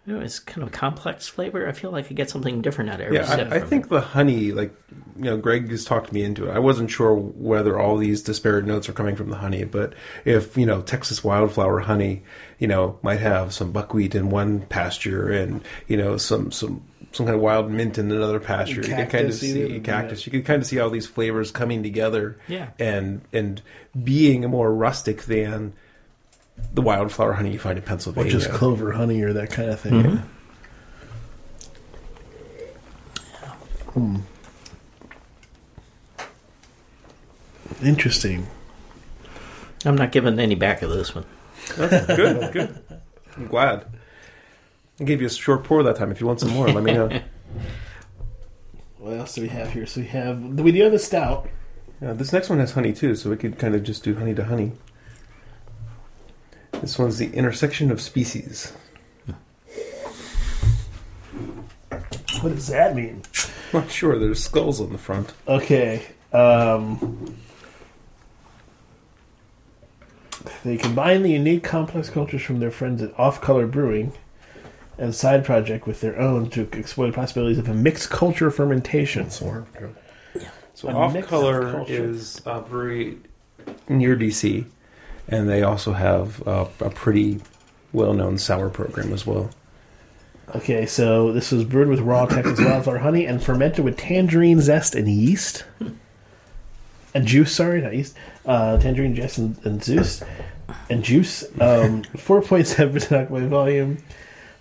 you 0.06 0.13
know, 0.13 0.22
it's 0.22 0.40
kind 0.40 0.62
of 0.63 0.70
a 0.70 0.72
complex 0.72 1.28
flavor. 1.28 1.68
I 1.68 1.74
feel 1.74 1.92
like 1.92 2.06
I 2.10 2.13
get 2.13 2.30
something 2.30 2.62
different 2.62 2.90
out 2.92 3.02
of 3.02 3.08
every 3.08 3.18
Yeah, 3.18 3.26
sip. 3.26 3.52
I, 3.52 3.58
I 3.58 3.60
think 3.60 3.86
it. 3.86 3.90
the 3.90 4.00
honey, 4.00 4.54
like 4.54 4.74
you 5.18 5.26
know, 5.26 5.36
Greg 5.38 5.70
has 5.70 5.84
talked 5.84 6.13
me 6.13 6.24
into 6.24 6.48
it. 6.48 6.52
I 6.56 6.60
wasn't 6.60 6.90
sure 6.92 7.13
whether 7.13 7.78
all 7.78 7.98
these 7.98 8.22
disparate 8.24 8.63
notes 8.66 8.88
are 8.88 8.94
coming 8.94 9.18
from 9.18 9.30
the 9.30 9.36
honey, 9.38 9.66
but 9.66 9.94
if 10.24 10.56
you 10.58 10.66
know 10.66 10.82
Texas 10.82 11.26
wildflower 11.26 11.82
honey, 11.82 12.24
you 12.58 12.68
know, 12.68 12.98
might 13.02 13.20
have 13.20 13.54
some 13.54 13.74
buckwheat 13.74 14.16
in 14.16 14.30
one 14.30 14.62
pasture 14.62 15.30
and 15.30 15.62
you 15.90 15.98
know 15.98 16.16
some 16.16 16.52
some 16.52 16.84
some 17.12 17.26
kind 17.26 17.36
of 17.36 17.41
wild 17.41 17.72
mint 17.72 17.98
in 17.98 18.12
another 18.12 18.39
pasture. 18.39 18.82
you 18.82 18.84
can 18.84 19.08
kind 19.08 19.28
of 19.28 19.34
see 19.34 19.63
even, 19.63 19.84
cactus. 19.84 20.26
You 20.26 20.32
can 20.32 20.43
kind 20.43 20.62
of 20.62 20.67
see 20.67 20.80
all 20.80 20.89
these 20.89 21.08
flavors 21.08 21.52
coming 21.52 21.84
together. 21.84 22.38
Yeah. 22.48 22.70
and 22.80 23.22
and 23.34 23.62
being 24.04 24.41
more 24.41 24.74
rustic 24.74 25.24
than 25.24 25.74
the 26.74 26.82
wildflower 26.82 27.34
honey 27.34 27.52
you 27.52 27.60
find 27.60 27.78
in 27.78 27.84
Pennsylvania. 27.84 28.30
or 28.30 28.39
just 28.39 28.52
clover 28.52 28.91
honey 28.91 29.22
or 29.22 29.34
that 29.34 29.52
kind 29.52 29.70
of 29.70 29.80
thing. 29.80 30.22
Hmm. 33.93 34.17
Interesting. 37.84 38.48
I'm 39.86 39.96
not 39.96 40.12
giving 40.12 40.39
any 40.39 40.56
back 40.56 40.82
of 40.82 40.89
this 40.89 41.13
one. 41.13 41.26
good, 41.76 42.54
good. 42.54 42.84
I'm 43.36 43.48
glad. 43.48 43.86
I 44.99 45.03
gave 45.03 45.21
you 45.21 45.27
a 45.27 45.29
short 45.29 45.63
pour 45.63 45.83
that 45.83 45.95
time. 45.95 46.12
If 46.12 46.19
you 46.19 46.27
want 46.27 46.39
some 46.39 46.49
more, 46.49 46.67
let 46.67 46.83
me 46.83 46.93
know. 46.93 47.21
What 49.07 49.19
else 49.19 49.36
do 49.36 49.41
we 49.41 49.47
have 49.47 49.71
here? 49.71 49.86
So 49.86 50.01
we 50.01 50.07
have 50.07 50.41
we 50.41 50.73
do 50.73 50.83
have 50.83 50.91
a 50.91 50.99
stout. 50.99 51.47
Yeah, 52.01 52.12
this 52.12 52.33
next 52.33 52.49
one 52.49 52.60
has 52.60 52.73
honey 52.73 52.91
too, 52.91 53.15
so 53.15 53.29
we 53.29 53.38
could 53.38 53.57
kind 53.57 53.73
of 53.73 53.83
just 53.83 54.03
do 54.03 54.15
honey 54.15 54.36
to 54.36 54.43
honey. 54.43 54.73
This 56.81 56.99
one's 56.99 57.17
the 57.17 57.31
intersection 57.31 57.89
of 57.89 58.01
species. 58.01 58.73
What 62.41 62.53
does 62.53 62.67
that 62.67 62.97
mean? 62.97 63.21
Not 63.71 63.89
sure. 63.89 64.19
There's 64.19 64.43
skulls 64.43 64.81
on 64.81 64.91
the 64.91 64.97
front. 64.97 65.33
Okay. 65.47 66.05
Um, 66.33 67.38
they 70.65 70.75
combine 70.75 71.23
the 71.23 71.31
unique 71.31 71.63
complex 71.63 72.10
cultures 72.10 72.41
from 72.41 72.60
their 72.60 72.71
friends 72.71 73.01
at 73.01 73.17
Off 73.17 73.39
Color 73.39 73.67
Brewing 73.67 74.12
and 74.97 75.13
side 75.13 75.45
project 75.45 75.86
with 75.86 76.01
their 76.01 76.19
own 76.19 76.49
to 76.51 76.62
explore 76.73 77.07
the 77.07 77.13
possibilities 77.13 77.57
of 77.57 77.69
a 77.69 77.73
mixed 77.73 78.10
culture 78.10 78.49
fermentation. 78.51 79.29
So, 79.29 79.65
So 80.73 80.89
A 80.89 80.93
Off 80.93 81.13
mix 81.13 81.25
of 81.25 81.29
Color 81.29 81.71
culture. 81.71 81.93
is 81.93 82.41
a 82.45 82.62
brewery 82.62 83.17
near 83.89 84.15
DC, 84.15 84.65
and 85.27 85.49
they 85.49 85.63
also 85.63 85.93
have 85.93 86.45
uh, 86.47 86.65
a 86.79 86.89
pretty 86.89 87.39
well-known 87.93 88.38
sour 88.38 88.69
program 88.69 89.13
as 89.13 89.25
well. 89.25 89.49
Okay, 90.55 90.86
so 90.86 91.31
this 91.33 91.51
was 91.51 91.63
brewed 91.65 91.89
with 91.89 91.99
raw 91.99 92.25
Texas 92.25 92.60
wildflower 92.60 92.99
honey 92.99 93.25
and 93.25 93.43
fermented 93.43 93.83
with 93.83 93.97
tangerine 93.97 94.62
zest 94.62 94.95
and 94.95 95.07
yeast. 95.07 95.65
And 97.13 97.25
juice, 97.25 97.51
sorry, 97.53 97.81
not 97.81 97.93
yeast. 97.93 98.15
Uh, 98.45 98.77
tangerine 98.77 99.15
zest 99.15 99.39
and, 99.39 99.57
and 99.65 99.83
juice. 99.83 100.23
And 100.89 101.03
juice. 101.03 101.43
Um, 101.60 102.03
4.7 102.13 103.12
alcohol 103.19 103.47
volume. 103.47 103.97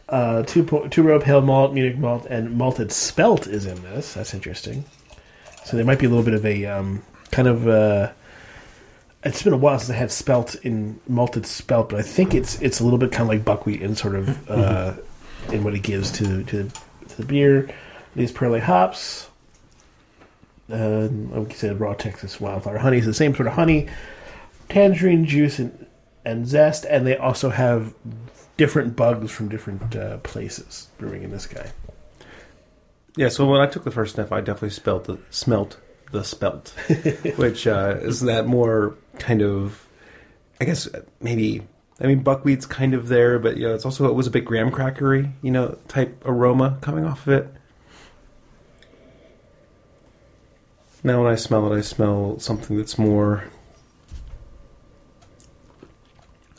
Uh, 0.09 0.43
two, 0.45 0.63
po- 0.63 0.87
two 0.87 1.03
row 1.03 1.19
pale 1.19 1.41
malt, 1.41 1.75
Munich 1.75 1.99
malt, 1.99 2.27
and 2.27 2.57
malted 2.57 2.93
spelt 2.93 3.47
is 3.47 3.67
in 3.67 3.83
this. 3.83 4.15
That's 4.15 4.35
interesting. 4.35 4.85
So 5.65 5.77
there 5.77 5.85
might 5.85 5.99
be 5.99 6.07
a 6.07 6.09
little 6.09 6.25
bit 6.25 6.35
of 6.35 6.47
a 6.47 6.65
um, 6.67 7.03
kind 7.33 7.49
of. 7.49 7.67
Uh, 7.67 8.13
it's 9.25 9.43
been 9.43 9.53
a 9.53 9.57
while 9.57 9.79
since 9.81 9.91
I 9.91 9.95
had 9.95 10.13
spelt 10.13 10.55
in 10.57 11.01
malted 11.09 11.45
spelt, 11.45 11.89
but 11.89 11.99
I 11.99 12.03
think 12.03 12.35
it's 12.35 12.61
it's 12.63 12.79
a 12.79 12.85
little 12.85 13.01
bit 13.01 13.11
kind 13.11 13.23
of 13.23 13.29
like 13.29 13.45
buckwheat 13.45 13.83
in 13.83 13.97
sort 13.97 14.15
of 14.15 14.49
uh, 14.51 14.95
in 15.51 15.65
what 15.65 15.75
it 15.75 15.83
gives 15.83 16.13
to 16.13 16.45
to, 16.45 16.71
to 17.09 17.17
the 17.17 17.25
beer. 17.25 17.69
These 18.15 18.31
Perle 18.31 18.61
hops, 18.61 19.29
uh, 20.71 21.09
like 21.09 21.51
you 21.51 21.59
said, 21.59 21.81
raw 21.81 21.95
Texas 21.95 22.41
wildflower 22.41 22.79
honey 22.79 22.99
is 22.99 23.07
the 23.07 23.13
same 23.13 23.35
sort 23.35 23.49
of 23.49 23.55
honey, 23.55 23.89
tangerine 24.69 25.25
juice 25.25 25.59
and 25.59 25.87
and 26.25 26.47
zest, 26.47 26.85
and 26.89 27.05
they 27.05 27.17
also 27.17 27.51
have 27.51 27.93
different 28.57 28.97
bugs 28.97 29.31
from 29.31 29.49
different 29.49 29.95
uh, 29.95 30.19
places 30.19 30.89
brewing 30.99 31.23
in 31.23 31.31
this 31.31 31.47
guy. 31.47 31.71
Yeah, 33.17 33.29
so 33.29 33.47
when 33.47 33.61
I 33.61 33.67
took 33.67 33.85
the 33.85 33.91
first 33.91 34.15
sniff, 34.15 34.31
I 34.31 34.41
definitely 34.41 34.71
spelt 34.71 35.05
the, 35.05 35.19
smelt 35.31 35.79
the 36.13 36.23
spelt, 36.23 36.69
which 37.37 37.67
uh, 37.67 37.97
is 38.01 38.21
that 38.21 38.47
more 38.47 38.95
kind 39.19 39.43
of, 39.43 39.87
I 40.61 40.65
guess 40.65 40.89
maybe. 41.21 41.63
I 41.99 42.07
mean, 42.07 42.23
buckwheat's 42.23 42.67
kind 42.67 42.93
of 42.93 43.09
there, 43.09 43.39
but 43.39 43.57
you 43.57 43.67
know, 43.67 43.75
it's 43.75 43.87
also 43.87 44.07
it 44.07 44.15
was 44.15 44.27
a 44.27 44.31
bit 44.31 44.45
graham 44.45 44.71
crackery, 44.71 45.33
you 45.41 45.51
know, 45.51 45.79
type 45.89 46.23
aroma 46.27 46.77
coming 46.83 47.07
off 47.07 47.27
of 47.27 47.33
it. 47.33 47.55
Now, 51.03 51.23
when 51.23 51.33
I 51.33 51.37
smell 51.37 51.73
it, 51.73 51.77
I 51.77 51.81
smell 51.81 52.39
something 52.39 52.77
that's 52.77 52.99
more. 52.99 53.45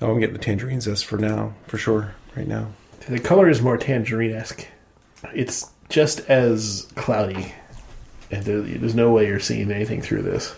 Oh, 0.02 0.12
I'm 0.12 0.20
getting 0.20 0.34
the 0.34 0.42
tangerine 0.42 0.82
zest 0.82 1.06
for 1.06 1.18
now, 1.18 1.54
for 1.66 1.78
sure, 1.78 2.14
right 2.36 2.48
now. 2.48 2.70
The 3.08 3.20
color 3.20 3.50
is 3.50 3.62
more 3.62 3.78
tangerine 3.78 4.32
esque. 4.32 4.68
It's 5.34 5.72
just 5.90 6.20
as 6.30 6.88
cloudy. 6.96 7.54
and 8.30 8.44
there, 8.44 8.62
there's 8.62 8.94
no 8.96 9.12
way 9.12 9.28
you're 9.28 9.40
seeing 9.40 9.72
anything 9.72 10.02
through 10.02 10.22
this. 10.22 10.54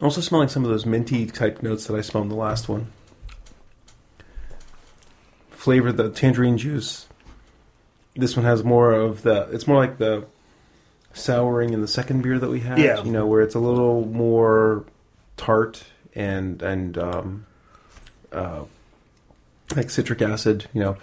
Also 0.00 0.20
smelling 0.20 0.48
some 0.48 0.64
of 0.64 0.70
those 0.70 0.86
minty 0.86 1.26
type 1.26 1.62
notes 1.62 1.86
that 1.86 1.96
I 1.96 2.00
smelled 2.02 2.26
in 2.26 2.30
the 2.30 2.36
last 2.36 2.68
one. 2.68 2.92
Flavor 5.50 5.90
the 5.90 6.08
tangerine 6.08 6.56
juice. 6.56 7.08
This 8.14 8.36
one 8.36 8.46
has 8.46 8.62
more 8.62 8.92
of 8.92 9.22
the. 9.22 9.48
It's 9.50 9.66
more 9.66 9.76
like 9.76 9.98
the 9.98 10.26
souring 11.18 11.72
in 11.72 11.80
the 11.80 11.88
second 11.88 12.22
beer 12.22 12.38
that 12.38 12.50
we 12.50 12.60
had. 12.60 12.78
Yeah. 12.78 13.02
you 13.02 13.10
know, 13.10 13.26
where 13.26 13.42
it's 13.42 13.54
a 13.54 13.58
little 13.58 14.06
more 14.06 14.84
tart 15.36 15.84
and 16.14 16.62
and 16.62 16.98
um, 16.98 17.46
uh, 18.32 18.64
like 19.74 19.90
citric 19.90 20.22
acid. 20.22 20.66
You 20.72 20.80
know, 20.80 20.96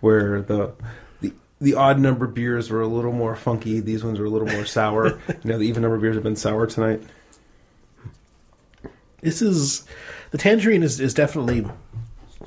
where 0.00 0.42
the 0.42 0.72
the 1.20 1.32
the 1.60 1.74
odd 1.74 1.98
number 1.98 2.26
beers 2.26 2.70
were 2.70 2.80
a 2.80 2.88
little 2.88 3.12
more 3.12 3.36
funky. 3.36 3.80
These 3.80 4.04
ones 4.04 4.18
are 4.18 4.24
a 4.24 4.30
little 4.30 4.48
more 4.48 4.64
sour. 4.64 5.06
you 5.28 5.50
know, 5.50 5.58
the 5.58 5.64
even 5.64 5.82
number 5.82 5.98
beers 5.98 6.16
have 6.16 6.24
been 6.24 6.36
sour 6.36 6.66
tonight. 6.66 7.02
This 9.20 9.40
is 9.40 9.84
the 10.32 10.38
tangerine 10.38 10.82
is, 10.82 10.98
is 10.98 11.14
definitely 11.14 11.64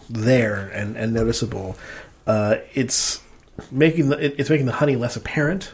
there 0.09 0.69
and, 0.73 0.97
and 0.97 1.13
noticeable. 1.13 1.77
Uh, 2.27 2.57
it's 2.73 3.21
making 3.71 4.09
the 4.09 4.25
it, 4.25 4.35
it's 4.37 4.49
making 4.49 4.65
the 4.65 4.73
honey 4.73 4.95
less 4.95 5.15
apparent. 5.15 5.73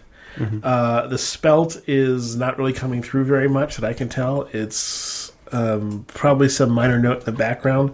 Uh, 0.63 1.07
the 1.07 1.17
spelt 1.17 1.81
is 1.87 2.35
not 2.35 2.57
really 2.57 2.73
coming 2.73 3.01
through 3.01 3.25
very 3.25 3.49
much 3.49 3.75
that 3.77 3.87
I 3.87 3.93
can 3.93 4.09
tell. 4.09 4.43
It's 4.53 5.31
um, 5.51 6.05
probably 6.07 6.49
some 6.49 6.71
minor 6.71 6.99
note 6.99 7.19
in 7.19 7.25
the 7.25 7.31
background. 7.31 7.93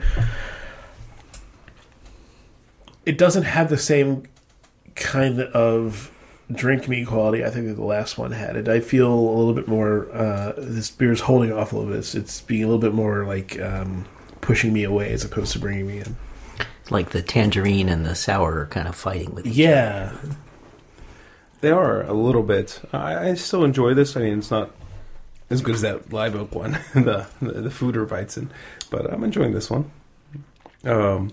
It 3.05 3.17
doesn't 3.17 3.43
have 3.43 3.69
the 3.69 3.77
same 3.77 4.23
kind 4.95 5.41
of 5.41 6.11
drink 6.51 6.87
me 6.87 7.03
quality 7.05 7.43
I 7.43 7.49
think 7.49 7.67
that 7.67 7.75
the 7.75 7.83
last 7.83 8.17
one 8.17 8.31
had. 8.31 8.55
It 8.55 8.67
I 8.67 8.79
feel 8.79 9.11
a 9.11 9.35
little 9.35 9.53
bit 9.53 9.67
more. 9.67 10.11
Uh, 10.13 10.53
this 10.57 10.89
beer 10.89 11.11
is 11.11 11.21
holding 11.21 11.51
off 11.51 11.73
a 11.73 11.77
little 11.77 11.91
bit. 11.91 11.99
It's, 11.99 12.15
it's 12.15 12.41
being 12.41 12.63
a 12.63 12.67
little 12.67 12.81
bit 12.81 12.93
more 12.93 13.25
like 13.25 13.59
um, 13.59 14.05
pushing 14.41 14.73
me 14.73 14.83
away 14.83 15.11
as 15.11 15.23
opposed 15.25 15.53
to 15.53 15.59
bringing 15.59 15.87
me 15.87 15.99
in. 15.99 16.15
Like 16.89 17.09
the 17.09 17.21
tangerine 17.21 17.89
and 17.89 18.05
the 18.05 18.15
sour 18.15 18.59
are 18.59 18.65
kind 18.67 18.87
of 18.87 18.95
fighting 18.95 19.33
with 19.35 19.45
each 19.45 19.53
other. 19.53 19.61
Yeah, 19.61 20.15
They 21.61 21.71
are 21.71 22.03
a 22.03 22.13
little 22.13 22.43
bit. 22.43 22.81
I, 22.93 23.29
I 23.29 23.33
still 23.35 23.63
enjoy 23.63 23.93
this. 23.93 24.15
I 24.15 24.21
mean, 24.21 24.39
it's 24.39 24.51
not 24.51 24.71
as 25.49 25.61
good 25.61 25.75
as 25.75 25.81
that 25.81 26.11
live 26.13 26.35
oak 26.35 26.53
one, 26.53 26.71
the 26.93 27.27
the, 27.41 27.51
the 27.61 27.69
Foudreweizen, 27.69 28.49
but 28.89 29.11
I'm 29.11 29.23
enjoying 29.23 29.53
this 29.53 29.69
one. 29.69 29.89
Um, 30.83 31.31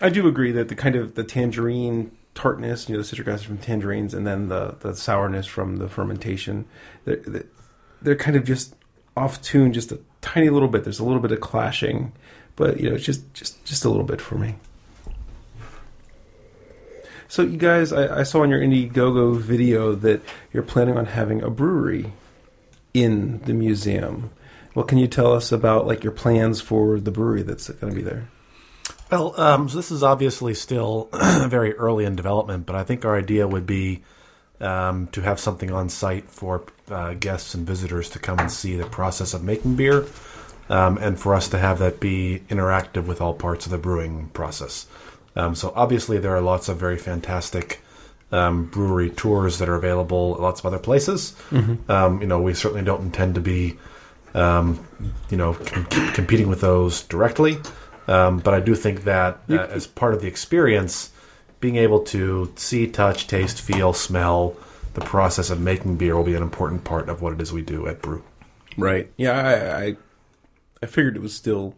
I 0.00 0.08
do 0.08 0.26
agree 0.26 0.52
that 0.52 0.68
the 0.68 0.74
kind 0.74 0.96
of 0.96 1.14
the 1.14 1.24
tangerine 1.24 2.10
tartness, 2.34 2.88
you 2.88 2.94
know, 2.94 2.98
the 3.02 3.04
citric 3.04 3.28
acid 3.28 3.46
from 3.46 3.58
tangerines, 3.58 4.14
and 4.14 4.26
then 4.26 4.48
the 4.48 4.76
the 4.80 4.94
sourness 4.96 5.46
from 5.46 5.76
the 5.76 5.88
fermentation, 5.88 6.64
they're, 7.04 7.16
they're- 7.16 7.46
they're 8.00 8.16
kind 8.16 8.36
of 8.36 8.42
just 8.42 8.74
off 9.16 9.40
tune, 9.42 9.72
just 9.72 9.92
a 9.92 10.00
tiny 10.22 10.50
little 10.50 10.66
bit. 10.66 10.82
There's 10.82 10.98
a 10.98 11.04
little 11.04 11.20
bit 11.20 11.30
of 11.30 11.38
clashing, 11.40 12.10
but 12.56 12.80
you 12.80 12.88
know, 12.88 12.96
it's 12.96 13.04
just 13.04 13.32
just 13.32 13.64
just 13.64 13.84
a 13.84 13.88
little 13.88 14.02
bit 14.02 14.20
for 14.20 14.34
me. 14.36 14.56
So, 17.32 17.40
you 17.40 17.56
guys, 17.56 17.94
I, 17.94 18.18
I 18.18 18.22
saw 18.24 18.42
on 18.42 18.50
your 18.50 18.60
Indiegogo 18.60 19.38
video 19.38 19.94
that 19.94 20.20
you're 20.52 20.62
planning 20.62 20.98
on 20.98 21.06
having 21.06 21.40
a 21.40 21.48
brewery 21.48 22.12
in 22.92 23.38
the 23.44 23.54
museum. 23.54 24.32
What 24.74 24.86
can 24.86 24.98
you 24.98 25.06
tell 25.06 25.32
us 25.32 25.50
about 25.50 25.86
like 25.86 26.04
your 26.04 26.12
plans 26.12 26.60
for 26.60 27.00
the 27.00 27.10
brewery 27.10 27.42
that's 27.42 27.70
going 27.70 27.90
to 27.90 27.96
be 27.98 28.04
there? 28.04 28.28
Well, 29.10 29.40
um, 29.40 29.70
so 29.70 29.76
this 29.76 29.90
is 29.90 30.02
obviously 30.02 30.52
still 30.52 31.08
very 31.46 31.74
early 31.76 32.04
in 32.04 32.16
development, 32.16 32.66
but 32.66 32.76
I 32.76 32.84
think 32.84 33.06
our 33.06 33.16
idea 33.16 33.48
would 33.48 33.66
be 33.66 34.02
um, 34.60 35.06
to 35.12 35.22
have 35.22 35.40
something 35.40 35.70
on 35.70 35.88
site 35.88 36.28
for 36.28 36.66
uh, 36.90 37.14
guests 37.14 37.54
and 37.54 37.66
visitors 37.66 38.10
to 38.10 38.18
come 38.18 38.40
and 38.40 38.52
see 38.52 38.76
the 38.76 38.84
process 38.84 39.32
of 39.32 39.42
making 39.42 39.76
beer, 39.76 40.04
um, 40.68 40.98
and 40.98 41.18
for 41.18 41.34
us 41.34 41.48
to 41.48 41.58
have 41.58 41.78
that 41.78 41.98
be 41.98 42.42
interactive 42.50 43.06
with 43.06 43.22
all 43.22 43.32
parts 43.32 43.64
of 43.64 43.72
the 43.72 43.78
brewing 43.78 44.28
process. 44.34 44.84
Um, 45.34 45.54
so 45.54 45.72
obviously, 45.74 46.18
there 46.18 46.34
are 46.34 46.40
lots 46.40 46.68
of 46.68 46.78
very 46.78 46.98
fantastic 46.98 47.80
um, 48.30 48.66
brewery 48.66 49.10
tours 49.10 49.58
that 49.58 49.68
are 49.68 49.74
available 49.74 50.34
at 50.34 50.40
lots 50.40 50.60
of 50.60 50.66
other 50.66 50.78
places. 50.78 51.34
Um, 51.88 52.20
you 52.20 52.26
know, 52.26 52.40
we 52.40 52.54
certainly 52.54 52.84
don't 52.84 53.02
intend 53.02 53.34
to 53.34 53.40
be 53.40 53.78
um, 54.34 54.86
you 55.30 55.36
know, 55.36 55.54
com- 55.54 55.86
competing 56.12 56.48
with 56.48 56.60
those 56.60 57.02
directly. 57.02 57.58
Um, 58.08 58.38
but 58.38 58.54
I 58.54 58.60
do 58.60 58.74
think 58.74 59.04
that 59.04 59.40
uh, 59.48 59.54
as 59.54 59.86
part 59.86 60.14
of 60.14 60.20
the 60.20 60.26
experience, 60.28 61.10
being 61.60 61.76
able 61.76 62.00
to 62.04 62.52
see, 62.56 62.86
touch, 62.86 63.26
taste, 63.26 63.60
feel, 63.60 63.92
smell 63.92 64.56
the 64.94 65.00
process 65.00 65.50
of 65.50 65.60
making 65.60 65.96
beer 65.96 66.16
will 66.16 66.24
be 66.24 66.34
an 66.34 66.42
important 66.42 66.84
part 66.84 67.08
of 67.08 67.22
what 67.22 67.32
it 67.32 67.40
is 67.40 67.52
we 67.52 67.62
do 67.62 67.86
at 67.86 68.02
Brew. 68.02 68.22
Right. 68.76 69.10
Yeah, 69.16 69.32
I, 69.32 69.84
I 69.84 69.96
I 70.82 70.86
figured 70.86 71.16
it 71.16 71.22
was 71.22 71.34
still 71.34 71.76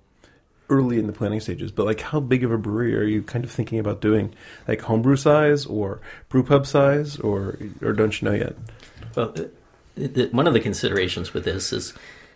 early 0.74 0.98
in 0.98 1.06
the 1.06 1.12
planning 1.12 1.40
stages, 1.40 1.70
but 1.70 1.86
like, 1.86 2.00
how 2.00 2.20
big 2.20 2.44
of 2.44 2.50
a 2.52 2.58
brewery 2.58 2.96
are 2.96 3.02
you 3.04 3.22
kind 3.22 3.44
of 3.44 3.50
thinking 3.50 3.78
about 3.78 4.00
doing? 4.00 4.34
Like 4.68 4.80
homebrew 4.82 5.16
size 5.16 5.66
or 5.66 6.00
brew 6.28 6.42
pub 6.42 6.66
size, 6.66 7.18
or 7.18 7.58
or 7.82 7.92
don't 7.92 8.20
you 8.20 8.28
know 8.28 8.34
yet? 8.34 8.54
Well, 9.16 9.32
uh, 9.38 9.44
the, 9.96 10.28
one 10.32 10.46
of 10.46 10.54
the 10.54 10.60
considerations 10.60 11.32
with 11.32 11.44
this 11.44 11.72
is 11.72 11.94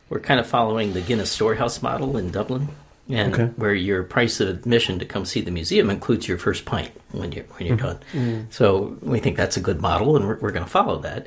we're 0.09 0.21
kind 0.21 0.41
of 0.41 0.47
following 0.47 0.93
the 0.93 1.01
Guinness 1.01 1.31
Storehouse 1.31 1.83
model 1.83 2.17
in 2.17 2.31
Dublin, 2.31 2.69
and 3.09 3.35
Okay. 3.35 3.47
where 3.57 3.75
your 3.75 4.03
price 4.05 4.41
of 4.41 4.49
admission 4.49 4.99
to 5.01 5.05
come 5.05 5.25
see 5.25 5.41
the 5.41 5.51
museum 5.51 5.91
includes 5.91 6.29
your 6.29 6.39
first 6.39 6.65
pint 6.65 6.91
when 7.13 7.33
you're 7.33 7.45
when 7.45 7.67
you're 7.67 7.77
done. 7.77 8.47
So 8.51 8.97
we 9.03 9.19
think 9.21 9.37
that's 9.37 9.57
a 9.57 9.61
good 9.61 9.81
model, 9.81 10.17
and 10.17 10.27
we're, 10.27 10.39
we're 10.39 10.53
going 10.53 10.65
to 10.65 10.71
follow 10.71 10.99
that. 11.01 11.27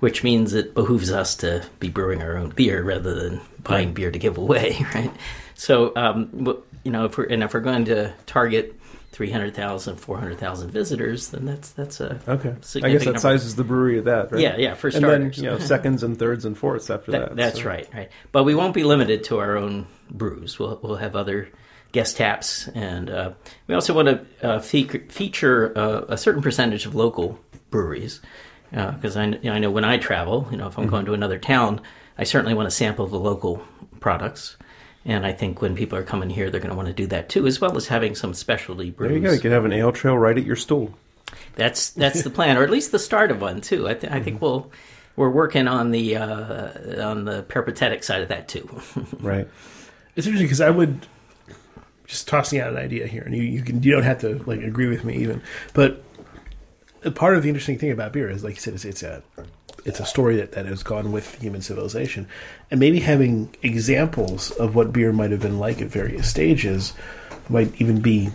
Which 0.00 0.24
means 0.24 0.52
it 0.52 0.74
behooves 0.74 1.12
us 1.12 1.36
to 1.36 1.64
be 1.78 1.88
brewing 1.88 2.22
our 2.22 2.36
own 2.36 2.50
beer 2.50 2.82
rather 2.82 3.14
than 3.14 3.40
buying 3.62 3.94
beer 3.94 4.10
to 4.10 4.18
give 4.18 4.36
away, 4.36 4.84
right? 4.94 5.12
So, 5.54 5.92
um, 5.96 6.62
you 6.84 6.90
know, 6.90 7.04
if 7.04 7.16
we're 7.18 7.24
and 7.24 7.42
if 7.42 7.54
we're 7.54 7.60
going 7.60 7.84
to 7.86 8.12
target 8.26 8.78
300,000, 9.12 9.96
400,000 9.96 10.70
visitors, 10.70 11.28
then 11.28 11.44
that's 11.44 11.70
that's 11.72 12.00
a 12.00 12.18
Okay. 12.26 12.54
I 12.82 12.90
guess 12.92 13.04
that 13.04 13.20
sizes 13.20 13.56
the 13.56 13.64
brewery 13.64 13.98
at 13.98 14.06
that, 14.06 14.32
right? 14.32 14.40
Yeah, 14.40 14.56
yeah, 14.56 14.74
for 14.74 14.88
and 14.88 14.96
starters. 14.96 15.36
then 15.36 15.44
you 15.44 15.50
know 15.50 15.58
seconds 15.58 16.02
and 16.02 16.18
thirds 16.18 16.44
and 16.44 16.56
fourths 16.56 16.88
after 16.90 17.12
that. 17.12 17.28
That, 17.30 17.36
that's 17.36 17.58
so- 17.60 17.68
right, 17.68 17.88
right. 17.92 18.10
But 18.32 18.44
we 18.44 18.54
won't 18.54 18.74
be 18.74 18.84
limited 18.84 19.24
to 19.24 19.38
our 19.38 19.56
own 19.56 19.86
brews. 20.10 20.58
We'll 20.58 20.80
we'll 20.82 20.96
have 20.96 21.14
other 21.14 21.50
guest 21.92 22.16
taps, 22.16 22.68
and 22.68 23.10
uh, 23.10 23.32
we 23.66 23.74
also 23.74 23.92
want 23.92 24.08
to 24.08 24.48
uh, 24.48 24.60
fe- 24.60 24.84
feature 25.08 25.76
uh, 25.78 26.06
a 26.08 26.16
certain 26.16 26.40
percentage 26.42 26.86
of 26.86 26.94
local 26.94 27.38
breweries. 27.70 28.20
Because 28.70 29.18
I, 29.18 29.26
you 29.26 29.38
know, 29.44 29.52
I 29.52 29.58
know 29.58 29.70
when 29.70 29.84
I 29.84 29.98
travel, 29.98 30.48
you 30.50 30.56
know, 30.56 30.66
if 30.66 30.78
I'm 30.78 30.86
going 30.86 31.04
to 31.04 31.12
another 31.12 31.38
town, 31.38 31.82
I 32.16 32.24
certainly 32.24 32.54
want 32.54 32.66
to 32.66 32.70
sample 32.74 33.06
the 33.06 33.18
local 33.18 33.62
products. 34.00 34.56
And 35.04 35.26
I 35.26 35.32
think 35.32 35.60
when 35.60 35.74
people 35.74 35.98
are 35.98 36.04
coming 36.04 36.30
here, 36.30 36.48
they're 36.50 36.60
going 36.60 36.70
to 36.70 36.76
want 36.76 36.88
to 36.88 36.94
do 36.94 37.06
that 37.08 37.28
too, 37.28 37.46
as 37.46 37.60
well 37.60 37.76
as 37.76 37.88
having 37.88 38.14
some 38.14 38.34
specialty 38.34 38.90
brews. 38.90 39.08
There 39.08 39.18
you 39.18 39.24
go. 39.24 39.32
You 39.32 39.40
could 39.40 39.52
have 39.52 39.64
an 39.64 39.72
ale 39.72 39.92
trail 39.92 40.16
right 40.16 40.36
at 40.36 40.44
your 40.44 40.56
stool. 40.56 40.94
That's 41.56 41.90
that's 41.90 42.22
the 42.22 42.30
plan, 42.30 42.56
or 42.56 42.62
at 42.62 42.70
least 42.70 42.92
the 42.92 42.98
start 42.98 43.30
of 43.30 43.40
one 43.40 43.60
too. 43.60 43.88
I, 43.88 43.94
th- 43.94 44.12
I 44.12 44.20
think 44.20 44.40
we'll 44.40 44.70
we're 45.16 45.30
working 45.30 45.66
on 45.66 45.90
the 45.90 46.16
uh, 46.16 47.08
on 47.08 47.24
the 47.24 47.42
peripatetic 47.42 48.04
side 48.04 48.22
of 48.22 48.28
that 48.28 48.48
too. 48.48 48.68
Right. 49.20 49.48
it's 50.14 50.26
interesting 50.26 50.46
because 50.46 50.60
I 50.60 50.70
would 50.70 51.06
just 52.06 52.28
tossing 52.28 52.60
out 52.60 52.72
an 52.72 52.78
idea 52.78 53.06
here, 53.06 53.22
and 53.22 53.34
you, 53.34 53.42
you 53.42 53.62
can 53.62 53.82
you 53.82 53.92
don't 53.92 54.02
have 54.02 54.20
to 54.20 54.42
like 54.44 54.60
agree 54.60 54.86
with 54.86 55.04
me 55.04 55.16
even, 55.16 55.42
but 55.74 56.04
part 57.14 57.36
of 57.36 57.42
the 57.42 57.48
interesting 57.48 57.78
thing 57.78 57.90
about 57.90 58.12
beer 58.12 58.30
is, 58.30 58.44
like 58.44 58.54
you 58.54 58.60
said, 58.60 58.74
it's, 58.74 58.84
it's 58.84 59.02
a 59.02 59.22
it's 59.84 60.00
a 60.00 60.06
story 60.06 60.36
that, 60.36 60.52
that 60.52 60.66
has 60.66 60.82
gone 60.82 61.12
with 61.12 61.40
human 61.40 61.62
civilization, 61.62 62.26
and 62.70 62.78
maybe 62.78 63.00
having 63.00 63.54
examples 63.62 64.50
of 64.52 64.74
what 64.74 64.92
beer 64.92 65.12
might 65.12 65.30
have 65.30 65.40
been 65.40 65.58
like 65.58 65.80
at 65.80 65.88
various 65.88 66.28
stages 66.28 66.94
might 67.48 67.80
even 67.80 68.00
be 68.00 68.30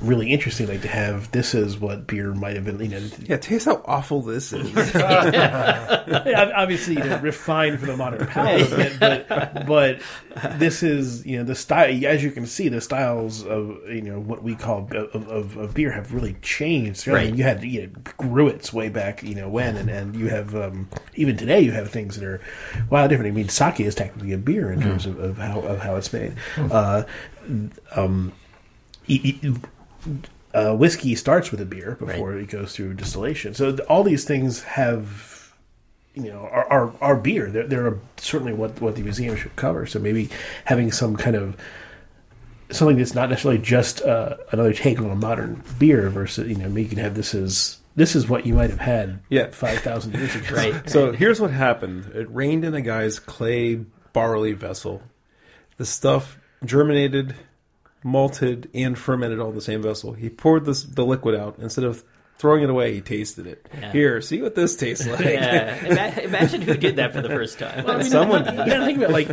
really 0.00 0.32
interesting. 0.32 0.66
Like 0.68 0.82
to 0.82 0.88
have 0.88 1.30
this 1.32 1.54
is 1.54 1.78
what 1.78 2.06
beer 2.06 2.32
might 2.34 2.56
have 2.56 2.64
been, 2.64 2.80
you 2.80 2.88
know, 2.88 3.00
Yeah. 3.24 3.36
Taste 3.36 3.66
how 3.66 3.82
awful 3.84 4.22
this 4.22 4.52
is. 4.52 4.72
Yeah, 6.08 6.52
obviously 6.56 6.94
you 6.94 7.04
know, 7.04 7.18
refined 7.18 7.78
for 7.80 7.86
the 7.86 7.96
modern 7.96 8.26
palate, 8.28 8.70
bit, 8.70 8.98
but 8.98 9.66
but 9.66 10.00
this 10.58 10.82
is 10.82 11.24
you 11.26 11.36
know 11.38 11.44
the 11.44 11.54
style. 11.54 11.90
As 12.06 12.22
you 12.22 12.30
can 12.30 12.46
see, 12.46 12.68
the 12.68 12.80
styles 12.80 13.44
of 13.44 13.78
you 13.88 14.00
know 14.02 14.18
what 14.18 14.42
we 14.42 14.54
call 14.54 14.88
of, 14.94 15.28
of, 15.28 15.56
of 15.56 15.74
beer 15.74 15.90
have 15.92 16.12
really 16.14 16.34
changed. 16.42 17.08
I 17.08 17.12
mean, 17.12 17.18
Right. 17.18 17.34
you 17.34 17.44
had 17.44 17.62
you 17.62 17.82
know, 17.82 17.88
Gruit's 18.18 18.72
way 18.72 18.88
back 18.88 19.22
you 19.22 19.34
know 19.34 19.48
when, 19.48 19.76
and, 19.76 19.90
and 19.90 20.16
you 20.16 20.28
have 20.28 20.54
um, 20.54 20.88
even 21.14 21.36
today 21.36 21.60
you 21.60 21.72
have 21.72 21.90
things 21.90 22.16
that 22.18 22.24
are 22.24 22.40
wow 22.90 23.06
different. 23.06 23.30
I 23.32 23.34
mean, 23.34 23.48
sake 23.48 23.80
is 23.80 23.94
technically 23.94 24.32
a 24.32 24.38
beer 24.38 24.72
in 24.72 24.80
terms 24.80 25.04
of, 25.06 25.18
of 25.18 25.36
how 25.38 25.60
of 25.60 25.80
how 25.80 25.96
it's 25.96 26.12
made. 26.12 26.34
Uh, 26.56 27.02
um, 27.94 28.32
uh, 30.54 30.74
whiskey 30.74 31.14
starts 31.14 31.50
with 31.50 31.60
a 31.60 31.64
beer 31.66 31.96
before 31.98 32.34
it 32.36 32.48
goes 32.48 32.74
through 32.74 32.94
distillation. 32.94 33.54
So 33.54 33.76
all 33.88 34.02
these 34.02 34.24
things 34.24 34.62
have, 34.62 35.52
you 36.14 36.30
know, 36.30 36.40
are 36.50 36.66
are, 36.70 36.92
are 37.00 37.16
beer. 37.16 37.50
They're, 37.50 37.66
they're 37.66 37.98
certainly 38.16 38.52
what 38.52 38.80
what 38.80 38.96
the 38.96 39.02
museum 39.02 39.36
should 39.36 39.54
cover. 39.56 39.86
So 39.86 39.98
maybe 39.98 40.30
having 40.64 40.90
some 40.92 41.16
kind 41.16 41.36
of 41.36 41.56
something 42.70 42.96
that's 42.98 43.14
not 43.14 43.30
necessarily 43.30 43.60
just 43.60 44.02
uh, 44.02 44.36
another 44.52 44.72
take 44.72 44.98
on 45.00 45.10
a 45.10 45.14
modern 45.14 45.62
beer 45.78 46.10
versus 46.10 46.48
you 46.48 46.56
know 46.56 46.68
you 46.68 46.88
can 46.88 46.98
have 46.98 47.14
this 47.14 47.34
as 47.34 47.78
this 47.96 48.14
is 48.14 48.28
what 48.28 48.46
you 48.46 48.54
might 48.54 48.70
have 48.70 48.78
had 48.80 49.20
Yeah. 49.28 49.48
five 49.50 49.80
thousand 49.80 50.14
years 50.14 50.34
ago. 50.34 50.54
Right. 50.54 50.88
So 50.90 51.12
here's 51.12 51.40
what 51.40 51.50
happened. 51.50 52.12
It 52.14 52.28
rained 52.34 52.64
in 52.64 52.74
a 52.74 52.80
guy's 52.80 53.18
clay 53.18 53.76
barley 54.12 54.52
vessel. 54.52 55.02
The 55.78 55.84
stuff 55.86 56.38
germinated, 56.64 57.34
malted, 58.02 58.68
and 58.74 58.98
fermented 58.98 59.40
all 59.40 59.50
in 59.50 59.54
the 59.54 59.60
same 59.60 59.82
vessel. 59.82 60.12
He 60.12 60.28
poured 60.30 60.64
this, 60.64 60.82
the 60.82 61.04
liquid 61.04 61.34
out. 61.34 61.58
Instead 61.58 61.84
of 61.84 62.04
throwing 62.38 62.62
it 62.62 62.70
away, 62.70 62.94
he 62.94 63.00
tasted 63.00 63.46
it. 63.46 63.68
Yeah. 63.72 63.92
Here, 63.92 64.20
see 64.20 64.40
what 64.42 64.54
this 64.54 64.76
tastes 64.76 65.06
like. 65.08 65.20
Yeah. 65.20 66.20
Imagine 66.20 66.62
who 66.62 66.74
did 66.74 66.96
that 66.96 67.12
for 67.12 67.20
the 67.20 67.28
first 67.28 67.58
time. 67.58 68.02
Someone 68.04 68.44
You 68.44 68.52
gotta 68.52 68.84
think 68.86 68.98
about 68.98 69.10
like 69.10 69.28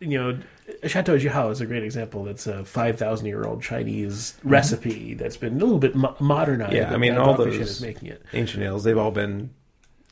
you 0.00 0.18
know, 0.18 0.38
Chateau 0.86 1.18
Jiahu 1.18 1.50
is 1.52 1.60
a 1.60 1.66
great 1.66 1.82
example. 1.82 2.24
That's 2.24 2.46
a 2.46 2.64
five 2.64 2.98
thousand 2.98 3.26
year 3.26 3.44
old 3.44 3.62
Chinese 3.62 4.34
mm-hmm. 4.38 4.48
recipe 4.48 5.14
that's 5.14 5.36
been 5.36 5.56
a 5.56 5.64
little 5.64 5.78
bit 5.78 5.94
mo- 5.94 6.16
modernized. 6.20 6.72
Yeah, 6.72 6.92
I 6.92 6.96
mean, 6.96 7.16
all 7.16 7.34
Dogfish 7.36 7.52
Head 7.52 7.60
those- 7.60 7.70
is 7.70 7.80
making 7.82 8.08
it. 8.08 8.22
ancient 8.32 8.62
ales, 8.62 8.84
they've 8.84 8.96
all 8.98 9.10
been 9.10 9.50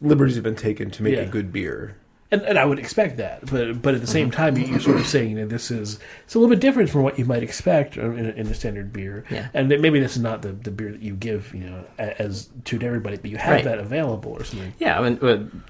liberties 0.01 0.35
have 0.37 0.45
been 0.45 0.57
taken 0.57 0.91
to 0.93 1.03
make 1.03 1.15
Yeah. 1.15 1.23
a 1.23 1.27
good 1.29 1.53
beer. 1.53 1.97
And, 2.31 2.43
and 2.43 2.59
I 2.59 2.65
would 2.67 2.79
expect 2.79 3.17
that, 3.17 3.47
but 3.47 3.81
but 3.81 3.95
at 3.95 4.03
the 4.03 4.07
same 4.07 4.31
time, 4.31 4.59
you- 4.59 4.67
you're 4.67 4.81
sort 4.81 4.99
of 4.99 5.07
saying 5.07 5.37
that 5.37 5.49
this 5.49 5.71
is 5.71 5.99
it's 6.27 6.35
a 6.35 6.39
little 6.39 6.51
bit 6.55 6.61
different 6.61 6.91
from 6.91 7.03
what 7.03 7.19
you 7.19 7.25
might 7.25 7.43
expect 7.43 7.97
in 7.97 8.05
a, 8.27 8.31
in 8.33 8.47
a 8.49 8.55
standard 8.55 8.93
beer, 8.93 9.25
Yeah. 9.31 9.49
and 9.55 9.71
maybe 9.71 9.99
this 9.99 10.15
is 10.15 10.23
not 10.23 10.43
the, 10.43 10.53
the 10.53 10.71
beer 10.71 10.93
that 10.93 11.01
you 11.01 11.15
give 11.15 11.55
you 11.55 11.65
know 11.65 11.85
as 11.99 12.51
to 12.67 12.79
everybody, 12.83 13.17
but 13.17 13.31
you 13.31 13.39
have 13.39 13.53
Right. 13.55 13.65
that 13.65 13.79
available 13.79 14.33
or 14.33 14.45
something. 14.45 14.75
Yeah, 14.79 15.01
I 15.01 15.09
mean, 15.09 15.19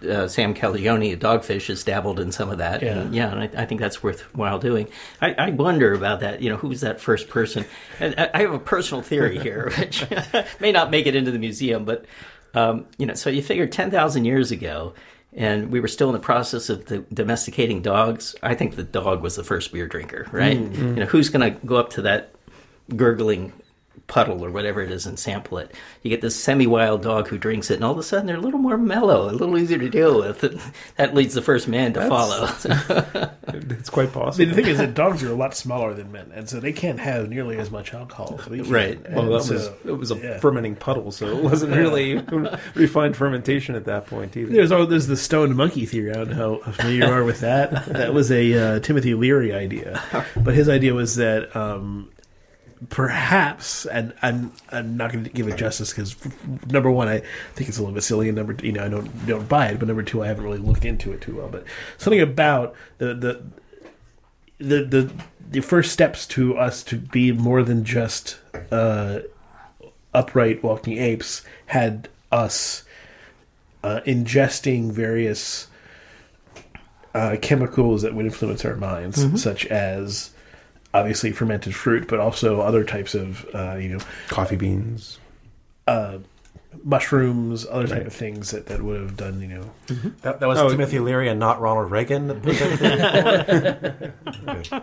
uh, 0.03 0.07
uh, 0.09 0.27
Sam 0.27 0.53
Calagione, 0.53 1.17
Dogfish, 1.17 1.69
has 1.69 1.85
dabbled 1.85 2.19
in 2.19 2.33
some 2.33 2.51
of 2.51 2.59
that. 2.59 2.83
Yeah. 2.83 2.99
and, 3.03 3.15
yeah, 3.15 3.31
and 3.31 3.41
I, 3.57 3.63
I 3.63 3.65
think 3.65 3.81
that's 3.81 4.03
worthwhile 4.03 4.59
doing. 4.59 4.89
I, 5.23 5.35
I 5.35 5.51
wonder 5.51 5.93
about 5.93 6.19
that. 6.21 6.43
You 6.43 6.51
know, 6.51 6.57
who's 6.57 6.81
that 6.81 7.01
first 7.01 7.29
person? 7.29 7.67
And 8.01 8.17
I, 8.19 8.31
I 8.35 8.41
have 8.41 8.53
a 8.53 8.59
personal 8.59 9.03
theory 9.03 9.39
here, 9.39 9.71
which 9.79 10.05
may 10.61 10.73
not 10.73 10.91
make 10.91 11.07
it 11.07 11.15
into 11.15 11.31
the 11.31 11.39
museum, 11.39 11.85
but 11.85 12.05
um, 12.55 12.87
you 12.99 13.07
know, 13.07 13.15
so 13.15 13.31
you 13.31 13.43
figure 13.43 13.69
ten 13.69 13.93
thousand 13.93 14.25
years 14.25 14.51
ago, 14.51 14.95
and 15.39 15.71
we 15.71 15.79
were 15.79 15.89
still 15.89 16.09
in 16.09 16.15
the 16.15 16.19
process 16.19 16.69
of 16.69 16.87
the 16.87 16.99
domesticating 17.15 17.81
dogs. 17.81 18.35
I 18.43 18.57
think 18.57 18.75
the 18.75 18.83
dog 18.83 19.23
was 19.23 19.37
the 19.37 19.45
first 19.45 19.73
beer 19.73 19.87
drinker, 19.87 20.27
right? 20.33 20.59
Mm-hmm. 20.59 20.89
You 20.89 20.95
know, 20.97 21.07
who's 21.07 21.29
going 21.31 21.55
to 21.55 21.59
go 21.65 21.77
up 21.77 21.91
to 21.91 22.03
that 22.03 22.35
gurgling 22.97 23.53
puddle 24.09 24.45
or 24.45 24.51
whatever 24.51 24.83
it 24.83 24.91
is 24.91 25.07
and 25.07 25.19
sample 25.19 25.59
it. 25.59 25.73
You 26.03 26.11
get 26.11 26.23
this 26.23 26.35
semi-wild 26.35 27.03
dog 27.03 27.29
who 27.29 27.39
drinks 27.39 27.71
it, 27.71 27.75
and 27.75 27.85
all 27.85 27.93
of 27.93 27.99
a 27.99 28.03
sudden 28.03 28.27
they're 28.27 28.37
a 28.37 28.41
little 28.41 28.59
more 28.59 28.79
mellow, 28.79 29.31
a 29.31 29.33
little 29.33 29.57
easier 29.57 29.79
to 29.79 29.89
deal 29.89 30.19
with. 30.19 30.43
And 30.43 30.61
that 30.97 31.15
leads 31.15 31.35
the 31.35 31.43
first 31.43 31.69
man 31.69 31.93
to 31.93 32.09
follow. 32.09 32.49
It's 33.51 33.89
quite 33.91 34.11
I 34.11 34.13
possible. 34.13 34.47
mean, 34.47 34.55
the 34.55 34.63
thing 34.63 34.71
is 34.71 34.79
that 34.79 34.93
dogs 34.95 35.23
are 35.23 35.31
a 35.31 35.35
lot 35.35 35.57
smaller 35.57 35.95
than 35.95 36.13
men, 36.13 36.31
and 36.35 36.49
so 36.49 36.61
they 36.61 36.73
can't 36.73 37.01
have 37.01 37.31
nearly 37.31 37.57
as 37.57 37.71
much 37.71 37.95
alcohol. 37.95 38.39
as 38.39 38.49
we 38.49 38.59
can. 38.61 38.71
Right. 38.71 39.11
Well, 39.11 39.31
that 39.31 39.43
so- 39.43 39.55
was 39.55 39.71
it 39.87 39.93
was 39.93 40.11
a 40.11 40.17
yeah. 40.17 40.39
fermenting 40.39 40.77
puddle, 40.77 41.11
so 41.13 41.27
it 41.27 41.43
wasn't 41.43 41.75
really 41.75 42.17
refined 42.75 43.17
fermentation 43.17 43.75
at 43.75 43.87
that 43.87 44.07
point 44.07 44.37
either. 44.37 44.53
There's 44.53 44.71
oh, 44.71 44.85
there's 44.85 45.07
the 45.07 45.17
stoned 45.17 45.57
monkey 45.57 45.87
theory. 45.87 46.11
I 46.11 46.15
don't 46.15 46.31
know 46.37 46.61
how 46.63 46.73
familiar 46.73 47.07
you 47.07 47.13
are 47.13 47.25
with 47.25 47.41
that. 47.41 47.87
That 47.87 48.13
was 48.13 48.31
a 48.31 48.53
uh, 48.53 48.81
Timothy 48.81 49.15
Leary 49.15 49.55
idea, 49.55 50.03
but 50.37 50.55
his 50.55 50.69
idea 50.69 50.93
was 50.93 51.17
that 51.17 51.55
um, 51.57 52.11
perhaps, 52.89 53.87
and 53.87 54.13
I'm 54.23 54.53
I'm 54.71 54.97
not 54.97 55.13
going 55.13 55.25
to 55.25 55.31
give 55.31 55.49
it 55.49 55.57
justice 55.57 55.91
because 55.91 56.17
number 56.67 56.91
one, 56.91 57.09
I 57.09 57.23
think 57.55 57.69
it's 57.69 57.79
a 57.79 57.83
little 57.83 57.95
bit 57.95 58.03
silly, 58.03 58.29
and 58.29 58.37
number 58.37 58.57
you 58.63 58.73
know 58.73 58.85
I 58.85 58.89
don't 58.89 59.27
don't 59.27 59.49
buy 59.49 59.69
it, 59.69 59.79
but 59.79 59.89
number 59.89 60.03
two, 60.03 60.23
I 60.23 60.27
haven't 60.27 60.45
really 60.45 60.59
looked 60.59 60.85
into 60.85 61.13
it 61.13 61.21
too 61.21 61.37
well. 61.37 61.49
But 61.49 61.65
something 61.97 62.21
about 62.21 62.75
the 62.99 63.15
the 63.15 63.43
the 64.59 64.85
the, 64.85 65.13
the 65.51 65.61
first 65.61 65.93
steps 65.93 66.27
to 66.29 66.57
us 66.57 66.83
to 66.85 66.97
be 66.97 67.33
more 67.33 67.63
than 67.63 67.85
just 67.85 68.39
uh, 68.71 69.21
upright 70.15 70.63
walking 70.63 70.99
apes 70.99 71.45
had 71.67 72.09
us 72.31 72.85
uh, 73.83 74.01
ingesting 74.07 74.91
various 74.91 75.69
uh, 77.15 77.37
chemicals 77.41 78.03
that 78.03 78.15
would 78.15 78.27
influence 78.27 78.65
our 78.65 78.77
minds, 78.77 79.43
such 79.43 79.67
as 79.67 80.31
obviously 80.99 81.33
fermented 81.33 81.75
fruit, 81.75 82.09
but 82.09 82.19
also 82.19 82.61
other 82.61 82.85
types 82.85 83.15
of 83.15 83.47
uh, 83.55 83.77
you 83.77 83.89
know 83.91 83.99
Coffee 84.29 84.57
beans. 84.57 85.19
mushrooms, 86.85 87.67
other 87.71 87.87
type 87.87 87.99
Right. 87.99 88.07
of 88.07 88.13
things 88.13 88.51
that, 88.51 88.67
that 88.67 88.83
would 88.83 89.01
have 89.01 89.17
done 89.17 89.41
you 89.41 89.49
know. 89.49 89.71
That, 90.23 90.41
that 90.41 90.47
was 90.49 90.59
Oh. 90.59 90.69
Timothy 90.69 90.99
Leary 91.01 91.29
and 91.29 91.41
not 91.41 91.61
Ronald 91.61 91.91
Reagan. 91.91 92.29
that 92.29 92.43
put 92.43 92.57
that 92.59 94.13
Okay. 94.49 94.81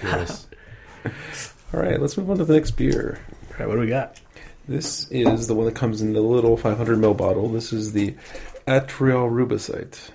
Curious. 0.00 0.46
All 1.74 1.80
right, 1.80 2.00
let's 2.00 2.16
move 2.16 2.30
on 2.30 2.38
to 2.38 2.44
the 2.44 2.54
next 2.54 2.72
beer. 2.72 3.18
All 3.50 3.56
right, 3.58 3.68
what 3.68 3.74
do 3.74 3.80
we 3.80 3.88
got? 3.88 4.20
This 4.68 5.08
is 5.10 5.46
the 5.46 5.54
one 5.54 5.66
that 5.66 5.74
comes 5.76 6.00
in 6.02 6.12
the 6.12 6.20
little 6.20 6.56
500 6.56 6.98
ml 6.98 7.16
bottle. 7.16 7.48
This 7.48 7.72
is 7.72 7.92
the 7.92 8.14
Atrial 8.66 9.30
Rubicite. 9.30 10.10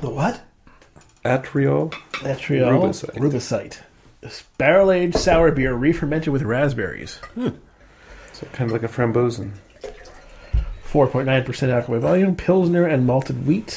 The 0.00 0.08
what? 0.10 0.40
Atrial. 1.24 1.90
Atrial 2.22 2.70
Rubicite. 2.80 3.14
Rubicite. 3.16 3.78
Barrel 4.58 4.90
aged 4.92 5.16
sour 5.16 5.50
beer 5.50 5.72
re-fermented 5.72 6.32
with 6.32 6.42
raspberries. 6.42 7.20
So 7.36 8.46
kind 8.52 8.70
of 8.70 8.72
like 8.72 8.82
a 8.82 8.88
frambozen. 8.88 9.52
4.9% 10.86 11.68
alcohol 11.70 11.96
by 11.96 12.00
volume, 12.00 12.34
pilsner 12.36 12.84
and 12.86 13.06
malted 13.06 13.46
wheat 13.46 13.70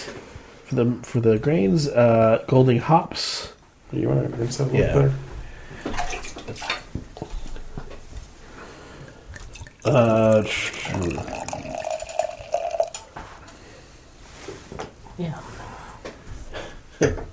for 0.66 0.76
the 0.76 0.98
for 1.04 1.20
the 1.20 1.38
grains, 1.38 1.88
uh, 1.88 2.44
golding 2.48 2.80
hops. 2.80 3.54
You 3.92 4.10
want 4.10 4.32
to 4.32 4.36
rinse 4.38 4.58
that 4.58 4.64
a 4.64 4.72
little 4.72 4.80
Yeah. 4.80 4.94
better? 4.94 5.14
Uh, 9.86 10.44
yeah. 15.18 15.40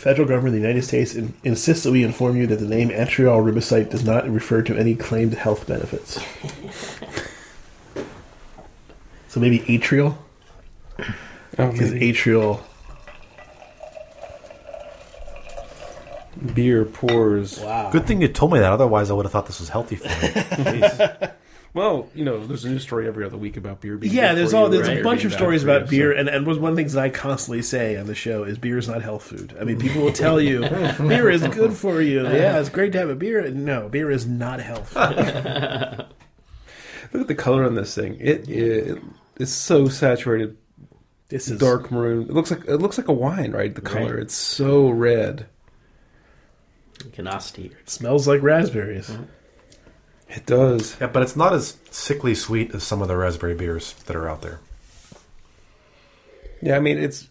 federal 0.00 0.26
government 0.26 0.48
of 0.56 0.62
the 0.62 0.66
United 0.66 0.82
States 0.82 1.14
in, 1.14 1.34
insists 1.44 1.84
that 1.84 1.92
we 1.92 2.02
inform 2.02 2.36
you 2.36 2.46
that 2.46 2.56
the 2.56 2.66
name 2.66 2.88
Atrial 2.88 3.42
rubicite 3.44 3.90
does 3.90 4.04
not 4.04 4.28
refer 4.28 4.62
to 4.62 4.76
any 4.76 4.94
claimed 4.94 5.34
health 5.34 5.66
benefits. 5.66 6.18
so 9.28 9.40
maybe 9.40 9.58
atrial, 9.60 10.16
Oh, 11.58 11.70
because 11.70 11.92
maybe. 11.92 12.12
atrial. 12.12 12.60
beer 16.54 16.84
pours. 16.86 17.60
Wow. 17.60 17.90
Good 17.90 18.06
thing 18.06 18.22
you 18.22 18.28
told 18.28 18.52
me 18.52 18.60
that. 18.60 18.72
Otherwise, 18.72 19.10
I 19.10 19.14
would 19.14 19.26
have 19.26 19.32
thought 19.32 19.46
this 19.46 19.60
was 19.60 19.68
healthy 19.68 19.96
for 19.96 20.08
me. 20.08 20.12
Jeez. 20.80 21.32
Well, 21.72 22.08
you 22.16 22.24
know, 22.24 22.44
there's 22.46 22.64
a 22.64 22.68
new 22.68 22.80
story 22.80 23.06
every 23.06 23.24
other 23.24 23.36
week 23.36 23.56
about 23.56 23.80
beer 23.80 23.96
being. 23.96 24.12
Yeah, 24.12 24.30
good 24.30 24.38
there's 24.38 24.50
for 24.50 24.56
all 24.56 24.64
you 24.74 24.82
there's 24.82 24.88
or 24.88 25.00
a 25.00 25.02
bunch 25.04 25.24
of 25.24 25.32
stories 25.32 25.62
about 25.62 25.82
you, 25.82 25.86
beer, 25.98 26.12
so- 26.14 26.18
and 26.18 26.28
and 26.28 26.44
one 26.46 26.56
of 26.58 26.76
the 26.76 26.82
things 26.82 26.94
that 26.94 27.04
I 27.04 27.10
constantly 27.10 27.62
say 27.62 27.96
on 27.96 28.06
the 28.06 28.14
show 28.14 28.42
is 28.42 28.58
beer 28.58 28.76
is 28.78 28.88
not 28.88 29.02
health 29.02 29.22
food. 29.22 29.56
I 29.60 29.62
mean, 29.64 29.78
people 29.80 30.02
will 30.02 30.12
tell 30.12 30.40
you 30.40 30.60
beer 30.60 31.30
is 31.30 31.46
good 31.48 31.72
for 31.74 32.00
you. 32.02 32.24
Yeah, 32.24 32.58
it's 32.58 32.68
great 32.70 32.90
to 32.92 32.98
have 32.98 33.08
a 33.08 33.14
beer. 33.14 33.48
No, 33.50 33.88
beer 33.88 34.10
is 34.10 34.26
not 34.26 34.60
health. 34.60 34.88
food. 34.88 35.00
Look 37.12 37.22
at 37.22 37.28
the 37.28 37.34
color 37.36 37.64
on 37.64 37.74
this 37.76 37.94
thing. 37.94 38.16
It, 38.20 38.48
it 38.48 39.02
is 39.36 39.52
so 39.52 39.88
saturated, 39.88 40.56
This 41.28 41.48
is 41.48 41.58
dark 41.58 41.90
maroon. 41.90 42.22
It 42.28 42.32
looks 42.32 42.50
like 42.50 42.64
it 42.66 42.76
looks 42.78 42.98
like 42.98 43.08
a 43.08 43.12
wine, 43.12 43.52
right? 43.52 43.74
The 43.74 43.80
color. 43.80 44.14
Right. 44.14 44.22
It's 44.22 44.34
so 44.34 44.90
red. 44.90 45.46
Canasti. 46.98 47.72
Smells 47.86 48.28
like 48.28 48.42
raspberries. 48.42 49.08
Mm-hmm. 49.08 49.22
It 50.32 50.46
does. 50.46 50.96
yeah, 51.00 51.08
but 51.08 51.22
it's 51.22 51.34
not 51.36 51.52
as 51.52 51.76
sickly 51.90 52.34
sweet 52.34 52.72
as 52.74 52.82
some 52.84 53.02
of 53.02 53.08
the 53.08 53.16
raspberry 53.16 53.54
beers 53.54 53.94
that 54.06 54.14
are 54.16 54.28
out 54.28 54.42
there. 54.42 54.60
Yeah, 56.62 56.76
I 56.76 56.80
mean 56.80 56.98
it's 56.98 57.28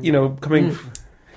you 0.00 0.12
know 0.12 0.30
coming 0.40 0.76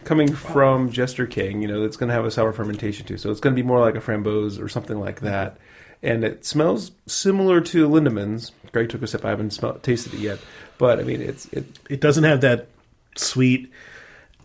coming 0.03 0.33
from 0.33 0.91
Jester 0.91 1.25
King, 1.27 1.61
you 1.61 1.67
know 1.67 1.83
it's 1.83 1.97
going 1.97 2.09
to 2.09 2.13
have 2.15 2.25
a 2.25 2.31
sour 2.31 2.51
fermentation 2.53 3.05
too, 3.05 3.17
so 3.17 3.29
it's 3.31 3.39
going 3.39 3.55
to 3.55 3.61
be 3.61 3.65
more 3.67 3.79
like 3.79 3.95
a 3.95 3.99
framboise 4.01 4.59
or 4.61 4.67
something 4.67 4.99
like 4.99 5.21
that. 5.21 5.57
And 6.03 6.23
it 6.23 6.45
smells 6.45 6.91
similar 7.07 7.59
to 7.61 7.87
Lindemans. 7.89 8.51
Greg 8.71 8.89
took 8.89 9.01
a 9.01 9.07
sip. 9.07 9.25
I 9.25 9.29
haven't 9.29 9.51
smelled, 9.51 9.81
tasted 9.83 10.13
it 10.13 10.19
yet, 10.19 10.39
but 10.77 10.99
I 10.99 11.03
mean 11.03 11.21
it's 11.21 11.45
it. 11.47 11.65
It 11.89 12.01
doesn't 12.01 12.23
have 12.23 12.41
that 12.41 12.67
sweet 13.15 13.71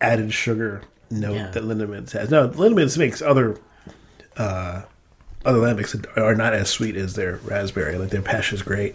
added 0.00 0.32
sugar 0.32 0.82
note 1.10 1.34
Yeah. 1.34 1.50
that 1.50 1.62
Lindemans 1.64 2.12
has. 2.12 2.30
No, 2.30 2.48
Lindemans 2.48 2.96
makes 2.96 3.20
other 3.22 3.58
uh, 4.36 4.82
other 5.44 5.58
lambics 5.58 5.94
are 6.16 6.34
not 6.34 6.54
as 6.54 6.70
sweet 6.70 6.96
as 6.96 7.14
their 7.14 7.36
raspberry. 7.44 7.96
Like 7.98 8.10
their 8.10 8.22
Pêche 8.22 8.52
is 8.52 8.62
great. 8.62 8.94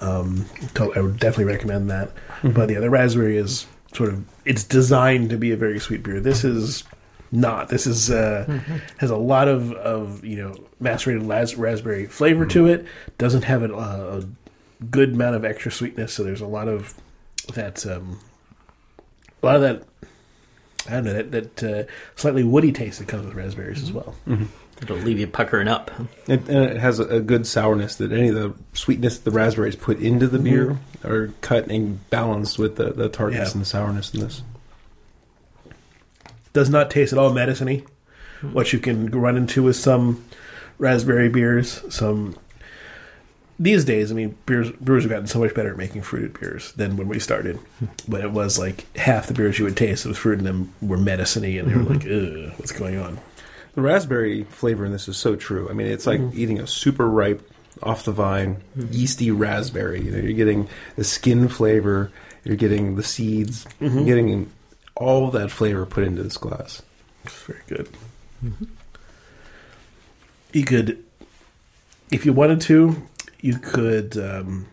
Um, 0.00 0.46
so 0.76 0.94
I 0.94 1.00
would 1.00 1.18
definitely 1.18 1.52
recommend 1.52 1.90
that. 1.90 2.10
But 2.42 2.70
yeah, 2.70 2.80
the 2.80 2.90
raspberry 2.90 3.36
is 3.36 3.66
sort 3.92 4.08
of 4.10 4.24
it's 4.44 4.64
designed 4.64 5.30
to 5.30 5.36
be 5.36 5.50
a 5.52 5.56
very 5.56 5.78
sweet 5.78 6.02
beer. 6.02 6.20
This 6.20 6.44
is 6.44 6.84
not. 7.32 7.68
This 7.68 7.86
is 7.86 8.10
uh, 8.10 8.60
has 8.98 9.10
a 9.10 9.16
lot 9.16 9.46
of 9.48 9.72
of 9.72 10.24
you 10.24 10.36
know 10.36 10.56
macerated 10.80 11.22
las- 11.24 11.54
raspberry 11.54 12.06
flavor 12.06 12.46
to 12.46 12.66
it. 12.66 12.86
Doesn't 13.18 13.42
have 13.44 13.62
a, 13.62 13.72
a 13.74 14.24
good 14.90 15.12
amount 15.14 15.36
of 15.36 15.44
extra 15.44 15.70
sweetness. 15.70 16.12
So 16.14 16.22
there's 16.24 16.40
a 16.40 16.46
lot 16.46 16.66
of 16.68 16.94
that 17.54 17.84
um, 17.86 18.20
a 19.42 19.46
lot 19.46 19.56
of 19.56 19.62
that 19.62 19.82
I 20.88 20.92
don't 20.94 21.04
know 21.04 21.12
that 21.12 21.30
that 21.32 21.62
uh, 21.62 21.90
slightly 22.16 22.42
woody 22.44 22.72
taste 22.72 23.00
that 23.00 23.08
comes 23.08 23.26
with 23.26 23.34
raspberries 23.34 23.82
as 23.82 23.92
well. 23.92 24.14
It'll 24.82 24.96
leave 24.96 25.18
you 25.18 25.26
puckering 25.26 25.68
up. 25.68 25.90
It, 26.26 26.48
and 26.48 26.64
it 26.64 26.76
has 26.78 26.98
a, 27.00 27.04
a 27.04 27.20
good 27.20 27.46
sourness 27.46 27.96
that 27.96 28.12
any 28.12 28.28
of 28.28 28.34
the 28.34 28.54
sweetness 28.72 29.18
the 29.18 29.30
raspberries 29.30 29.76
put 29.76 29.98
into 29.98 30.26
the 30.26 30.38
beer 30.38 30.66
mm-hmm. 30.66 31.06
are 31.06 31.28
cut 31.42 31.66
and 31.68 32.08
balanced 32.10 32.58
with 32.58 32.76
the, 32.76 32.92
the 32.92 33.08
tartness 33.08 33.48
Yeah. 33.48 33.52
and 33.52 33.60
the 33.62 33.66
sourness 33.66 34.14
in 34.14 34.20
this. 34.20 34.42
Does 36.52 36.70
not 36.70 36.90
taste 36.90 37.12
at 37.12 37.18
all 37.18 37.32
medicine-y. 37.32 37.82
Hmm. 38.40 38.52
What 38.52 38.72
you 38.72 38.78
can 38.78 39.10
run 39.10 39.36
into 39.36 39.62
with 39.62 39.76
some 39.76 40.24
raspberry 40.78 41.28
beers, 41.28 41.84
some 41.94 42.36
these 43.58 43.84
days. 43.84 44.10
I 44.10 44.14
mean, 44.14 44.36
beers 44.46 44.72
brewers 44.72 45.04
have 45.04 45.10
gotten 45.10 45.26
so 45.26 45.38
much 45.38 45.54
better 45.54 45.72
at 45.72 45.76
making 45.76 46.02
fruited 46.02 46.40
beers 46.40 46.72
than 46.72 46.96
when 46.96 47.06
we 47.06 47.18
started. 47.18 47.56
Hmm. 47.78 47.86
But 48.08 48.22
it 48.22 48.30
was 48.32 48.58
like 48.58 48.96
half 48.96 49.26
the 49.26 49.34
beers 49.34 49.58
you 49.58 49.66
would 49.66 49.76
taste 49.76 50.06
with 50.06 50.16
fruit 50.16 50.38
in 50.38 50.44
them 50.46 50.72
were 50.80 50.96
medicine-y, 50.96 51.50
and 51.50 51.70
they 51.70 51.74
were 51.76 51.82
mm-hmm. 51.82 51.92
like, 51.92 52.50
"Ugh, 52.50 52.58
what's 52.58 52.72
going 52.72 52.98
on?" 52.98 53.20
The 53.74 53.82
raspberry 53.82 54.44
flavor 54.44 54.84
in 54.84 54.92
this 54.92 55.08
is 55.08 55.16
so 55.16 55.36
true. 55.36 55.68
I 55.70 55.72
mean, 55.72 55.86
it's 55.86 56.06
like 56.06 56.20
mm-hmm. 56.20 56.38
eating 56.38 56.58
a 56.58 56.66
super 56.66 57.08
ripe, 57.08 57.48
off 57.82 58.04
the 58.04 58.12
vine, 58.12 58.62
mm-hmm. 58.76 58.92
yeasty 58.92 59.30
raspberry. 59.30 60.02
You 60.02 60.10
know, 60.10 60.18
you're 60.18 60.32
getting 60.32 60.68
the 60.96 61.04
skin 61.04 61.48
flavor, 61.48 62.10
you're 62.44 62.56
getting 62.56 62.96
the 62.96 63.02
seeds, 63.02 63.66
you're 63.80 64.04
getting 64.04 64.50
all 64.96 65.30
that 65.30 65.50
flavor 65.50 65.86
put 65.86 66.04
into 66.04 66.22
this 66.22 66.36
glass. 66.36 66.82
It's 67.24 67.42
very 67.42 67.62
good. 67.68 67.88
You 70.52 70.64
could, 70.64 71.02
if 72.10 72.26
you 72.26 72.32
wanted 72.32 72.60
to, 72.62 73.00
you 73.40 73.58
could 73.58 74.16
um, 74.18 74.66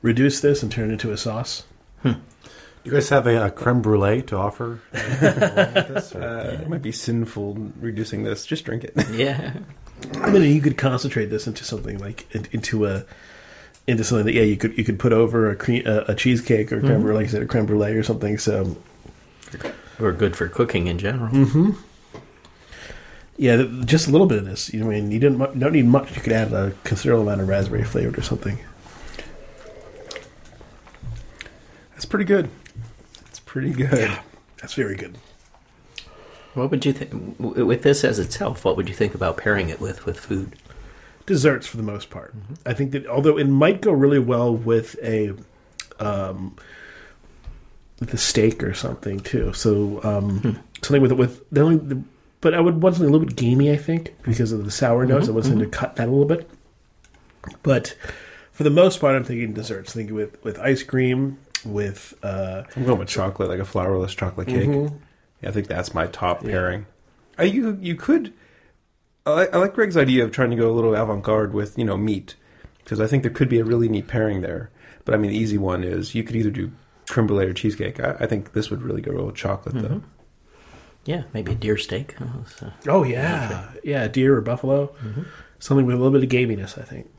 reduce 0.00 0.40
this 0.40 0.62
and 0.62 0.70
turn 0.70 0.90
it 0.90 0.92
into 0.94 1.12
a 1.12 1.16
sauce. 1.16 1.64
Hmm. 2.02 2.12
You 2.84 2.92
guys 2.92 3.08
have 3.08 3.26
a, 3.26 3.46
a 3.46 3.50
creme 3.50 3.80
brulee 3.82 4.22
to 4.22 4.36
offer? 4.36 4.80
Uh, 4.94 6.58
It 6.60 6.68
might 6.68 6.82
be 6.82 6.92
sinful 6.92 7.54
reducing 7.80 8.24
this. 8.24 8.44
Just 8.44 8.64
drink 8.64 8.84
it. 8.84 8.94
Yeah. 9.12 9.54
I 10.20 10.30
mean, 10.30 10.42
you 10.54 10.60
could 10.60 10.76
concentrate 10.76 11.26
this 11.26 11.46
into 11.46 11.64
something 11.64 11.98
like 11.98 12.26
into 12.52 12.84
a 12.86 13.04
into 13.86 14.02
something 14.04 14.26
that 14.26 14.34
yeah 14.34 14.42
you 14.42 14.56
could 14.56 14.76
you 14.76 14.84
could 14.84 14.98
put 14.98 15.12
over 15.12 15.48
a 15.50 15.56
cream 15.56 15.86
a, 15.86 16.00
a 16.08 16.14
cheesecake 16.14 16.72
or 16.72 16.80
creme 16.80 17.00
brulee, 17.00 17.14
like 17.22 17.26
I 17.28 17.30
said, 17.30 17.42
a 17.42 17.46
creme 17.46 17.64
brulee 17.64 17.92
or 17.92 18.02
something. 18.02 18.36
So 18.36 18.76
Or 20.00 20.12
good 20.12 20.36
for 20.36 20.48
cooking 20.48 20.88
in 20.88 20.98
general. 20.98 21.74
yeah, 23.38 23.64
just 23.84 24.08
a 24.08 24.10
little 24.10 24.26
bit 24.26 24.38
of 24.38 24.44
this. 24.44 24.74
You 24.74 24.80
know, 24.80 24.86
I 24.90 24.94
mean, 25.00 25.10
you 25.10 25.18
didn't 25.20 25.38
you 25.54 25.60
don't 25.60 25.72
need 25.72 25.86
much. 25.86 26.14
You 26.16 26.20
could 26.20 26.32
add 26.32 26.52
a 26.52 26.72
considerable 26.84 27.22
amount 27.22 27.40
of 27.40 27.48
raspberry 27.48 27.84
flavored 27.84 28.18
or 28.18 28.22
something. 28.22 28.58
That's 31.92 32.04
pretty 32.04 32.24
good. 32.26 32.50
It's 33.54 33.72
pretty 33.72 33.72
good. 33.72 34.18
That's 34.60 34.74
very 34.74 34.96
good. 34.96 35.18
What 36.54 36.70
would 36.70 36.84
you 36.84 36.92
think 36.92 37.38
with 37.38 37.82
this 37.82 38.04
as 38.04 38.18
itself? 38.18 38.64
What 38.64 38.76
would 38.76 38.88
you 38.88 38.94
think 38.94 39.14
about 39.14 39.36
pairing 39.36 39.68
it 39.68 39.80
with 39.80 40.06
with 40.06 40.18
food? 40.18 40.56
desserts 41.26 41.66
for 41.66 41.76
the 41.76 41.82
most 41.82 42.10
part. 42.10 42.34
I 42.66 42.74
think 42.74 42.92
that 42.92 43.06
although 43.06 43.38
it 43.38 43.48
might 43.48 43.80
go 43.80 43.92
really 43.92 44.18
well 44.18 44.54
with 44.54 44.96
a 45.02 45.32
um, 45.98 46.56
with 48.00 48.12
a 48.12 48.18
steak 48.18 48.62
or 48.62 48.74
something 48.74 49.20
too. 49.20 49.52
So 49.52 50.00
um, 50.02 50.60
something 50.82 51.02
with 51.02 51.12
with 51.12 51.48
the 51.50 51.62
only, 51.62 51.76
the, 51.76 52.02
but 52.40 52.54
I 52.54 52.60
would 52.60 52.82
want 52.82 52.96
something 52.96 53.08
a 53.08 53.12
little 53.12 53.26
bit 53.26 53.36
gamey. 53.36 53.70
I 53.70 53.76
think 53.76 54.14
because 54.22 54.52
of 54.52 54.64
the 54.64 54.70
sour 54.70 55.06
notes, 55.06 55.28
I 55.28 55.32
want 55.32 55.46
something 55.46 55.70
to 55.70 55.76
cut 55.76 55.96
that 55.96 56.08
a 56.08 56.10
little 56.10 56.26
bit. 56.26 56.48
But 57.62 57.96
for 58.52 58.64
the 58.64 58.70
most 58.70 59.00
part, 59.00 59.14
I'm 59.14 59.24
thinking 59.24 59.54
desserts. 59.54 59.92
Thinking 59.92 60.14
with 60.14 60.42
with 60.44 60.58
ice 60.58 60.82
cream, 60.82 61.38
with 61.64 62.14
uh, 62.22 62.62
I'm 62.76 62.84
going 62.84 62.98
with 62.98 63.08
chocolate, 63.08 63.48
like 63.48 63.58
a 63.60 63.62
flourless 63.64 64.16
chocolate 64.16 64.48
cake. 64.48 64.68
Yeah, 65.42 65.48
I 65.48 65.52
think 65.52 65.66
that's 65.66 65.92
my 65.94 66.06
top 66.06 66.42
pairing. 66.42 66.86
Uh, 67.38 67.44
you 67.44 67.78
you 67.80 67.94
could. 67.96 68.32
I 69.26 69.30
like, 69.30 69.54
I 69.54 69.58
like 69.58 69.74
Greg's 69.74 69.96
idea 69.96 70.22
of 70.24 70.32
trying 70.32 70.50
to 70.50 70.56
go 70.56 70.70
a 70.70 70.74
little 70.74 70.94
avant 70.94 71.22
garde 71.22 71.54
with 71.54 71.78
you 71.78 71.84
know 71.84 71.96
meat 71.96 72.34
because 72.82 73.00
I 73.00 73.06
think 73.06 73.22
there 73.22 73.32
could 73.32 73.48
be 73.48 73.58
a 73.58 73.64
really 73.64 73.88
neat 73.88 74.06
pairing 74.08 74.40
there. 74.42 74.70
But 75.04 75.14
I 75.14 75.18
mean, 75.18 75.30
the 75.30 75.36
easy 75.38 75.58
one 75.58 75.82
is 75.84 76.14
you 76.14 76.22
could 76.22 76.36
either 76.36 76.50
do 76.50 76.70
creme 77.08 77.26
brulee 77.26 77.46
or 77.46 77.52
cheesecake. 77.54 78.00
I, 78.00 78.16
I 78.20 78.26
think 78.26 78.52
this 78.52 78.70
would 78.70 78.82
really 78.82 79.00
go 79.02 79.12
well 79.14 79.26
with 79.26 79.34
chocolate 79.36 79.74
though. 79.82 80.02
Yeah, 81.04 81.24
maybe 81.34 81.52
a 81.52 81.54
deer 81.54 81.76
steak. 81.76 82.14
Oh, 82.20 82.44
so- 82.56 82.72
oh 82.88 83.04
yeah, 83.04 83.70
yeah, 83.82 84.08
deer 84.08 84.36
or 84.36 84.40
buffalo, 84.40 84.94
something 85.58 85.84
with 85.84 85.94
a 85.96 85.98
little 85.98 86.18
bit 86.18 86.22
of 86.24 86.30
gaminess. 86.30 86.78
I 86.78 86.82
think. 86.84 87.10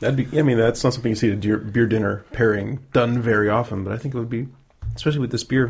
That'd 0.00 0.16
be. 0.16 0.38
I 0.38 0.42
mean, 0.42 0.56
that's 0.58 0.82
not 0.82 0.94
something 0.94 1.10
you 1.10 1.16
see 1.16 1.28
at 1.28 1.34
a 1.34 1.36
deer, 1.36 1.58
beer 1.58 1.86
dinner 1.86 2.24
pairing 2.32 2.80
done 2.92 3.20
very 3.20 3.48
often, 3.48 3.84
but 3.84 3.92
I 3.92 3.98
think 3.98 4.14
it 4.14 4.18
would 4.18 4.30
be, 4.30 4.48
especially 4.96 5.20
with 5.20 5.30
this 5.30 5.44
beer. 5.44 5.68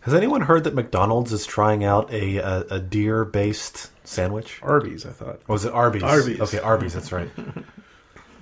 Has 0.00 0.14
anyone 0.14 0.42
heard 0.42 0.64
that 0.64 0.74
McDonald's 0.74 1.32
is 1.32 1.46
trying 1.46 1.84
out 1.84 2.12
a 2.12 2.36
a, 2.36 2.60
a 2.70 2.80
deer 2.80 3.24
based 3.24 3.90
sandwich? 4.04 4.60
Arby's, 4.62 5.04
I 5.04 5.10
thought. 5.10 5.40
Or 5.46 5.52
was 5.52 5.64
it 5.64 5.72
Arby's? 5.72 6.02
Arby's. 6.02 6.40
Okay, 6.40 6.58
Arby's. 6.58 6.94
That's 6.94 7.12
right. 7.12 7.30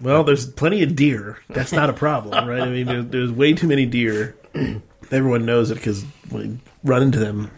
Well, 0.00 0.24
there's 0.24 0.44
plenty 0.44 0.82
of 0.82 0.96
deer. 0.96 1.38
That's 1.48 1.72
not 1.72 1.88
a 1.88 1.92
problem, 1.92 2.48
right? 2.48 2.62
I 2.62 2.68
mean, 2.68 2.86
there's, 2.86 3.06
there's 3.06 3.32
way 3.32 3.52
too 3.54 3.68
many 3.68 3.86
deer. 3.86 4.36
Everyone 5.10 5.46
knows 5.46 5.70
it 5.70 5.76
because 5.76 6.04
we 6.30 6.58
run 6.82 7.02
into 7.02 7.18
them 7.18 7.50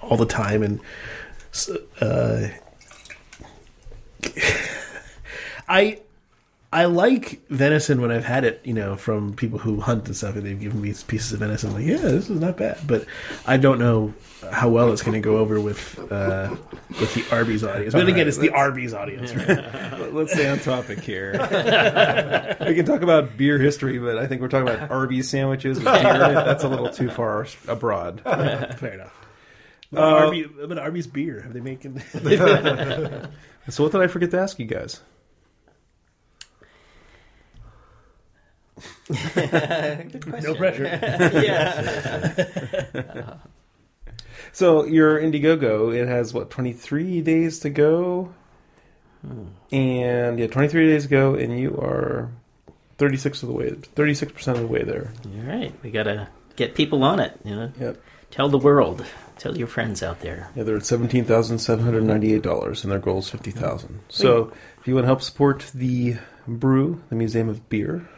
all 0.00 0.16
the 0.16 0.24
time, 0.24 0.62
and 0.62 0.80
uh, 2.00 2.48
I 5.68 5.98
I 6.70 6.84
like 6.84 7.40
venison 7.48 8.02
when 8.02 8.10
I've 8.10 8.26
had 8.26 8.44
it, 8.44 8.60
you 8.62 8.74
know, 8.74 8.94
from 8.94 9.32
people 9.34 9.58
who 9.58 9.80
hunt 9.80 10.06
and 10.06 10.14
stuff, 10.14 10.36
and 10.36 10.44
they've 10.44 10.60
given 10.60 10.82
me 10.82 10.92
pieces 11.06 11.32
of 11.32 11.38
venison. 11.38 11.72
Like, 11.72 11.86
yeah, 11.86 11.96
this 11.96 12.28
is 12.28 12.40
not 12.40 12.58
bad, 12.58 12.78
but 12.86 13.06
I 13.46 13.56
don't 13.56 13.78
know 13.78 14.12
how 14.52 14.68
well 14.68 14.92
it's 14.92 15.00
going 15.02 15.14
to 15.14 15.20
go 15.20 15.38
over 15.38 15.58
with 15.58 15.98
uh, 16.12 16.54
with 17.00 17.14
the 17.14 17.24
Arby's 17.34 17.64
audience. 17.64 17.94
But 17.94 18.06
again, 18.06 18.28
it's 18.28 18.36
the 18.36 18.50
Arby's 18.50 18.92
audience, 18.92 19.34
right? 19.34 20.12
Let's 20.12 20.34
stay 20.34 20.46
on 20.46 20.58
topic 20.58 21.00
here. 21.00 21.32
we 22.66 22.74
can 22.74 22.84
talk 22.84 23.00
about 23.00 23.38
beer 23.38 23.58
history, 23.58 23.98
but 23.98 24.18
I 24.18 24.26
think 24.26 24.42
we're 24.42 24.48
talking 24.48 24.68
about 24.68 24.90
Arby's 24.90 25.30
sandwiches. 25.30 25.80
That's 25.80 26.64
a 26.64 26.68
little 26.68 26.90
too 26.90 27.08
far 27.08 27.46
abroad. 27.66 28.20
Fair 28.24 28.92
enough. 28.92 29.14
But 29.90 30.02
Arby, 30.02 30.44
but 30.44 30.78
Arby's 30.78 31.06
beer. 31.06 31.40
Have 31.40 31.54
they 31.54 31.60
making? 31.60 32.02
So, 33.70 33.82
what 33.82 33.92
did 33.92 34.02
I 34.02 34.06
forget 34.06 34.30
to 34.32 34.38
ask 34.38 34.58
you 34.58 34.66
guys? 34.66 35.00
no 40.42 40.54
pressure. 40.54 40.84
yeah. 41.42 43.34
So, 44.52 44.84
your 44.84 45.20
Indiegogo, 45.20 45.94
it 45.94 46.08
has 46.08 46.32
what, 46.32 46.50
23 46.50 47.20
days 47.20 47.58
to 47.60 47.70
go? 47.70 48.32
Hmm. 49.26 49.44
And 49.72 50.38
yeah, 50.38 50.46
23 50.46 50.86
days 50.88 51.02
to 51.04 51.08
go, 51.08 51.34
and 51.34 51.58
you 51.58 51.76
are 51.78 52.30
36 52.98 53.42
of 53.42 53.48
the 53.48 53.54
way, 53.54 53.70
36% 53.70 54.48
of 54.48 54.60
the 54.60 54.66
way 54.66 54.82
there. 54.84 55.12
All 55.26 55.42
right, 55.42 55.72
we 55.82 55.90
gotta 55.90 56.28
get 56.56 56.74
people 56.74 57.02
on 57.04 57.20
it. 57.20 57.38
You 57.44 57.54
know, 57.56 57.72
Yep. 57.78 57.98
tell 58.30 58.48
the 58.48 58.58
world, 58.58 59.04
tell 59.38 59.56
your 59.56 59.66
friends 59.68 60.02
out 60.02 60.20
there. 60.20 60.50
Yeah, 60.56 60.62
they're 60.64 60.76
at 60.76 60.84
seventeen 60.86 61.24
thousand 61.24 61.58
seven 61.58 61.84
hundred 61.84 62.04
ninety-eight 62.04 62.42
dollars, 62.42 62.82
and 62.84 62.90
their 62.92 62.98
goal 62.98 63.18
is 63.18 63.28
fifty 63.28 63.50
thousand. 63.50 63.90
Hmm. 63.94 64.00
So, 64.08 64.52
if 64.80 64.86
you 64.88 64.94
want 64.94 65.04
to 65.04 65.08
help 65.08 65.22
support 65.22 65.66
the 65.74 66.16
brew, 66.46 67.02
the 67.10 67.16
Museum 67.16 67.48
of 67.48 67.68
Beer, 67.68 68.08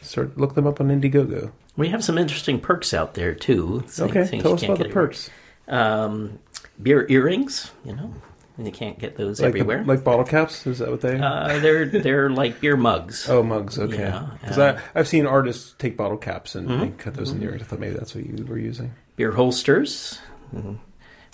start 0.00 0.36
look 0.38 0.54
them 0.54 0.66
up 0.66 0.80
on 0.80 0.88
Indiegogo. 0.88 1.52
We 1.76 1.88
have 1.88 2.04
some 2.04 2.18
interesting 2.18 2.60
perks 2.60 2.92
out 2.92 3.14
there 3.14 3.34
too. 3.34 3.84
Okay, 3.98 4.26
tell 4.40 4.50
you 4.50 4.54
us 4.54 4.62
about 4.62 4.78
the 4.78 4.88
perks. 4.88 5.30
Um, 5.68 6.38
beer 6.82 7.06
earrings, 7.08 7.70
you 7.84 7.94
know, 7.94 8.12
and 8.56 8.66
you 8.66 8.72
can't 8.72 8.98
get 8.98 9.16
those 9.16 9.40
Like 9.40 9.52
the- 9.52 9.60
everywhere. 9.60 9.84
like 9.84 10.02
bottle 10.02 10.24
caps. 10.24 10.66
Is 10.66 10.78
that 10.80 10.90
what 10.90 11.00
they? 11.00 11.18
uh, 11.18 11.58
they're 11.60 11.86
they're 11.86 12.28
like 12.30 12.60
beer 12.60 12.76
mugs. 12.76 13.28
oh, 13.28 13.42
mugs. 13.42 13.78
Okay, 13.78 13.98
yeah, 13.98 14.28
because 14.40 14.58
uh, 14.58 14.80
I've 14.94 15.06
seen 15.08 15.26
artists 15.26 15.74
take 15.78 15.96
bottle 15.96 16.18
caps 16.18 16.54
and, 16.54 16.70
and 16.70 16.98
cut 16.98 17.14
those 17.14 17.30
in 17.30 17.38
the 17.38 17.46
earrings. 17.46 17.62
I 17.62 17.66
thought 17.66 17.78
maybe 17.80 17.94
that's 17.94 18.14
what 18.14 18.26
you 18.26 18.44
were 18.44 18.58
using. 18.58 18.92
beer 19.16 19.32
holsters 19.32 20.18
mhm, 20.54 20.78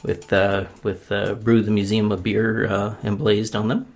with 0.02 0.32
uh, 0.32 0.66
with 0.82 1.10
uh, 1.10 1.34
brew 1.34 1.62
the 1.62 1.70
museum 1.70 2.12
of 2.12 2.22
beer 2.22 2.66
uh, 2.66 2.94
emblazed 3.02 3.56
on 3.56 3.68
them. 3.68 3.86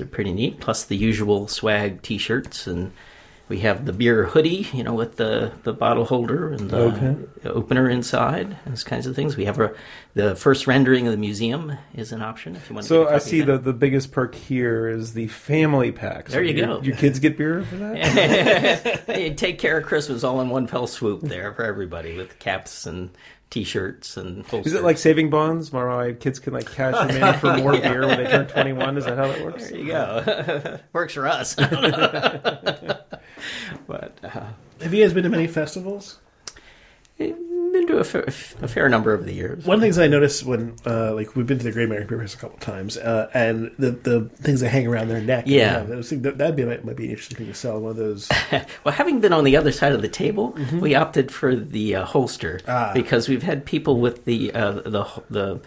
Are 0.00 0.04
pretty 0.04 0.32
neat. 0.32 0.60
Plus 0.60 0.84
the 0.84 0.96
usual 0.96 1.48
swag 1.48 2.02
T-shirts, 2.02 2.66
and 2.68 2.92
we 3.48 3.60
have 3.60 3.86
the 3.86 3.92
beer 3.92 4.24
hoodie, 4.26 4.66
you 4.72 4.82
know, 4.84 4.94
with 4.94 5.16
the 5.16 5.52
the 5.62 5.72
bottle 5.72 6.04
holder 6.04 6.52
and 6.52 6.70
the 6.70 6.76
Okay. 6.78 7.16
opener 7.44 7.88
inside, 7.88 8.56
those 8.66 8.84
kinds 8.84 9.06
of 9.06 9.14
things. 9.16 9.36
We 9.36 9.44
have 9.46 9.58
a, 9.58 9.74
the 10.14 10.36
first 10.36 10.66
rendering 10.66 11.06
of 11.06 11.12
the 11.12 11.16
museum 11.18 11.72
is 11.94 12.12
an 12.12 12.20
option 12.22 12.56
if 12.56 12.68
you 12.68 12.74
want. 12.74 12.84
to 12.84 12.88
So 12.88 13.08
I 13.08 13.18
see 13.18 13.40
the 13.40 13.52
that. 13.52 13.64
the 13.64 13.72
biggest 13.72 14.12
perk 14.12 14.34
here 14.34 14.88
is 14.88 15.14
the 15.14 15.28
family 15.28 15.92
pack. 15.92 16.28
So 16.28 16.34
There 16.34 16.42
you 16.42 16.54
your, 16.54 16.66
go. 16.66 16.82
Your 16.82 16.96
kids 16.96 17.18
get 17.18 17.38
beer 17.38 17.62
for 17.62 17.76
that. 17.76 19.04
Take 19.36 19.58
care 19.58 19.78
of 19.78 19.84
Christmas 19.84 20.24
all 20.24 20.40
in 20.40 20.48
one 20.50 20.66
fell 20.66 20.86
swoop 20.86 21.22
there 21.22 21.52
for 21.54 21.64
everybody 21.64 22.16
with 22.16 22.38
caps 22.38 22.86
and 22.86 23.10
T-shirts 23.50 24.16
and. 24.16 24.44
Is 24.52 24.74
it 24.74 24.82
like 24.82 24.98
saving 24.98 25.30
bonds? 25.30 25.72
Where 25.72 25.86
my 25.88 26.12
kids 26.12 26.38
can 26.38 26.52
like 26.52 26.70
cash 26.70 26.94
them 26.94 27.10
in 27.22 27.34
for 27.38 27.56
more 27.56 27.72
beer 27.80 28.06
when 28.06 28.22
they 28.22 28.30
turn 28.30 28.46
twenty 28.46 28.72
one? 28.74 28.98
Is 28.98 29.06
that 29.06 29.16
how 29.16 29.28
that 29.28 29.42
works? 29.44 29.70
There 29.70 29.78
you 29.78 29.86
go. 29.86 30.78
Works 30.92 31.14
for 31.14 31.26
us. 31.26 31.54
but 31.56 31.72
uh, 34.22 34.46
Have 34.82 34.92
you 34.92 35.02
guys 35.02 35.14
been 35.14 35.22
to 35.24 35.30
many 35.30 35.46
festivals? 35.46 36.18
To 37.88 37.98
a, 37.98 38.04
fa- 38.04 38.24
a 38.62 38.68
fair 38.68 38.88
number 38.88 39.12
over 39.12 39.22
the 39.22 39.32
years. 39.34 39.64
One 39.64 39.74
of 39.76 39.80
the 39.80 39.84
things 39.86 39.98
I 39.98 40.06
noticed 40.06 40.44
when, 40.44 40.76
uh, 40.86 41.14
like, 41.14 41.34
we've 41.36 41.46
been 41.46 41.58
to 41.58 41.64
the 41.64 41.72
Great 41.72 41.84
American 41.86 42.08
Beer 42.08 42.20
Fest 42.20 42.34
a 42.36 42.38
couple 42.38 42.58
times, 42.58 42.96
uh, 42.96 43.28
and 43.34 43.70
the 43.78 43.90
the 43.90 44.28
things 44.36 44.60
that 44.60 44.68
hang 44.70 44.86
around 44.86 45.08
their 45.08 45.20
neck. 45.20 45.44
Yeah. 45.46 45.80
those 45.82 46.08
things- 46.10 46.22
that, 46.22 46.38
that'd 46.38 46.56
be 46.56 46.64
might, 46.64 46.84
might 46.84 46.96
be 46.96 47.04
an 47.06 47.10
interesting 47.10 47.36
thing 47.38 47.46
to 47.48 47.54
sell. 47.54 47.80
One 47.80 47.90
of 47.90 47.96
those. 47.96 48.28
Well, 48.84 48.94
having 48.94 49.20
been 49.20 49.32
on 49.32 49.44
the 49.44 49.56
other 49.56 49.72
side 49.72 49.92
of 49.92 50.02
the 50.02 50.08
table, 50.08 50.56
we 50.80 50.94
opted 50.94 51.30
for 51.32 51.54
the 51.56 51.96
uh, 51.96 52.04
holster 52.04 52.58
Mm-hmm. 52.60 52.70
Ah. 52.70 52.92
because 52.94 53.28
we've 53.28 53.42
had 53.42 53.64
people 53.64 54.00
with 54.00 54.24
the 54.24 54.52
uh, 54.54 54.72
the 54.72 55.04
the 55.28 55.60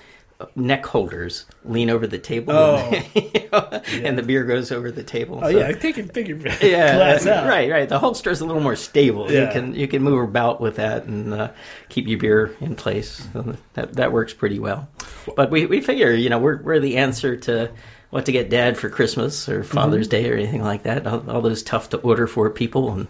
neck 0.56 0.86
holders 0.86 1.46
lean 1.66 1.90
over 1.90 2.08
the 2.08 2.18
table, 2.18 2.54
Oh. 2.54 2.78
and, 3.16 4.06
and 4.06 4.18
the 4.18 4.24
beer 4.24 4.44
goes 4.44 4.72
over 4.72 4.92
the 4.92 5.04
table. 5.04 5.40
Oh 5.44 5.52
So- 5.52 5.58
yeah, 5.60 5.72
take 5.74 5.98
your 5.98 6.06
take 6.08 6.28
your 6.28 6.38
yeah, 6.62 6.96
glass 6.96 7.26
out. 7.28 7.48
right, 7.48 7.70
right. 7.72 7.88
The 7.90 8.00
holster 8.00 8.30
is 8.30 8.42
a 8.42 8.46
little 8.46 8.62
more 8.62 8.76
stable. 8.76 9.32
Yeah. 9.32 9.48
You 9.48 9.52
can 9.52 9.76
you 9.76 9.88
can 9.88 10.02
move 10.04 10.24
about 10.28 10.62
with 10.62 10.76
that 10.78 11.06
and 11.06 11.34
uh, 11.34 11.52
keep 11.90 12.08
your 12.08 12.20
beer 12.20 12.56
in 12.62 12.76
place. 12.76 13.28
So 13.34 13.56
that 13.74 13.94
that 13.94 14.12
works 14.12 14.34
pretty 14.34 14.60
well. 14.60 14.88
But 15.36 15.52
we, 15.52 15.66
we 15.66 15.82
figure, 15.82 16.12
you 16.12 16.30
know, 16.30 16.40
we're 16.40 16.62
we're 16.62 16.80
the 16.80 16.98
answer 16.98 17.36
to 17.38 17.72
what 18.10 18.26
to 18.26 18.32
get 18.32 18.50
Dad 18.50 18.78
for 18.78 18.90
Christmas 18.90 19.48
or 19.48 19.64
Father's 19.64 20.08
Day 20.08 20.30
or 20.30 20.34
anything 20.36 20.64
like 20.64 20.84
that. 20.84 21.08
All, 21.08 21.30
all 21.30 21.42
those 21.42 21.64
tough 21.64 21.90
to 21.92 21.98
order 22.00 22.28
for 22.28 22.50
people 22.50 22.92
and. 22.92 23.08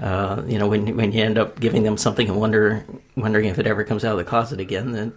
Uh, 0.00 0.44
you 0.46 0.60
know, 0.60 0.68
when 0.68 0.94
when 0.96 1.10
you 1.10 1.24
end 1.24 1.36
up 1.38 1.58
giving 1.58 1.82
them 1.82 1.96
something 1.96 2.28
and 2.28 2.38
wonder 2.38 2.84
wondering 3.16 3.46
if 3.46 3.58
it 3.58 3.66
ever 3.66 3.82
comes 3.82 4.04
out 4.04 4.12
of 4.12 4.18
the 4.18 4.22
closet 4.22 4.60
again, 4.60 4.92
then 4.92 5.12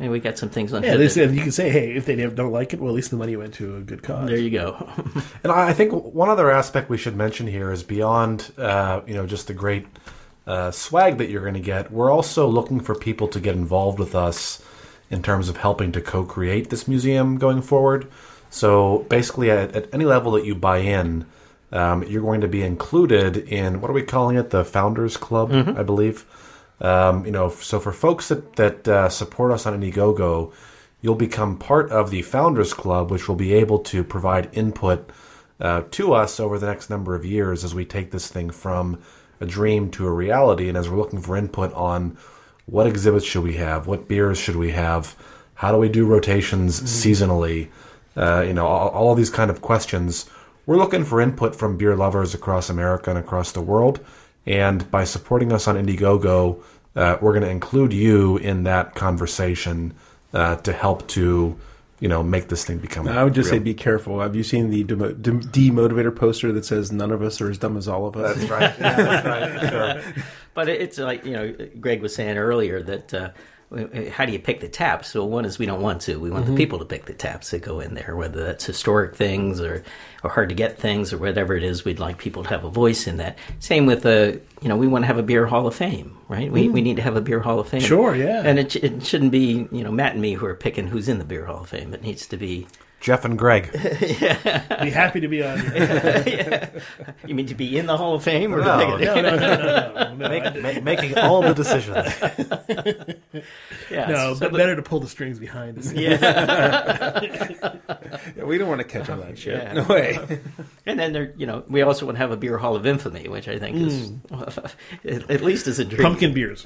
I 0.00 0.04
mean, 0.04 0.12
we 0.12 0.20
got 0.20 0.38
some 0.38 0.48
things 0.48 0.72
on. 0.72 0.82
Yeah, 0.82 0.92
hit 0.92 0.98
they 0.98 1.08
said 1.08 1.34
you 1.34 1.42
can 1.42 1.52
say, 1.52 1.68
hey, 1.68 1.92
if 1.92 2.06
they 2.06 2.16
don't 2.16 2.50
like 2.50 2.72
it, 2.72 2.80
well, 2.80 2.88
at 2.88 2.94
least 2.96 3.10
the 3.10 3.18
money 3.18 3.36
went 3.36 3.52
to 3.54 3.76
a 3.76 3.80
good 3.80 4.02
cause. 4.02 4.28
there 4.28 4.38
you 4.38 4.50
go. 4.50 4.88
And 5.44 5.52
I 5.52 5.68
I 5.68 5.72
think 5.74 5.92
one 5.92 6.30
other 6.30 6.50
aspect 6.50 6.88
we 6.88 6.96
should 6.96 7.16
mention 7.16 7.46
here 7.46 7.70
is 7.70 7.82
beyond, 7.82 8.50
uh, 8.56 9.02
you 9.06 9.12
know, 9.12 9.26
just 9.26 9.46
the 9.46 9.52
great 9.54 9.86
uh, 10.46 10.70
swag 10.70 11.18
that 11.18 11.28
you're 11.28 11.42
going 11.42 11.54
to 11.54 11.60
get. 11.60 11.92
We're 11.92 12.10
also 12.10 12.48
looking 12.48 12.80
for 12.80 12.94
people 12.94 13.28
to 13.28 13.40
get 13.40 13.54
involved 13.54 13.98
with 13.98 14.14
us 14.14 14.62
in 15.10 15.22
terms 15.22 15.48
of 15.50 15.58
helping 15.58 15.92
to 15.92 16.00
co-create 16.00 16.70
this 16.70 16.88
museum 16.88 17.36
going 17.36 17.60
forward. 17.60 18.08
So 18.48 19.04
basically, 19.10 19.50
at, 19.50 19.76
at 19.76 19.92
any 19.92 20.06
level 20.06 20.32
that 20.32 20.46
you 20.46 20.54
buy 20.54 20.78
in, 20.78 21.26
um, 21.72 22.02
you're 22.04 22.22
going 22.22 22.40
to 22.40 22.48
be 22.48 22.62
included 22.62 23.36
in 23.36 23.80
what 23.80 23.90
are 23.90 23.94
we 23.94 24.02
calling 24.02 24.36
it? 24.36 24.50
The 24.50 24.64
Founders 24.64 25.16
Club, 25.16 25.52
I 25.52 25.82
believe. 25.82 26.24
Um, 26.80 27.26
you 27.26 27.32
know, 27.32 27.50
so 27.50 27.78
for 27.78 27.92
folks 27.92 28.28
that 28.28 28.56
that 28.56 28.88
uh, 28.88 29.08
support 29.08 29.52
us 29.52 29.66
on 29.66 29.78
Indiegogo, 29.78 30.52
you'll 31.00 31.14
become 31.14 31.58
part 31.58 31.90
of 31.90 32.10
the 32.10 32.22
Founders 32.22 32.74
Club, 32.74 33.10
which 33.10 33.28
will 33.28 33.36
be 33.36 33.52
able 33.54 33.78
to 33.80 34.02
provide 34.02 34.48
input 34.52 35.10
uh, 35.60 35.82
to 35.90 36.14
us 36.14 36.40
over 36.40 36.58
the 36.58 36.66
next 36.66 36.88
number 36.88 37.14
of 37.14 37.24
years 37.24 37.64
as 37.64 37.74
we 37.74 37.84
take 37.84 38.10
this 38.10 38.28
thing 38.28 38.50
from 38.50 38.98
a 39.40 39.46
dream 39.46 39.90
to 39.90 40.06
a 40.06 40.10
reality, 40.10 40.68
and 40.68 40.76
as 40.76 40.88
we're 40.88 40.98
looking 40.98 41.20
for 41.20 41.36
input 41.36 41.72
on 41.74 42.16
what 42.66 42.86
exhibits 42.86 43.24
should 43.24 43.42
we 43.42 43.54
have, 43.54 43.86
what 43.86 44.08
beers 44.08 44.38
should 44.38 44.56
we 44.56 44.70
have, 44.70 45.16
how 45.54 45.72
do 45.72 45.78
we 45.78 45.88
do 45.88 46.06
rotations 46.06 46.80
seasonally, 46.82 47.68
uh, 48.16 48.42
you 48.46 48.52
know, 48.52 48.66
all, 48.66 48.88
all 48.88 49.12
of 49.12 49.16
these 49.16 49.30
kind 49.30 49.50
of 49.50 49.60
questions. 49.60 50.28
We're 50.66 50.76
looking 50.76 51.04
for 51.04 51.20
input 51.20 51.56
from 51.56 51.76
beer 51.76 51.96
lovers 51.96 52.34
across 52.34 52.70
America 52.70 53.10
and 53.10 53.18
across 53.18 53.52
the 53.52 53.62
world. 53.62 54.00
And 54.46 54.90
by 54.90 55.04
supporting 55.04 55.52
us 55.52 55.68
on 55.68 55.76
Indiegogo, 55.76 56.62
uh, 56.96 57.18
we're 57.20 57.32
going 57.32 57.44
to 57.44 57.50
include 57.50 57.92
you 57.92 58.36
in 58.38 58.64
that 58.64 58.94
conversation 58.94 59.94
uh, 60.32 60.56
to 60.56 60.72
help 60.72 61.06
to, 61.08 61.56
you 62.00 62.08
know, 62.08 62.22
make 62.22 62.48
this 62.48 62.64
thing 62.64 62.78
become. 62.78 63.06
I 63.06 63.22
would 63.22 63.34
just 63.34 63.50
real. 63.50 63.60
say 63.60 63.64
be 63.64 63.74
careful. 63.74 64.20
Have 64.20 64.34
you 64.34 64.42
seen 64.42 64.70
the 64.70 64.82
demo- 64.84 65.12
dem- 65.12 65.42
demotivator 65.42 66.14
poster 66.14 66.52
that 66.52 66.64
says 66.64 66.90
none 66.90 67.12
of 67.12 67.22
us 67.22 67.40
are 67.40 67.50
as 67.50 67.58
dumb 67.58 67.76
as 67.76 67.86
all 67.86 68.06
of 68.06 68.16
us? 68.16 68.36
That's 68.36 68.50
right. 68.50 68.74
Yeah, 68.80 68.96
that's 69.22 69.26
right. 69.26 69.70
Sure. 70.04 70.24
But 70.54 70.68
it's 70.68 70.98
like 70.98 71.24
you 71.24 71.32
know, 71.32 71.54
Greg 71.78 72.00
was 72.02 72.14
saying 72.14 72.38
earlier 72.38 72.82
that 72.82 73.14
uh, 73.14 73.30
Uh, 73.72 74.10
how 74.10 74.26
do 74.26 74.32
you 74.32 74.38
pick 74.38 74.60
the 74.60 74.68
taps? 74.68 75.14
Well, 75.14 75.28
one 75.28 75.44
is 75.44 75.58
we 75.58 75.66
don't 75.66 75.80
want 75.80 76.02
to. 76.02 76.18
We 76.18 76.30
want 76.30 76.46
the 76.46 76.50
mm-hmm. 76.50 76.56
people 76.56 76.78
to 76.80 76.84
pick 76.84 77.04
the 77.04 77.14
taps 77.14 77.52
that 77.52 77.62
go 77.62 77.78
in 77.78 77.94
there, 77.94 78.16
whether 78.16 78.44
that's 78.44 78.64
historic 78.64 79.14
things 79.14 79.60
or 79.60 79.84
or 80.24 80.30
hard 80.30 80.48
to 80.48 80.54
get 80.56 80.78
things 80.78 81.12
or 81.12 81.18
whatever 81.18 81.54
it 81.54 81.62
is. 81.62 81.84
We'd 81.84 82.00
like 82.00 82.18
people 82.18 82.42
to 82.42 82.48
have 82.48 82.64
a 82.64 82.70
voice 82.70 83.06
in 83.06 83.18
that. 83.18 83.38
Same 83.60 83.86
with 83.86 84.02
the 84.02 84.40
you 84.60 84.68
know 84.68 84.76
we 84.76 84.88
want 84.88 85.02
to 85.02 85.06
have 85.06 85.18
a 85.18 85.22
beer 85.22 85.46
hall 85.46 85.68
of 85.68 85.74
fame, 85.74 86.16
right? 86.28 86.50
We 86.50 86.64
mm-hmm. 86.64 86.72
we 86.72 86.82
need 86.82 86.96
to 86.96 87.02
have 87.02 87.16
a 87.16 87.20
beer 87.20 87.40
hall 87.40 87.60
of 87.60 87.68
fame. 87.68 87.80
Sure, 87.80 88.14
yeah. 88.14 88.42
And 88.44 88.58
it 88.58 88.74
it 88.76 89.04
shouldn't 89.04 89.30
be 89.30 89.68
you 89.70 89.84
know 89.84 89.92
Matt 89.92 90.14
and 90.14 90.22
me 90.22 90.34
who 90.34 90.46
are 90.46 90.54
picking 90.54 90.88
who's 90.88 91.08
in 91.08 91.18
the 91.18 91.24
beer 91.24 91.46
hall 91.46 91.62
of 91.62 91.68
fame. 91.68 91.94
It 91.94 92.02
needs 92.02 92.26
to 92.26 92.36
be 92.36 92.66
Jeff 93.00 93.24
and 93.24 93.38
Greg. 93.38 93.72
Be 93.72 94.90
happy 94.90 95.20
to 95.20 95.28
be 95.28 95.42
on. 95.42 95.58
Here. 95.58 96.70
you 97.26 97.34
mean 97.34 97.46
to 97.46 97.54
be 97.54 97.78
in 97.78 97.86
the 97.86 97.96
hall 97.96 98.14
of 98.14 98.22
fame 98.22 98.54
or 98.54 98.58
No, 98.58 98.78
to 98.78 98.98
pick 98.98 99.08
it? 99.08 99.22
No, 99.22 99.22
no, 99.22 99.36
no, 99.36 99.56
no, 99.56 99.92
no. 99.94 100.14
no, 100.14 100.28
Make, 100.28 100.44
I- 100.44 100.74
ma- 100.74 100.80
making 100.82 101.16
all 101.18 101.40
the 101.42 101.54
decisions. 101.54 102.06
Yeah, 103.90 104.06
no, 104.06 104.34
so 104.34 104.40
but 104.40 104.52
the- 104.52 104.58
better 104.58 104.76
to 104.76 104.82
pull 104.82 105.00
the 105.00 105.08
strings 105.08 105.40
behind 105.40 105.76
us. 105.76 105.92
Yeah, 105.92 106.14
we 108.36 108.56
don't 108.56 108.68
want 108.68 108.80
to 108.80 108.84
catch 108.86 109.10
on 109.10 109.18
that 109.18 109.36
shit. 109.36 109.60
Yeah. 109.60 109.72
No 109.72 109.82
way. 109.84 110.40
And 110.86 110.98
then 110.98 111.12
there, 111.12 111.34
you 111.36 111.44
know, 111.46 111.64
we 111.68 111.82
also 111.82 112.06
want 112.06 112.14
to 112.16 112.20
have 112.20 112.30
a 112.30 112.36
beer 112.36 112.56
hall 112.56 112.76
of 112.76 112.86
infamy, 112.86 113.26
which 113.26 113.48
I 113.48 113.58
think 113.58 113.76
is 113.76 114.12
mm. 114.12 114.74
at 115.04 115.28
at 115.28 115.40
least 115.40 115.66
as 115.66 115.80
intriguing. 115.80 116.04
Pumpkin 116.04 116.32
beers. 116.32 116.64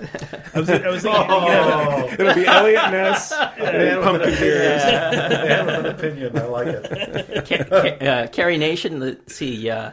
I 0.54 0.60
was, 0.60 0.68
I 0.68 0.86
was 0.88 1.02
thinking, 1.02 1.24
oh, 1.28 1.46
yeah, 1.46 2.12
It'll 2.12 2.34
be 2.34 2.46
Eliot 2.46 2.90
Ness 2.90 3.32
and 3.32 4.02
pumpkin 4.02 4.34
beers. 4.34 4.82
They 4.82 5.48
have 5.48 5.68
an 5.68 5.86
opinion. 5.86 6.23
I 6.34 6.44
like 6.46 6.66
it. 6.68 8.02
Uh, 8.02 8.26
Carrie 8.28 8.58
Nation. 8.58 9.00
Let's 9.00 9.34
see, 9.34 9.68
uh, 9.70 9.92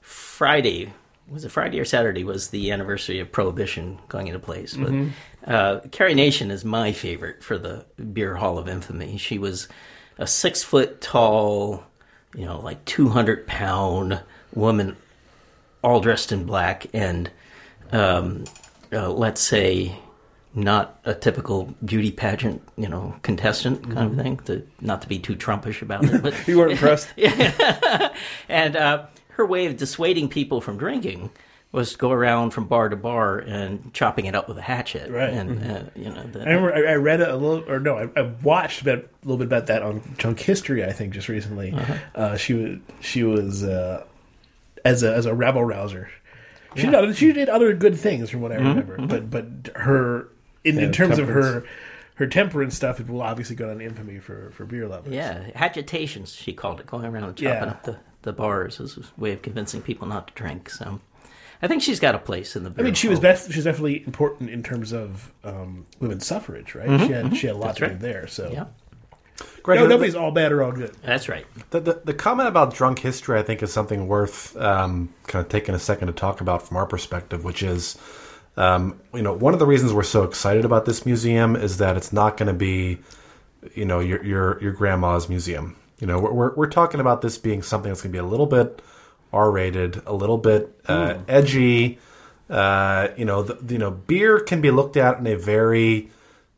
Friday 0.00 0.92
was 1.28 1.44
it 1.44 1.50
Friday 1.50 1.80
or 1.80 1.84
Saturday 1.84 2.24
was 2.24 2.48
the 2.48 2.70
anniversary 2.70 3.18
of 3.18 3.32
Prohibition 3.32 3.98
going 4.08 4.28
into 4.28 4.38
place. 4.38 4.76
But 4.76 4.92
uh, 5.46 5.80
Carrie 5.90 6.14
Nation 6.14 6.50
is 6.50 6.64
my 6.64 6.92
favorite 6.92 7.42
for 7.42 7.58
the 7.58 7.84
Beer 8.12 8.36
Hall 8.36 8.58
of 8.58 8.68
Infamy. 8.68 9.16
She 9.16 9.38
was 9.38 9.68
a 10.18 10.26
six 10.26 10.62
foot 10.62 11.00
tall, 11.00 11.84
you 12.34 12.44
know, 12.46 12.60
like 12.60 12.84
two 12.84 13.08
hundred 13.08 13.46
pound 13.46 14.20
woman, 14.54 14.96
all 15.82 16.00
dressed 16.00 16.30
in 16.32 16.44
black, 16.44 16.86
and 16.92 17.30
um, 17.92 18.44
uh, 18.92 19.10
let's 19.10 19.40
say 19.40 19.98
not 20.56 20.98
a 21.04 21.14
typical 21.14 21.74
beauty 21.84 22.10
pageant, 22.10 22.62
you 22.76 22.88
know, 22.88 23.14
contestant 23.22 23.82
kind 23.94 24.10
of 24.10 24.16
thing. 24.16 24.38
To 24.46 24.66
not 24.80 25.02
to 25.02 25.08
be 25.08 25.18
too 25.18 25.36
Trumpish 25.36 25.82
about 25.82 26.04
it, 26.04 26.22
but 26.22 26.34
You 26.48 26.58
weren't 26.58 26.72
impressed? 26.72 27.08
and 28.48 28.74
uh, 28.74 29.06
her 29.30 29.46
way 29.46 29.66
of 29.66 29.76
dissuading 29.76 30.30
people 30.30 30.62
from 30.62 30.78
drinking 30.78 31.30
was 31.72 31.92
to 31.92 31.98
go 31.98 32.10
around 32.10 32.50
from 32.50 32.64
bar 32.64 32.88
to 32.88 32.96
bar 32.96 33.38
and 33.38 33.92
chopping 33.92 34.24
it 34.24 34.34
up 34.34 34.48
with 34.48 34.56
a 34.56 34.62
hatchet. 34.62 35.10
Right. 35.10 35.28
And 35.28 35.62
uh, 35.62 35.82
you 35.94 36.08
know, 36.08 36.22
the, 36.22 36.40
I 36.40 36.44
remember 36.44 36.74
I, 36.74 36.92
I 36.92 36.94
read 36.94 37.20
a 37.20 37.36
little, 37.36 37.70
or 37.70 37.78
no, 37.78 37.98
I, 37.98 38.08
I 38.18 38.22
watched 38.42 38.80
about, 38.80 38.98
a 39.00 39.08
little 39.24 39.36
bit 39.36 39.46
about 39.46 39.66
that 39.66 39.82
on 39.82 40.00
Drunk 40.16 40.40
History. 40.40 40.84
I 40.84 40.92
think 40.92 41.12
just 41.12 41.28
recently, 41.28 41.74
uh, 42.14 42.36
she 42.36 42.54
was 42.54 42.78
she 43.00 43.24
was 43.24 43.62
uh, 43.62 44.04
as 44.86 45.02
a 45.02 45.14
as 45.14 45.26
a 45.26 45.34
rabble 45.34 45.64
rouser. 45.64 46.08
She 46.76 46.82
did 46.82 46.94
other, 46.94 47.14
she 47.14 47.32
did 47.32 47.48
other 47.48 47.72
good 47.74 47.98
things 47.98 48.30
from 48.30 48.42
what 48.42 48.52
I 48.52 48.56
remember, 48.56 48.98
but 48.98 49.30
but 49.30 49.46
her 49.76 50.28
in, 50.66 50.78
in 50.78 50.92
terms 50.92 51.18
of 51.18 51.26
temperance. 51.26 51.46
her 51.46 51.64
her 52.16 52.26
temperance 52.26 52.74
stuff, 52.74 52.98
it 53.00 53.08
will 53.08 53.22
obviously 53.22 53.56
go 53.56 53.66
down 53.66 53.80
in 53.80 53.86
infamy 53.88 54.18
for 54.18 54.50
for 54.52 54.64
beer 54.64 54.86
lovers. 54.88 55.12
yeah, 55.12 55.50
agitations 55.54 56.34
she 56.34 56.52
called 56.52 56.80
it, 56.80 56.86
going 56.86 57.04
around 57.04 57.36
chopping 57.36 57.44
Yeah. 57.44 57.64
up 57.66 57.84
the, 57.84 57.98
the 58.22 58.32
bars 58.32 58.80
as 58.80 58.96
a 58.96 59.02
way 59.20 59.32
of 59.32 59.42
convincing 59.42 59.82
people 59.82 60.06
not 60.08 60.28
to 60.28 60.34
drink. 60.34 60.70
So. 60.70 61.00
I 61.62 61.68
think 61.68 61.80
she's 61.82 62.00
got 62.00 62.14
a 62.14 62.18
place 62.18 62.54
in 62.54 62.64
the. 62.64 62.74
I 62.78 62.82
mean, 62.82 62.92
she 62.92 63.08
was 63.08 63.18
best. 63.18 63.50
She's 63.50 63.64
definitely 63.64 64.04
important 64.04 64.50
in 64.50 64.62
terms 64.62 64.92
of 64.92 65.32
um, 65.42 65.86
women's 66.00 66.26
suffrage, 66.26 66.74
right? 66.74 67.00
She 67.00 67.12
had 67.12 67.34
she 67.34 67.46
had 67.46 67.56
a 67.56 67.58
lot 67.58 67.68
That's 67.68 67.78
to 67.78 67.84
right. 67.86 67.92
do 67.98 67.98
there. 67.98 68.26
So 68.26 68.50
Yeah, 68.52 68.64
Greg, 69.62 69.78
no, 69.80 69.84
the- 69.84 69.88
nobody's 69.88 70.14
all 70.14 70.30
bad 70.32 70.52
or 70.52 70.62
all 70.62 70.72
good. 70.72 70.94
that's 71.02 71.30
right. 71.30 71.46
The, 71.70 71.80
the, 71.80 72.00
the 72.04 72.12
comment 72.14 72.48
about 72.50 72.74
drunk 72.74 72.98
history, 72.98 73.38
I 73.38 73.42
think, 73.42 73.62
is 73.62 73.72
something 73.72 74.06
worth 74.06 74.54
um, 74.58 75.14
kind 75.28 75.44
of 75.44 75.50
taking 75.50 75.74
a 75.74 75.78
second 75.78 76.08
to 76.08 76.12
talk 76.12 76.42
about 76.42 76.60
from 76.68 76.76
our 76.76 76.84
perspective, 76.86 77.42
which 77.42 77.62
is, 77.62 77.96
um, 78.56 79.00
you 79.14 79.22
know, 79.22 79.32
one 79.32 79.52
of 79.52 79.60
the 79.60 79.66
reasons 79.66 79.92
we're 79.92 80.02
so 80.02 80.22
excited 80.22 80.64
about 80.64 80.86
this 80.86 81.04
museum 81.04 81.56
is 81.56 81.76
that 81.78 81.96
it's 81.96 82.12
not 82.12 82.36
going 82.36 82.48
to 82.48 82.54
be, 82.54 82.98
you 83.74 83.84
know, 83.84 84.00
your 84.00 84.24
your 84.24 84.62
your 84.62 84.72
grandma's 84.72 85.28
museum. 85.28 85.76
You 86.00 86.06
know, 86.06 86.18
we're 86.18 86.32
we're, 86.32 86.54
we're 86.54 86.70
talking 86.70 87.00
about 87.00 87.22
this 87.22 87.38
being 87.38 87.62
something 87.62 87.90
that's 87.90 88.02
going 88.02 88.12
to 88.12 88.16
be 88.16 88.24
a 88.24 88.26
little 88.26 88.46
bit 88.46 88.80
R-rated, 89.32 90.02
a 90.06 90.14
little 90.14 90.38
bit 90.38 90.78
uh, 90.86 91.18
edgy. 91.28 91.98
Uh, 92.48 93.08
you 93.16 93.24
know, 93.24 93.42
the, 93.42 93.74
you 93.74 93.78
know, 93.78 93.90
beer 93.90 94.40
can 94.40 94.60
be 94.60 94.70
looked 94.70 94.96
at 94.96 95.18
in 95.18 95.26
a 95.26 95.36
very 95.36 96.10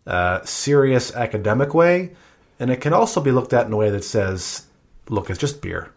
uh, 0.07 0.45
serious 0.45 1.15
academic 1.15 1.75
way, 1.75 2.13
and 2.61 2.71
it 2.71 2.81
can 2.81 2.93
also 2.93 3.21
be 3.21 3.33
looked 3.33 3.53
at 3.53 3.67
in 3.67 3.73
a 3.73 3.77
way 3.77 3.91
that 3.91 4.05
says, 4.05 4.67
"Look, 5.09 5.31
it's 5.31 5.39
just 5.39 5.61
beer," 5.61 5.91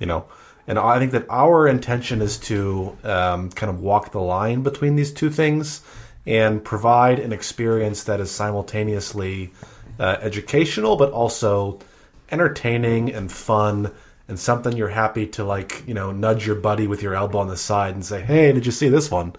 you 0.00 0.06
know. 0.06 0.24
And 0.66 0.78
I 0.78 0.98
think 0.98 1.12
that 1.12 1.26
our 1.28 1.68
intention 1.68 2.22
is 2.22 2.38
to 2.38 2.96
um, 3.04 3.50
kind 3.50 3.70
of 3.70 3.80
walk 3.80 4.12
the 4.12 4.20
line 4.20 4.62
between 4.62 4.96
these 4.96 5.12
two 5.12 5.30
things 5.30 5.82
and 6.26 6.64
provide 6.64 7.18
an 7.18 7.32
experience 7.32 8.04
that 8.04 8.20
is 8.20 8.30
simultaneously 8.30 9.52
uh, 9.98 10.16
educational, 10.20 10.96
but 10.96 11.12
also 11.12 11.78
entertaining 12.30 13.12
and 13.12 13.30
fun 13.30 13.92
and 14.26 14.38
something 14.38 14.74
you're 14.76 14.88
happy 14.88 15.26
to 15.26 15.44
like 15.44 15.86
you 15.86 15.92
know 15.92 16.10
nudge 16.10 16.46
your 16.46 16.56
buddy 16.56 16.86
with 16.86 17.02
your 17.02 17.14
elbow 17.14 17.38
on 17.38 17.48
the 17.48 17.56
side 17.56 17.94
and 17.94 18.04
say, 18.04 18.22
"Hey, 18.22 18.52
did 18.52 18.64
you 18.64 18.72
see 18.72 18.88
this 18.88 19.10
one?" 19.10 19.34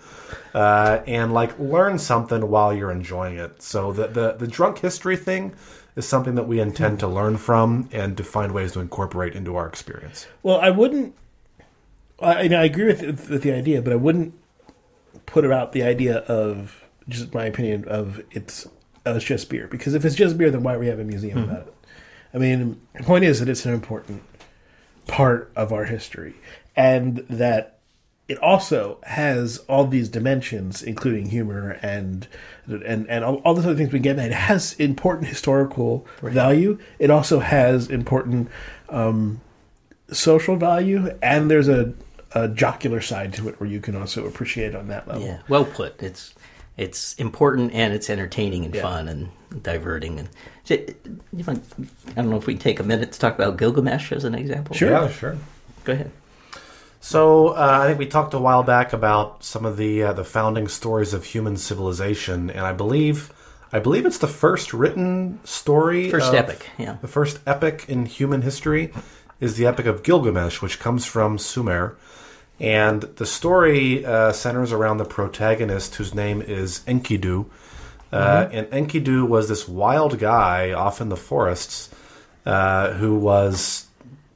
Uh, 0.54 1.02
and 1.08 1.34
like 1.34 1.58
learn 1.58 1.98
something 1.98 2.48
while 2.48 2.74
you're 2.74 2.92
enjoying 2.92 3.38
it. 3.38 3.62
So 3.62 3.92
the 3.92 4.08
the 4.08 4.34
the 4.34 4.48
drunk 4.48 4.80
history 4.80 5.18
thing 5.18 5.54
is 5.96 6.08
something 6.08 6.36
that 6.36 6.48
we 6.48 6.60
intend 6.60 7.00
to 7.00 7.08
learn 7.08 7.38
from 7.38 7.90
and 7.92 8.18
to 8.18 8.24
find 8.24 8.54
ways 8.54 8.74
to 8.74 8.80
incorporate 8.80 9.34
into 9.34 9.56
our 9.56 9.68
experience. 9.68 10.28
Well, 10.44 10.60
I 10.60 10.70
wouldn't. 10.70 11.16
I, 12.20 12.44
I 12.44 12.64
agree 12.64 12.86
with, 12.86 13.30
with 13.30 13.44
the 13.44 13.52
idea, 13.52 13.82
but 13.82 13.94
I 13.94 13.98
wouldn't 13.98 14.34
put 15.26 15.50
out 15.52 15.72
the 15.72 15.84
idea 15.84 16.18
of 16.20 16.84
just 17.08 17.34
my 17.34 17.46
opinion 17.46 17.86
of 17.88 18.22
it's 18.32 18.66
uh, 19.06 19.14
it's 19.14 19.26
just 19.26 19.50
beer 19.50 19.68
because 19.68 19.94
if 19.94 20.06
it's 20.06 20.16
just 20.16 20.38
beer, 20.38 20.50
then 20.50 20.64
why 20.64 20.74
do 20.74 20.80
we 20.80 20.88
have 20.88 21.00
a 21.00 21.04
museum 21.04 21.44
about 21.44 21.68
it? 21.68 21.74
I 22.34 22.38
mean, 22.38 22.82
the 22.94 23.04
point 23.04 23.24
is 23.24 23.40
that 23.40 23.48
it's 23.48 23.66
an 23.66 23.74
important 23.74 24.22
part 25.08 25.52
of 25.56 25.72
our 25.72 25.86
history, 25.86 26.36
and 26.76 27.20
that 27.30 27.80
it 28.28 28.38
also 28.40 28.98
has 29.04 29.60
all 29.70 29.86
these 29.86 30.10
dimensions, 30.10 30.82
including 30.82 31.28
humor 31.28 31.80
and 31.82 32.28
and 32.68 33.10
and 33.10 33.24
all, 33.24 33.36
all 33.38 33.54
those 33.54 33.66
other 33.66 33.76
things 33.76 33.92
we 33.94 34.00
get. 34.00 34.18
It 34.20 34.32
has 34.32 34.74
important 34.74 35.28
historical 35.28 36.06
value. 36.22 36.78
It 37.00 37.10
also 37.10 37.40
has 37.40 37.90
important 37.90 38.50
um, 38.90 39.42
social 40.12 40.56
value, 40.56 41.18
and 41.22 41.50
there's 41.50 41.68
a, 41.68 41.94
a 42.34 42.48
jocular 42.48 43.02
side 43.02 43.34
to 43.34 43.50
it 43.50 43.60
where 43.60 43.70
you 43.70 43.80
can 43.80 43.96
also 43.96 44.26
appreciate 44.26 44.68
it 44.70 44.76
on 44.76 44.88
that 44.90 45.08
level. 45.08 45.24
Yeah, 45.24 45.40
well 45.48 45.66
put. 45.66 46.02
It's 46.02 46.34
it's 46.78 47.14
important 47.16 47.72
and 47.74 47.94
it's 47.94 48.10
entertaining 48.10 48.66
and 48.66 48.76
Yeah. 48.76 48.82
fun 48.82 49.08
and 49.08 49.30
diverting. 49.64 50.20
And 50.20 50.30
you 51.32 51.44
want, 51.46 51.64
I 52.10 52.14
don't 52.16 52.30
know 52.30 52.36
if 52.38 52.48
we 52.48 52.54
can 52.56 52.62
take 52.62 52.80
a 52.82 52.84
minute 52.84 53.14
to 53.14 53.20
talk 53.20 53.36
about 53.36 53.58
Gilgamesh 53.58 54.12
as 54.12 54.26
an 54.26 54.36
example. 54.36 54.76
Sure. 54.76 54.90
Yeah, 54.92 55.10
sure. 55.10 55.38
Go 55.86 55.94
ahead. 55.94 56.12
So 57.06 57.50
uh, 57.50 57.82
I 57.84 57.86
think 57.86 58.00
we 58.00 58.08
talked 58.08 58.34
a 58.34 58.40
while 58.40 58.64
back 58.64 58.92
about 58.92 59.44
some 59.44 59.64
of 59.64 59.78
the 59.78 60.02
uh, 60.02 60.14
the 60.14 60.24
founding 60.24 60.68
stories 60.68 61.14
of 61.14 61.24
human 61.24 61.56
civilization, 61.56 62.50
and 62.50 62.62
I 62.62 62.74
believe 62.74 63.32
I 63.72 63.78
believe 63.78 64.08
it's 64.08 64.18
the 64.18 64.28
first 64.28 64.74
written 64.74 65.40
story, 65.44 66.10
First 66.10 66.34
epic, 66.34 66.68
yeah. 66.80 66.98
the 67.04 67.08
first 67.08 67.42
epic 67.46 67.86
in 67.88 68.08
human 68.08 68.42
history 68.42 68.92
is 69.40 69.56
the 69.56 69.68
Epic 69.68 69.86
of 69.86 70.02
Gilgamesh, 70.02 70.64
which 70.64 70.80
comes 70.80 71.06
from 71.06 71.38
Sumer, 71.38 71.96
and 72.60 73.04
the 73.04 73.28
story 73.28 74.04
uh, 74.04 74.32
centers 74.32 74.72
around 74.72 74.98
the 74.98 75.06
protagonist 75.06 75.94
whose 75.96 76.16
name 76.16 76.42
is 76.42 76.80
Enkidu, 76.88 77.46
uh, 78.12 78.50
and 78.52 78.66
Enkidu 78.72 79.28
was 79.28 79.48
this 79.48 79.68
wild 79.68 80.18
guy 80.18 80.72
off 80.72 81.00
in 81.00 81.10
the 81.10 81.18
forests 81.18 81.88
uh, 82.48 82.94
who 82.94 83.16
was 83.16 83.86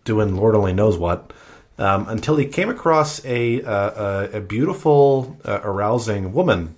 doing 0.04 0.36
Lord 0.36 0.54
only 0.54 0.74
knows 0.74 1.00
what. 1.00 1.34
Um, 1.80 2.10
until 2.10 2.36
he 2.36 2.46
came 2.46 2.70
across 2.70 3.24
a 3.24 3.64
uh, 3.64 4.28
a, 4.34 4.38
a 4.38 4.42
beautiful, 4.42 5.38
uh, 5.46 5.62
arousing 5.64 6.34
woman, 6.34 6.76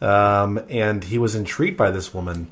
um, 0.00 0.64
and 0.70 1.04
he 1.04 1.18
was 1.18 1.34
intrigued 1.34 1.76
by 1.76 1.90
this 1.90 2.14
woman, 2.14 2.50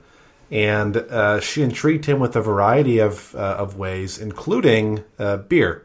and 0.51 0.99
uh, 0.99 1.41
she 1.41 1.63
intrigued 1.63 2.05
him 2.05 2.21
with 2.21 2.37
a 2.37 2.43
variety 2.43 2.99
of 2.99 3.35
uh, 3.35 3.57
of 3.59 3.79
ways, 3.79 4.19
including 4.19 5.03
uh, 5.19 5.39
beer. 5.39 5.83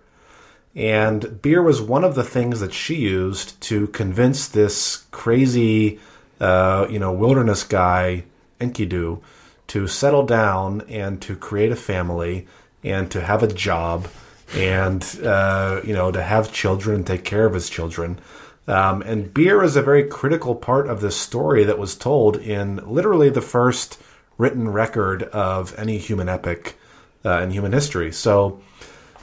And 0.76 1.42
beer 1.42 1.64
was 1.64 1.82
one 1.82 2.04
of 2.04 2.16
the 2.16 2.24
things 2.24 2.60
that 2.60 2.74
she 2.74 2.96
used 2.96 3.60
to 3.62 3.88
convince 3.88 4.48
this 4.48 5.06
crazy, 5.12 6.00
uh, 6.42 6.86
you 6.90 7.00
know, 7.00 7.14
wilderness 7.14 7.64
guy 7.64 8.26
Enkidu 8.60 9.22
to 9.68 9.88
settle 9.88 10.26
down 10.26 10.82
and 10.90 11.22
to 11.22 11.36
create 11.36 11.72
a 11.72 11.78
family 11.78 12.46
and 12.84 13.10
to 13.12 13.22
have 13.22 13.42
a 13.42 13.48
job 13.48 14.08
and 14.56 15.04
uh, 15.24 15.82
you 15.84 15.94
know 15.94 16.12
to 16.12 16.22
have 16.22 16.52
children 16.54 16.98
and 16.98 17.08
take 17.08 17.24
care 17.24 17.46
of 17.46 17.54
his 17.54 17.70
children. 17.70 18.20
Um, 18.68 19.02
and 19.04 19.34
beer 19.34 19.64
is 19.64 19.78
a 19.78 19.82
very 19.82 20.04
critical 20.04 20.54
part 20.54 20.90
of 20.90 21.00
this 21.00 21.16
story 21.16 21.64
that 21.64 21.80
was 21.80 21.96
told 21.96 22.36
in 22.36 22.78
literally 22.86 23.30
the 23.30 23.42
first 23.42 23.98
written 24.38 24.68
record 24.70 25.24
of 25.24 25.74
any 25.80 25.98
human 25.98 26.28
epic 26.28 26.78
uh, 27.24 27.40
in 27.42 27.52
human 27.52 27.72
history. 27.72 28.12
So, 28.12 28.62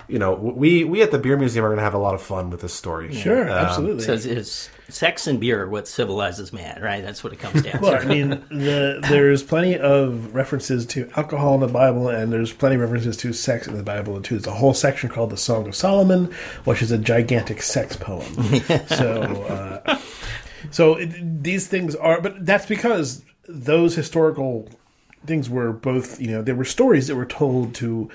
you 0.09 0.19
know, 0.19 0.33
we 0.35 0.85
we 0.85 1.03
at 1.03 1.11
the 1.11 1.19
Beer 1.19 1.37
Museum 1.37 1.65
are 1.65 1.69
going 1.69 1.77
to 1.79 1.85
have 1.85 1.95
a 1.95 1.99
lot 1.99 2.15
of 2.15 2.23
fun 2.23 2.49
with 2.51 2.63
this 2.63 2.73
story. 2.73 3.13
Sure, 3.15 3.43
Um, 3.43 3.51
absolutely. 3.67 4.05
So 4.05 4.15
it's, 4.15 4.25
it's 4.25 4.71
sex 4.89 5.27
and 5.27 5.41
beer 5.41 5.63
are 5.63 5.69
what 5.69 5.89
civilizes 5.89 6.53
man, 6.53 6.81
right? 6.83 7.03
That's 7.03 7.25
what 7.25 7.33
it 7.33 7.39
comes 7.39 7.63
down 7.63 7.81
Well, 7.81 7.93
to. 7.93 7.99
I 7.99 8.05
mean, 8.05 8.31
the, 8.51 9.01
there's 9.09 9.43
plenty 9.43 9.79
of 9.79 10.35
references 10.35 10.87
to 10.87 11.11
alcohol 11.17 11.55
in 11.55 11.61
the 11.61 11.69
Bible, 11.69 12.09
and 12.09 12.33
there's 12.33 12.53
plenty 12.53 12.77
of 12.77 12.83
references 12.83 13.17
to 13.19 13.33
sex 13.33 13.67
in 13.67 13.77
the 13.77 13.83
Bible 13.83 14.21
too. 14.21 14.37
There's 14.37 14.47
a 14.47 14.59
whole 14.59 14.75
section 14.75 15.09
called 15.09 15.31
the 15.31 15.37
Song 15.37 15.67
of 15.67 15.75
Solomon, 15.75 16.33
which 16.65 16.83
is 16.83 16.91
a 16.91 16.99
gigantic 16.99 17.63
sex 17.63 17.97
poem. 17.97 18.35
so, 18.89 19.23
uh, 19.23 19.99
so 20.71 20.97
it, 20.97 21.43
these 21.43 21.67
things 21.67 21.95
are, 21.97 22.21
but 22.21 22.45
that's 22.45 22.67
because 22.67 23.25
those 23.49 23.95
historical 23.95 24.69
things 25.27 25.49
were 25.49 25.73
both, 25.73 26.21
you 26.21 26.29
know, 26.29 26.43
there 26.43 26.55
were 26.55 26.65
stories 26.65 27.09
that 27.09 27.17
were 27.17 27.27
told 27.27 27.75
to 27.77 28.11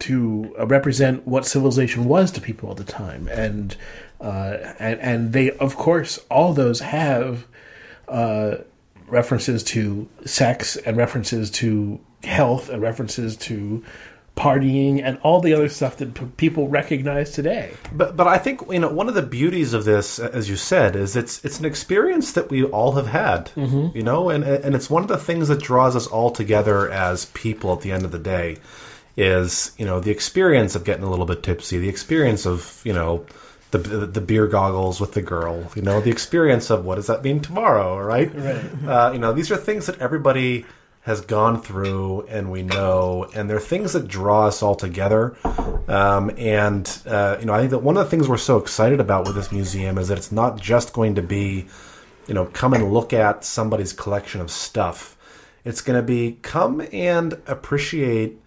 to 0.00 0.52
represent 0.58 1.24
what 1.26 1.46
civilization 1.46 2.06
was 2.06 2.32
to 2.32 2.40
people 2.40 2.70
at 2.70 2.76
the 2.76 2.84
time, 2.84 3.28
and 3.28 3.76
uh, 4.24 4.74
and 4.78 4.98
and 5.00 5.32
they, 5.32 5.50
of 5.50 5.76
course, 5.76 6.18
all 6.30 6.54
those 6.54 6.80
have 6.80 7.46
uh, 8.08 8.56
references 9.06 9.62
to 9.64 10.08
sex 10.24 10.76
and 10.76 10.96
references 10.96 11.50
to 11.50 12.00
health 12.22 12.70
and 12.70 12.80
references 12.80 13.36
to 13.36 13.84
partying 14.34 15.00
and 15.04 15.16
all 15.22 15.40
the 15.40 15.52
other 15.52 15.68
stuff 15.68 15.96
that 15.98 16.14
p- 16.14 16.24
people 16.36 16.68
recognize 16.68 17.30
today. 17.32 17.72
But 17.92 18.16
but 18.16 18.26
I 18.26 18.38
think 18.38 18.62
you 18.70 18.78
know 18.78 18.88
one 18.88 19.08
of 19.08 19.14
the 19.14 19.22
beauties 19.22 19.74
of 19.74 19.84
this, 19.84 20.18
as 20.18 20.48
you 20.48 20.56
said, 20.56 20.96
is 20.96 21.16
it's 21.16 21.44
it's 21.44 21.58
an 21.60 21.66
experience 21.66 22.32
that 22.32 22.50
we 22.50 22.64
all 22.64 22.92
have 22.92 23.08
had. 23.08 23.50
You 23.94 24.02
know, 24.02 24.30
and 24.30 24.42
and 24.42 24.74
it's 24.74 24.88
one 24.88 25.02
of 25.02 25.08
the 25.08 25.18
things 25.18 25.48
that 25.48 25.60
draws 25.60 25.94
us 25.94 26.06
all 26.06 26.30
together 26.30 26.90
as 26.90 27.26
people. 27.26 27.72
At 27.74 27.82
the 27.82 27.92
end 27.92 28.04
of 28.06 28.10
the 28.10 28.18
day, 28.18 28.56
is 29.18 29.72
you 29.76 29.84
know 29.84 30.00
the 30.00 30.10
experience 30.10 30.74
of 30.74 30.82
getting 30.84 31.04
a 31.04 31.10
little 31.10 31.26
bit 31.26 31.42
tipsy, 31.42 31.76
the 31.78 31.90
experience 31.90 32.46
of 32.46 32.80
you 32.84 32.94
know. 32.94 33.26
The, 33.78 34.06
the 34.06 34.20
beer 34.20 34.46
goggles 34.46 35.00
with 35.00 35.12
the 35.14 35.22
girl, 35.22 35.70
you 35.74 35.82
know, 35.82 36.00
the 36.00 36.10
experience 36.10 36.70
of 36.70 36.84
what 36.84 36.94
does 36.94 37.08
that 37.08 37.22
mean 37.24 37.40
tomorrow, 37.40 37.98
right? 37.98 38.32
Right. 38.44 38.64
Uh, 38.86 39.10
you 39.12 39.18
know, 39.18 39.32
these 39.32 39.50
are 39.50 39.56
things 39.56 39.86
that 39.86 39.98
everybody 40.00 40.66
has 41.02 41.20
gone 41.20 41.60
through 41.60 42.22
and 42.28 42.50
we 42.50 42.62
know, 42.62 43.28
and 43.34 43.48
they're 43.48 43.60
things 43.60 43.92
that 43.92 44.08
draw 44.08 44.46
us 44.46 44.62
all 44.62 44.74
together. 44.74 45.36
Um, 45.88 46.30
and, 46.38 46.86
uh, 47.06 47.36
you 47.40 47.46
know, 47.46 47.52
I 47.52 47.58
think 47.58 47.70
that 47.72 47.78
one 47.78 47.96
of 47.96 48.04
the 48.04 48.10
things 48.10 48.28
we're 48.28 48.38
so 48.38 48.58
excited 48.58 49.00
about 49.00 49.26
with 49.26 49.34
this 49.34 49.52
museum 49.52 49.98
is 49.98 50.08
that 50.08 50.18
it's 50.18 50.32
not 50.32 50.60
just 50.60 50.92
going 50.92 51.14
to 51.16 51.22
be, 51.22 51.66
you 52.26 52.34
know, 52.34 52.46
come 52.46 52.72
and 52.72 52.92
look 52.92 53.12
at 53.12 53.44
somebody's 53.44 53.92
collection 53.92 54.40
of 54.40 54.50
stuff. 54.50 55.16
It's 55.64 55.80
going 55.80 55.98
to 55.98 56.06
be 56.06 56.38
come 56.42 56.86
and 56.92 57.34
appreciate 57.46 58.38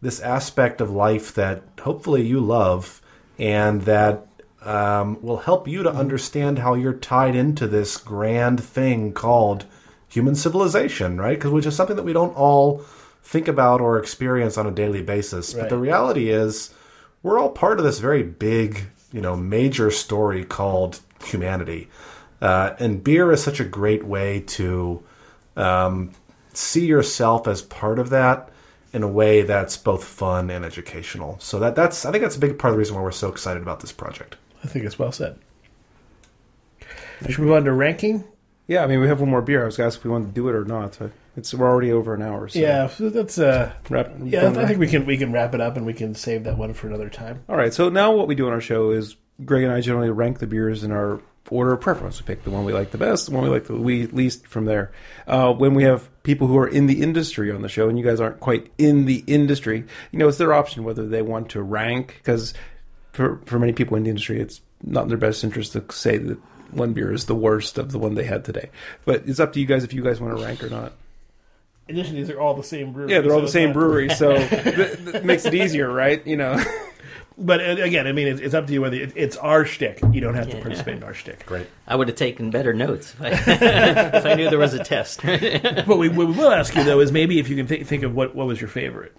this 0.00 0.20
aspect 0.20 0.80
of 0.80 0.90
life 0.90 1.34
that 1.34 1.62
hopefully 1.80 2.22
you 2.24 2.38
love 2.38 3.00
and 3.38 3.82
that 3.82 4.26
um, 4.64 5.20
will 5.22 5.38
help 5.38 5.68
you 5.68 5.82
to 5.82 5.90
understand 5.90 6.58
how 6.58 6.74
you're 6.74 6.94
tied 6.94 7.36
into 7.36 7.66
this 7.66 7.96
grand 7.96 8.62
thing 8.62 9.12
called 9.12 9.66
human 10.08 10.34
civilization, 10.34 11.18
right? 11.18 11.36
Because 11.36 11.50
which 11.50 11.66
is 11.66 11.76
something 11.76 11.96
that 11.96 12.04
we 12.04 12.12
don't 12.12 12.36
all 12.36 12.78
think 13.22 13.48
about 13.48 13.80
or 13.80 13.98
experience 13.98 14.56
on 14.56 14.66
a 14.66 14.70
daily 14.70 15.02
basis. 15.02 15.54
But 15.54 15.70
the 15.70 15.78
reality 15.78 16.30
is, 16.30 16.72
we're 17.22 17.38
all 17.38 17.50
part 17.50 17.78
of 17.78 17.84
this 17.84 17.98
very 17.98 18.22
big, 18.22 18.86
you 19.12 19.20
know, 19.20 19.34
major 19.34 19.90
story 19.90 20.44
called 20.44 21.00
humanity. 21.24 21.88
Uh, 22.40 22.76
and 22.78 23.02
beer 23.02 23.32
is 23.32 23.42
such 23.42 23.60
a 23.60 23.64
great 23.64 24.04
way 24.04 24.40
to 24.40 25.02
um, 25.56 26.12
see 26.52 26.86
yourself 26.86 27.48
as 27.48 27.62
part 27.62 27.98
of 27.98 28.10
that 28.10 28.50
in 28.92 29.02
a 29.02 29.08
way 29.08 29.42
that's 29.42 29.76
both 29.76 30.04
fun 30.04 30.50
and 30.50 30.64
educational. 30.64 31.36
So 31.40 31.58
that 31.58 31.74
that's 31.74 32.04
I 32.04 32.12
think 32.12 32.22
that's 32.22 32.36
a 32.36 32.40
big 32.40 32.58
part 32.58 32.70
of 32.70 32.76
the 32.76 32.78
reason 32.78 32.94
why 32.94 33.02
we're 33.02 33.10
so 33.10 33.28
excited 33.28 33.62
about 33.62 33.80
this 33.80 33.92
project. 33.92 34.36
I 34.64 34.66
think 34.66 34.84
it's 34.84 34.98
well 34.98 35.12
said. 35.12 35.38
Should 37.28 37.38
we 37.38 37.44
move 37.44 37.54
on 37.54 37.64
to 37.64 37.72
ranking? 37.72 38.24
Yeah, 38.66 38.82
I 38.82 38.86
mean, 38.86 39.00
we 39.00 39.08
have 39.08 39.20
one 39.20 39.30
more 39.30 39.42
beer. 39.42 39.62
I 39.62 39.66
was 39.66 39.76
going 39.76 39.84
to 39.84 39.94
ask 39.94 39.98
if 39.98 40.04
we 40.04 40.10
wanted 40.10 40.28
to 40.28 40.32
do 40.32 40.48
it 40.48 40.54
or 40.54 40.64
not. 40.64 40.98
It's 41.36 41.52
we're 41.52 41.68
already 41.68 41.92
over 41.92 42.14
an 42.14 42.22
hour. 42.22 42.48
So 42.48 42.58
Yeah, 42.58 42.88
so 42.88 43.10
that's 43.10 43.38
uh, 43.38 43.72
Wrap, 43.90 44.12
yeah. 44.22 44.48
I 44.48 44.66
think 44.66 44.78
we 44.78 44.86
can 44.86 45.04
we 45.04 45.16
can 45.16 45.32
wrap 45.32 45.54
it 45.54 45.60
up 45.60 45.76
and 45.76 45.84
we 45.84 45.92
can 45.92 46.14
save 46.14 46.44
that 46.44 46.56
one 46.56 46.72
for 46.72 46.86
another 46.86 47.10
time. 47.10 47.42
All 47.48 47.56
right. 47.56 47.74
So 47.74 47.88
now 47.88 48.12
what 48.12 48.28
we 48.28 48.34
do 48.34 48.46
on 48.46 48.52
our 48.52 48.60
show 48.60 48.90
is 48.90 49.16
Greg 49.44 49.64
and 49.64 49.72
I 49.72 49.80
generally 49.80 50.10
rank 50.10 50.38
the 50.38 50.46
beers 50.46 50.84
in 50.84 50.92
our 50.92 51.20
order 51.50 51.72
of 51.72 51.80
preference. 51.80 52.20
We 52.20 52.26
pick 52.26 52.44
the 52.44 52.50
one 52.50 52.64
we 52.64 52.72
like 52.72 52.90
the 52.90 52.98
best, 52.98 53.26
the 53.26 53.32
one 53.32 53.44
we 53.44 53.50
like 53.50 53.64
the 53.64 53.74
we 53.74 54.06
least 54.06 54.46
from 54.46 54.64
there. 54.64 54.92
Uh, 55.26 55.52
when 55.52 55.74
we 55.74 55.82
have 55.84 56.08
people 56.22 56.46
who 56.46 56.56
are 56.56 56.68
in 56.68 56.86
the 56.86 57.02
industry 57.02 57.50
on 57.50 57.62
the 57.62 57.68
show, 57.68 57.88
and 57.88 57.98
you 57.98 58.04
guys 58.04 58.20
aren't 58.20 58.40
quite 58.40 58.70
in 58.78 59.04
the 59.04 59.24
industry, 59.26 59.84
you 60.12 60.18
know, 60.18 60.28
it's 60.28 60.38
their 60.38 60.54
option 60.54 60.84
whether 60.84 61.06
they 61.06 61.22
want 61.22 61.50
to 61.50 61.62
rank 61.62 62.14
because 62.18 62.54
for 63.14 63.40
for 63.46 63.58
many 63.58 63.72
people 63.72 63.96
in 63.96 64.02
the 64.02 64.10
industry, 64.10 64.40
it's 64.40 64.60
not 64.82 65.04
in 65.04 65.08
their 65.08 65.16
best 65.16 65.42
interest 65.42 65.72
to 65.72 65.84
say 65.90 66.18
that 66.18 66.38
one 66.72 66.92
beer 66.92 67.12
is 67.12 67.26
the 67.26 67.34
worst 67.34 67.78
of 67.78 67.92
the 67.92 67.98
one 67.98 68.14
they 68.14 68.24
had 68.24 68.44
today. 68.44 68.68
But 69.04 69.22
it's 69.26 69.40
up 69.40 69.52
to 69.54 69.60
you 69.60 69.66
guys 69.66 69.84
if 69.84 69.92
you 69.94 70.02
guys 70.02 70.20
want 70.20 70.36
to 70.36 70.44
rank 70.44 70.62
or 70.62 70.68
not. 70.68 70.92
In 71.88 71.96
addition, 71.96 72.16
these 72.16 72.30
are 72.30 72.40
all 72.40 72.54
the 72.54 72.62
same 72.62 72.92
brewery. 72.92 73.12
Yeah, 73.12 73.20
they're 73.20 73.32
all 73.32 73.40
so 73.40 73.46
the 73.46 73.52
same 73.52 73.68
not- 73.68 73.74
brewery, 73.74 74.08
so 74.14 74.34
that, 74.38 75.04
that 75.04 75.24
makes 75.24 75.44
it 75.44 75.54
easier, 75.54 75.90
right? 75.90 76.26
You 76.26 76.36
know. 76.36 76.62
but 77.38 77.60
uh, 77.60 77.82
again, 77.82 78.06
I 78.06 78.12
mean, 78.12 78.26
it's, 78.26 78.40
it's 78.40 78.54
up 78.54 78.66
to 78.66 78.72
you 78.72 78.80
whether 78.80 78.96
it, 78.96 79.12
it's 79.14 79.36
our 79.36 79.64
shtick. 79.64 80.00
You 80.12 80.20
don't 80.20 80.34
have 80.34 80.50
to 80.50 80.60
participate 80.60 80.96
in 80.96 81.02
our 81.04 81.14
shtick. 81.14 81.46
Great. 81.46 81.66
I 81.86 81.94
would 81.94 82.08
have 82.08 82.16
taken 82.16 82.50
better 82.50 82.72
notes 82.72 83.14
if 83.14 83.22
I, 83.22 83.28
if 84.16 84.26
I 84.26 84.34
knew 84.34 84.50
there 84.50 84.58
was 84.58 84.74
a 84.74 84.82
test. 84.82 85.22
What 85.22 85.98
we, 85.98 86.08
what 86.08 86.26
we 86.28 86.32
will 86.34 86.50
ask 86.50 86.74
you 86.74 86.84
though 86.84 87.00
is 87.00 87.12
maybe 87.12 87.38
if 87.38 87.48
you 87.48 87.56
can 87.56 87.66
th- 87.66 87.86
think 87.86 88.02
of 88.02 88.14
what, 88.14 88.34
what 88.34 88.46
was 88.46 88.60
your 88.60 88.68
favorite, 88.68 89.14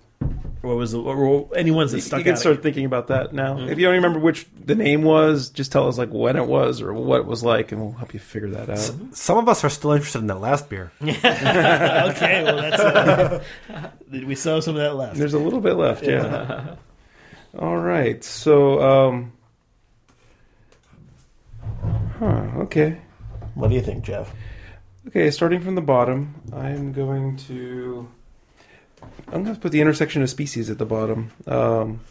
what 0.65 0.77
was 0.77 0.91
the, 0.91 0.99
or 1.01 1.49
any 1.55 1.71
ones 1.71 1.91
that 1.91 2.01
stuck 2.01 2.19
you 2.19 2.23
can 2.23 2.33
out. 2.33 2.39
start 2.39 2.63
thinking 2.63 2.85
about 2.85 3.07
that 3.07 3.33
now. 3.33 3.55
Mm-hmm. 3.55 3.69
If 3.69 3.77
you 3.77 3.85
don't 3.85 3.95
remember 3.95 4.19
which 4.19 4.47
the 4.65 4.75
name 4.75 5.03
was, 5.03 5.49
just 5.49 5.71
tell 5.71 5.87
us 5.87 5.97
like 5.97 6.09
when 6.09 6.35
it 6.35 6.47
was 6.47 6.81
or 6.81 6.93
what 6.93 7.19
it 7.19 7.25
was 7.25 7.43
like, 7.43 7.71
and 7.71 7.81
we'll 7.81 7.91
help 7.93 8.13
you 8.13 8.19
figure 8.19 8.49
that 8.49 8.69
out. 8.69 9.15
Some 9.15 9.37
of 9.37 9.47
us 9.47 9.63
are 9.63 9.69
still 9.69 9.91
interested 9.91 10.19
in 10.19 10.27
that 10.27 10.39
last 10.39 10.69
beer. 10.69 10.91
okay, 11.01 12.43
well 12.43 12.55
that's 12.57 12.81
uh, 12.81 13.43
we 14.11 14.35
still 14.35 14.55
have 14.55 14.63
some 14.63 14.75
of 14.75 14.81
that 14.81 14.95
left. 14.95 15.17
There's 15.17 15.33
a 15.33 15.39
little 15.39 15.61
bit 15.61 15.73
left, 15.73 16.03
yeah. 16.03 16.75
All 17.59 17.77
right, 17.77 18.21
so 18.23 18.81
um, 18.81 19.31
huh, 22.19 22.49
okay, 22.63 22.97
What 23.53 23.69
do 23.69 23.75
you 23.75 23.81
think, 23.81 24.03
Jeff? 24.03 24.33
okay. 25.07 25.31
Starting 25.31 25.61
from 25.61 25.75
the 25.75 25.81
bottom, 25.81 26.35
I'm 26.51 26.91
going 26.91 27.37
to 27.47 28.09
I'm 29.27 29.43
going 29.43 29.55
to 29.55 29.61
put 29.61 29.71
the 29.71 29.81
intersection 29.81 30.21
of 30.21 30.29
species 30.29 30.69
at 30.69 30.77
the 30.77 30.85
bottom. 30.85 31.31
Um, 31.47 32.01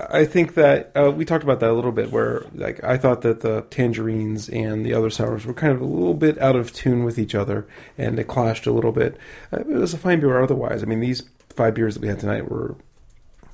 I- 0.00 0.24
think 0.24 0.54
that 0.54 0.92
uh, 0.96 1.10
we 1.10 1.24
talked 1.24 1.44
about 1.44 1.60
that 1.60 1.70
a 1.70 1.72
little 1.74 1.92
bit, 1.92 2.10
where 2.10 2.44
like 2.54 2.82
I 2.82 2.96
thought 2.96 3.22
that 3.22 3.40
the 3.40 3.62
tangerines 3.70 4.48
and 4.48 4.84
the 4.84 4.94
other 4.94 5.10
sours 5.10 5.44
were 5.44 5.52
kind 5.52 5.72
of 5.72 5.80
a 5.80 5.84
little 5.84 6.14
bit 6.14 6.38
out 6.38 6.56
of 6.56 6.72
tune 6.72 7.04
with 7.04 7.18
each 7.18 7.34
other, 7.34 7.66
and 7.98 8.18
it 8.18 8.24
clashed 8.28 8.66
a 8.66 8.72
little 8.72 8.92
bit. 8.92 9.16
Uh, 9.52 9.60
it 9.60 9.66
was 9.66 9.94
a 9.94 9.98
fine 9.98 10.20
beer 10.20 10.42
otherwise. 10.42 10.82
I 10.82 10.86
mean, 10.86 11.00
these 11.00 11.22
five 11.50 11.74
beers 11.74 11.94
that 11.94 12.00
we 12.00 12.08
had 12.08 12.20
tonight 12.20 12.50
were, 12.50 12.76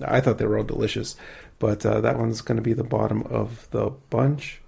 I 0.01 0.21
thought 0.21 0.39
they 0.39 0.47
were 0.47 0.59
all 0.59 0.64
delicious, 0.64 1.17
but 1.59 1.85
uh, 1.85 2.01
that 2.03 2.19
one's 2.19 2.43
going 2.43 2.57
to 2.57 2.62
be 2.62 2.75
the 2.75 2.85
bottom 2.85 3.23
of 3.23 3.69
the 3.71 3.91
bunch. 4.11 4.61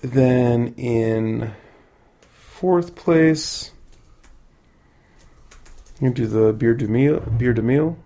Then 0.00 0.74
in 0.76 1.52
fourth 2.30 2.94
place, 2.94 3.72
you 6.00 6.10
do 6.10 6.26
the 6.26 6.52
Biere 6.52 6.76
du 6.76 6.88
Miel. 6.88 7.20
Biere 7.20 7.54
du 7.54 7.62
Miel. 7.62 7.96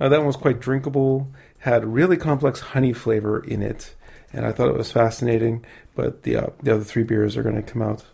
Uh, 0.00 0.08
that 0.08 0.18
one 0.18 0.26
was 0.26 0.36
quite 0.36 0.60
drinkable. 0.60 1.28
Had 1.58 1.84
really 1.84 2.16
complex 2.16 2.60
honey 2.60 2.92
flavor 2.92 3.42
in 3.44 3.62
it, 3.62 3.94
and 4.32 4.44
I 4.44 4.52
thought 4.52 4.68
it 4.68 4.76
was 4.76 4.90
fascinating. 4.90 5.64
But 5.94 6.24
the 6.24 6.36
uh, 6.36 6.46
the 6.62 6.74
other 6.74 6.84
three 6.84 7.04
beers 7.04 7.36
are 7.36 7.42
going 7.42 7.54
to 7.54 7.62
come 7.62 7.82
out 7.82 8.04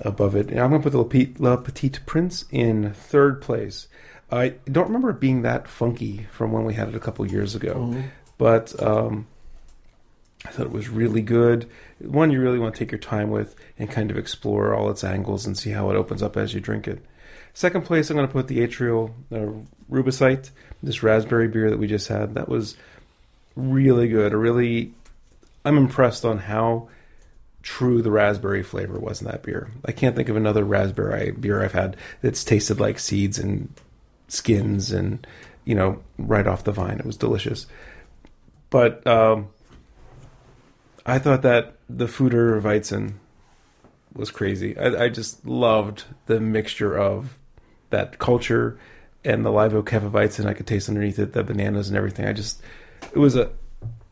above 0.00 0.34
it. 0.34 0.50
And 0.50 0.58
I'm 0.58 0.70
going 0.70 0.82
to 0.82 0.90
put 0.90 0.92
the 0.92 0.98
La 0.98 1.04
Petite, 1.04 1.40
La 1.40 1.56
Petite 1.56 2.00
Prince 2.06 2.44
in 2.50 2.92
third 2.92 3.40
place. 3.40 3.86
I 4.30 4.54
don't 4.70 4.86
remember 4.86 5.10
it 5.10 5.20
being 5.20 5.42
that 5.42 5.68
funky 5.68 6.26
from 6.32 6.52
when 6.52 6.64
we 6.64 6.74
had 6.74 6.88
it 6.88 6.94
a 6.94 7.00
couple 7.00 7.30
years 7.30 7.54
ago, 7.54 7.94
but 8.38 8.82
um, 8.82 9.26
I 10.46 10.50
thought 10.50 10.66
it 10.66 10.72
was 10.72 10.88
really 10.88 11.20
good. 11.20 11.68
One 12.00 12.30
you 12.30 12.40
really 12.40 12.58
want 12.58 12.74
to 12.74 12.78
take 12.78 12.90
your 12.90 12.98
time 12.98 13.30
with 13.30 13.54
and 13.78 13.90
kind 13.90 14.10
of 14.10 14.16
explore 14.16 14.74
all 14.74 14.90
its 14.90 15.04
angles 15.04 15.46
and 15.46 15.56
see 15.56 15.70
how 15.70 15.90
it 15.90 15.96
opens 15.96 16.22
up 16.22 16.36
as 16.38 16.54
you 16.54 16.60
drink 16.60 16.88
it. 16.88 17.04
Second 17.54 17.84
place, 17.84 18.08
I'm 18.08 18.16
going 18.16 18.26
to 18.26 18.32
put 18.32 18.48
the 18.48 18.66
Atrial 18.66 19.12
uh, 19.30 19.52
Rubicite, 19.90 20.50
this 20.82 21.02
raspberry 21.02 21.48
beer 21.48 21.70
that 21.70 21.78
we 21.78 21.86
just 21.86 22.08
had. 22.08 22.34
That 22.34 22.48
was 22.48 22.76
really 23.54 24.08
good. 24.08 24.32
Really, 24.32 24.92
I'm 25.64 25.76
impressed 25.76 26.24
on 26.24 26.38
how 26.38 26.88
true 27.62 28.02
the 28.02 28.10
raspberry 28.10 28.62
flavor 28.62 28.98
was 28.98 29.20
in 29.20 29.28
that 29.28 29.42
beer. 29.42 29.70
I 29.84 29.92
can't 29.92 30.16
think 30.16 30.28
of 30.28 30.36
another 30.36 30.64
raspberry 30.64 31.30
beer 31.30 31.62
I've 31.62 31.72
had 31.72 31.96
that's 32.20 32.42
tasted 32.42 32.80
like 32.80 32.98
seeds 32.98 33.38
and 33.38 33.72
skins 34.28 34.90
and 34.90 35.24
you 35.64 35.74
know 35.74 36.02
right 36.18 36.46
off 36.46 36.64
the 36.64 36.72
vine. 36.72 36.98
It 36.98 37.06
was 37.06 37.16
delicious. 37.16 37.66
But 38.70 39.06
um, 39.06 39.50
I 41.04 41.18
thought 41.18 41.42
that 41.42 41.74
the 41.88 42.06
Foudreweizen 42.06 43.14
was 44.14 44.30
crazy. 44.30 44.76
I, 44.78 45.04
I 45.04 45.08
just 45.10 45.46
loved 45.46 46.04
the 46.26 46.40
mixture 46.40 46.96
of 46.96 47.38
that 47.92 48.18
culture 48.18 48.78
and 49.24 49.44
the 49.46 49.50
live 49.50 49.74
oak 49.74 49.88
Hefeweizen. 49.88 50.40
And 50.40 50.48
I 50.48 50.54
could 50.54 50.66
taste 50.66 50.88
underneath 50.88 51.18
it 51.18 51.32
the 51.32 51.44
bananas 51.44 51.88
and 51.88 51.96
everything. 51.96 52.26
I 52.26 52.32
just 52.32 52.60
it 53.12 53.18
was 53.18 53.36
a 53.36 53.50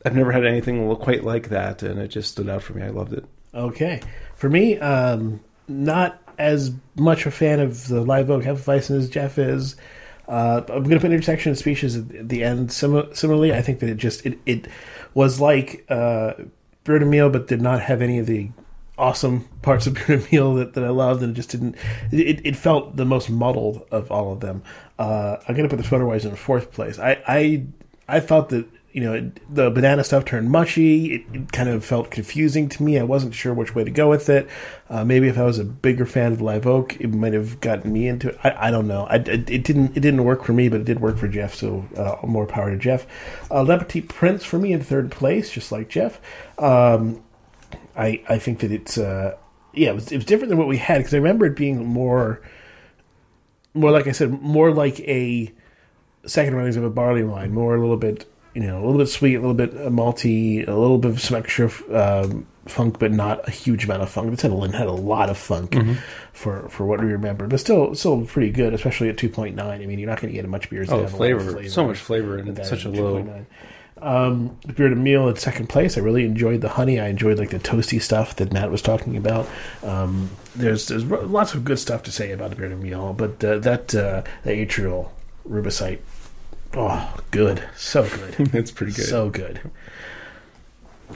I've 0.05 0.16
never 0.16 0.33
had 0.33 0.47
anything 0.47 0.95
quite 0.97 1.24
like 1.24 1.51
that, 1.51 1.83
and 1.83 1.99
it 1.99 2.09
just 2.09 2.33
stood 2.33 2.49
out 2.49 2.62
for 2.62 2.72
me. 2.72 2.83
I 2.83 2.89
loved 2.89 3.12
it. 3.12 3.24
Okay, 3.55 4.01
for 4.35 4.49
me, 4.49 4.78
um, 4.78 5.41
not 5.68 6.22
as 6.39 6.72
much 6.97 7.26
a 7.26 7.31
fan 7.31 7.61
of 7.61 7.89
the 7.89 8.01
live 8.01 8.31
oak 8.31 8.45
hefeweizen 8.45 8.97
as 8.97 9.11
Jeff 9.11 9.39
is. 9.39 9.76
Uh, 10.26 10.62
I'm 10.68 10.85
going 10.85 10.91
to 10.91 11.01
put 11.01 11.11
intersection 11.11 11.51
of 11.51 11.59
species 11.59 11.97
at 11.97 12.28
the 12.28 12.45
end. 12.45 12.72
Sim- 12.72 13.12
similarly, 13.14 13.53
I 13.53 13.62
think 13.62 13.81
that 13.81 13.91
it 13.91 13.97
just 13.97 14.24
it, 14.24 14.39
it 14.47 14.68
was 15.12 15.41
like 15.41 15.85
uh, 15.91 16.35
meal, 16.87 17.28
but 17.28 17.49
did 17.49 17.61
not 17.61 17.83
have 17.83 18.01
any 18.01 18.18
of 18.18 18.26
the 18.26 18.51
awesome 19.01 19.49
parts 19.63 19.87
of 19.87 19.95
Biere 19.95 20.21
du 20.21 20.29
Miel 20.31 20.55
that, 20.55 20.75
that 20.75 20.85
I 20.85 20.91
loved, 20.91 21.23
and 21.23 21.33
it 21.33 21.35
just 21.35 21.51
didn't. 21.51 21.77
It, 22.13 22.45
it 22.45 22.57
felt 22.57 22.97
the 22.97 23.05
most 23.05 23.31
muddled 23.31 23.87
of 23.91 24.13
all 24.13 24.33
of 24.33 24.41
them. 24.41 24.63
Uh, 24.99 25.39
I'm 25.49 25.55
to 25.57 25.69
put 25.69 25.77
the 25.77 25.89
Foudreweizen 25.89 26.31
in 26.31 26.37
fourth 26.37 26.71
place. 26.73 26.99
I 26.99 27.23
I 27.27 27.67
I 28.07 28.21
thought 28.21 28.51
that 28.51 28.67
you 28.93 29.01
know 29.03 29.31
the 29.49 29.71
banana 29.71 30.05
stuff 30.05 30.25
turned 30.25 30.51
mushy. 30.51 31.15
It, 31.15 31.25
it 31.33 31.53
kind 31.53 31.69
of 31.69 31.85
felt 31.85 32.11
confusing 32.11 32.69
to 32.71 32.83
me. 32.83 32.99
I 32.99 33.05
wasn't 33.05 33.35
sure 33.35 33.55
which 33.55 33.75
way 33.75 33.85
to 33.85 33.91
go 33.91 34.11
with 34.11 34.29
it. 34.29 34.49
Uh, 34.89 35.05
maybe 35.05 35.29
if 35.29 35.39
I 35.39 35.45
was 35.45 35.59
a 35.59 35.65
bigger 35.65 36.07
fan 36.07 36.33
of 36.33 36.41
Live 36.41 36.67
Oak, 36.67 37.01
it 37.01 37.15
might 37.15 37.33
have 37.33 37.61
gotten 37.61 37.93
me 37.93 38.09
into 38.09 38.31
it. 38.31 38.39
I, 38.43 38.69
I 38.69 38.71
don't 38.71 38.89
know. 38.89 39.05
I, 39.05 39.17
it, 39.17 39.49
it 39.49 39.65
didn't 39.65 39.97
it 39.97 40.01
didn't 40.01 40.25
work 40.25 40.45
for 40.45 40.53
me, 40.53 40.69
but 40.69 40.81
it 40.81 40.85
did 40.85 41.01
work 41.01 41.17
for 41.17 41.29
Jeff. 41.29 41.55
So 41.55 41.87
uh, 41.97 42.27
more 42.27 42.47
power 42.47 42.71
to 42.71 42.77
Jeff. 42.77 43.07
Uh, 43.51 43.63
Le 43.63 43.79
Petit 43.79 44.03
Prince 44.03 44.45
for 44.45 44.59
me 44.59 44.73
in 44.73 44.83
third 44.83 45.11
place, 45.11 45.51
just 45.51 45.73
like 45.73 45.89
Jeff. 45.89 46.21
Um, 46.59 47.23
I 48.01 48.23
I 48.29 48.39
think 48.39 48.61
that 48.61 48.73
it's 48.73 48.99
uh, 48.99 49.37
yeah 49.75 49.91
it 49.91 49.95
was, 49.95 50.11
it 50.11 50.17
was 50.17 50.25
different 50.25 50.49
than 50.49 50.59
what 50.59 50.69
we 50.69 50.79
had 50.79 50.99
because 50.99 51.15
I 51.15 51.19
remember 51.19 51.47
it 51.47 51.57
being 51.57 51.85
more 51.87 52.41
more 53.75 53.91
like 53.91 54.07
I 54.07 54.13
said 54.13 54.31
more 54.43 54.73
like 54.73 55.01
a 55.01 55.53
second 56.27 56.55
runnings 56.55 56.77
of 56.77 56.85
a 56.85 56.91
barley 56.91 57.25
wine, 57.25 57.53
more 57.53 57.75
a 57.77 57.81
little 57.81 57.97
bit 57.97 58.31
you 58.55 58.63
know 58.63 58.79
a 58.79 58.85
little 58.85 58.99
bit 58.99 59.09
sweet, 59.09 59.35
a 59.37 59.41
little 59.41 59.55
bit 59.55 59.75
uh, 59.75 59.91
malty, 59.91 60.67
a 60.67 60.75
little 60.75 60.99
bit 60.99 61.13
of 61.13 61.21
some 61.21 61.37
extra 61.37 61.71
um, 61.93 62.47
funk, 62.67 62.99
but 62.99 63.13
not 63.13 63.47
a 63.47 63.51
huge 63.51 63.85
amount 63.85 64.03
of 64.03 64.11
funk. 64.11 64.31
The 64.31 64.49
Tenderlin 64.49 64.75
had 64.75 64.89
a 64.89 64.93
lot 64.93 65.31
of 65.31 65.39
funk 65.39 65.77
for 66.33 66.69
for 66.69 66.87
what 66.87 67.01
we 67.01 67.07
remember, 67.13 67.47
but 67.47 67.61
still 67.61 67.95
still 67.95 68.25
pretty 68.25 68.51
good, 68.51 68.75
especially 68.75 69.09
at 69.09 69.19
two 69.19 69.29
point 69.29 69.55
nine. 69.55 69.83
I 69.83 69.87
mean, 69.87 69.99
you're 69.99 70.09
not 70.09 70.21
going 70.21 70.33
to 70.33 70.37
get 70.37 70.45
a 70.45 70.49
much 70.49 70.71
beers. 70.71 70.91
Oh, 70.91 71.01
have 71.03 71.15
a 71.15 71.17
lot 71.17 71.31
of 71.33 71.43
flavor, 71.43 71.69
so 71.69 71.87
much 71.87 71.99
flavor 71.99 72.39
in 72.39 72.55
that 72.55 72.67
such 72.67 72.85
a 72.85 72.89
low. 72.89 73.23
2.9. 73.23 73.47
Um, 74.03 74.57
the 74.67 74.73
beer 74.73 74.95
meal 74.95 75.29
at 75.29 75.39
second 75.39 75.69
place. 75.69 75.99
I 75.99 76.01
really 76.01 76.25
enjoyed 76.25 76.61
the 76.63 76.71
honey. 76.71 76.99
I 76.99 77.09
enjoyed 77.09 77.39
like 77.39 77.51
the 77.51 77.59
toasty 77.59 78.01
stuff 78.01 78.35
that 78.37 78.53
Matt 78.53 78.71
was 78.71 78.81
talking 78.83 79.17
about. 79.17 79.47
Um, 79.83 80.31
there's 80.57 80.89
there's 80.89 81.05
lots 81.05 81.55
of 81.55 81.65
good 81.65 81.79
stuff 81.79 82.03
to 82.05 82.13
say 82.13 82.33
about 82.33 82.51
the 82.51 82.57
Biere 82.57 82.71
du 82.71 82.77
Miel, 82.77 83.13
but 83.13 83.43
uh, 83.45 83.59
that 83.59 83.95
uh, 83.95 84.23
the 84.45 84.51
atrial 84.51 85.11
rubicite, 85.49 85.99
oh, 86.75 87.15
good, 87.31 87.63
so 87.77 88.03
good, 88.09 88.35
That's 88.53 88.71
pretty 88.71 88.93
good. 88.93 89.07
so 89.07 89.29
good. 89.31 89.61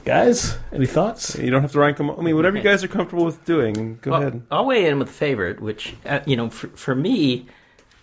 Guys, 0.04 0.58
any 0.72 0.86
thoughts? 0.86 1.36
you 1.38 1.50
don't 1.50 1.62
have 1.62 1.70
to 1.72 1.78
rank 1.78 1.98
them. 1.98 2.10
I 2.10 2.20
mean, 2.20 2.34
whatever 2.34 2.56
you 2.56 2.62
guys 2.64 2.82
are 2.82 2.88
comfortable 2.88 3.24
with 3.24 3.44
doing, 3.44 3.98
go 4.02 4.10
Well, 4.10 4.20
ahead. 4.20 4.42
I'll 4.50 4.66
weigh 4.66 4.86
in 4.86 4.98
with 4.98 5.08
a 5.08 5.12
favorite, 5.12 5.60
which 5.60 5.94
uh, 6.04 6.20
you 6.26 6.36
know, 6.36 6.50
for, 6.50 6.66
for 6.68 6.94
me, 6.96 7.46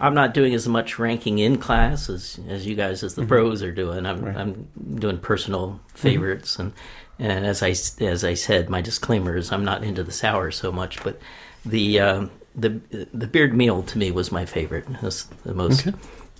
I'm 0.01 0.15
not 0.15 0.33
doing 0.33 0.55
as 0.55 0.67
much 0.67 0.97
ranking 0.97 1.37
in 1.37 1.59
class 1.59 2.09
as 2.09 2.39
as 2.49 2.65
you 2.65 2.73
guys 2.73 3.03
as 3.03 3.13
the 3.13 3.25
pros 3.25 3.61
are 3.61 3.71
doing. 3.71 4.07
I'm 4.07 4.25
I'm 4.25 4.67
doing 4.95 5.19
personal 5.19 5.79
favorites, 5.93 6.57
and 6.57 6.73
and 7.19 7.45
as 7.45 7.61
I 7.61 7.69
as 8.03 8.23
I 8.23 8.33
said, 8.33 8.67
my 8.67 8.81
disclaimer 8.81 9.37
is 9.37 9.51
I'm 9.51 9.63
not 9.63 9.83
into 9.83 10.03
the 10.03 10.11
sour 10.11 10.49
so 10.49 10.71
much, 10.71 11.03
but 11.03 11.21
the 11.63 11.99
um, 11.99 12.31
the 12.55 12.81
the 13.13 13.27
Biere 13.27 13.49
du 13.49 13.53
Miel 13.53 13.83
to 13.83 13.97
me 13.99 14.09
was 14.09 14.31
my 14.31 14.43
favorite. 14.43 14.85
It's 15.03 15.25
the 15.45 15.53
most 15.53 15.87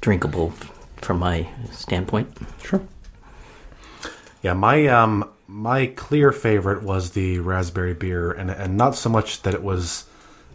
drinkable 0.01 0.49
from 0.97 1.19
my 1.19 1.47
standpoint. 1.71 2.35
Sure. 2.63 2.81
Yeah, 4.41 4.53
my 4.53 4.87
um 4.87 5.29
my 5.45 5.85
clear 5.85 6.31
favorite 6.31 6.81
was 6.81 7.11
the 7.11 7.37
raspberry 7.39 7.93
beer, 7.93 8.31
and 8.31 8.49
and 8.49 8.75
not 8.75 8.95
so 8.95 9.07
much 9.07 9.43
that 9.43 9.53
it 9.53 9.61
was 9.61 10.05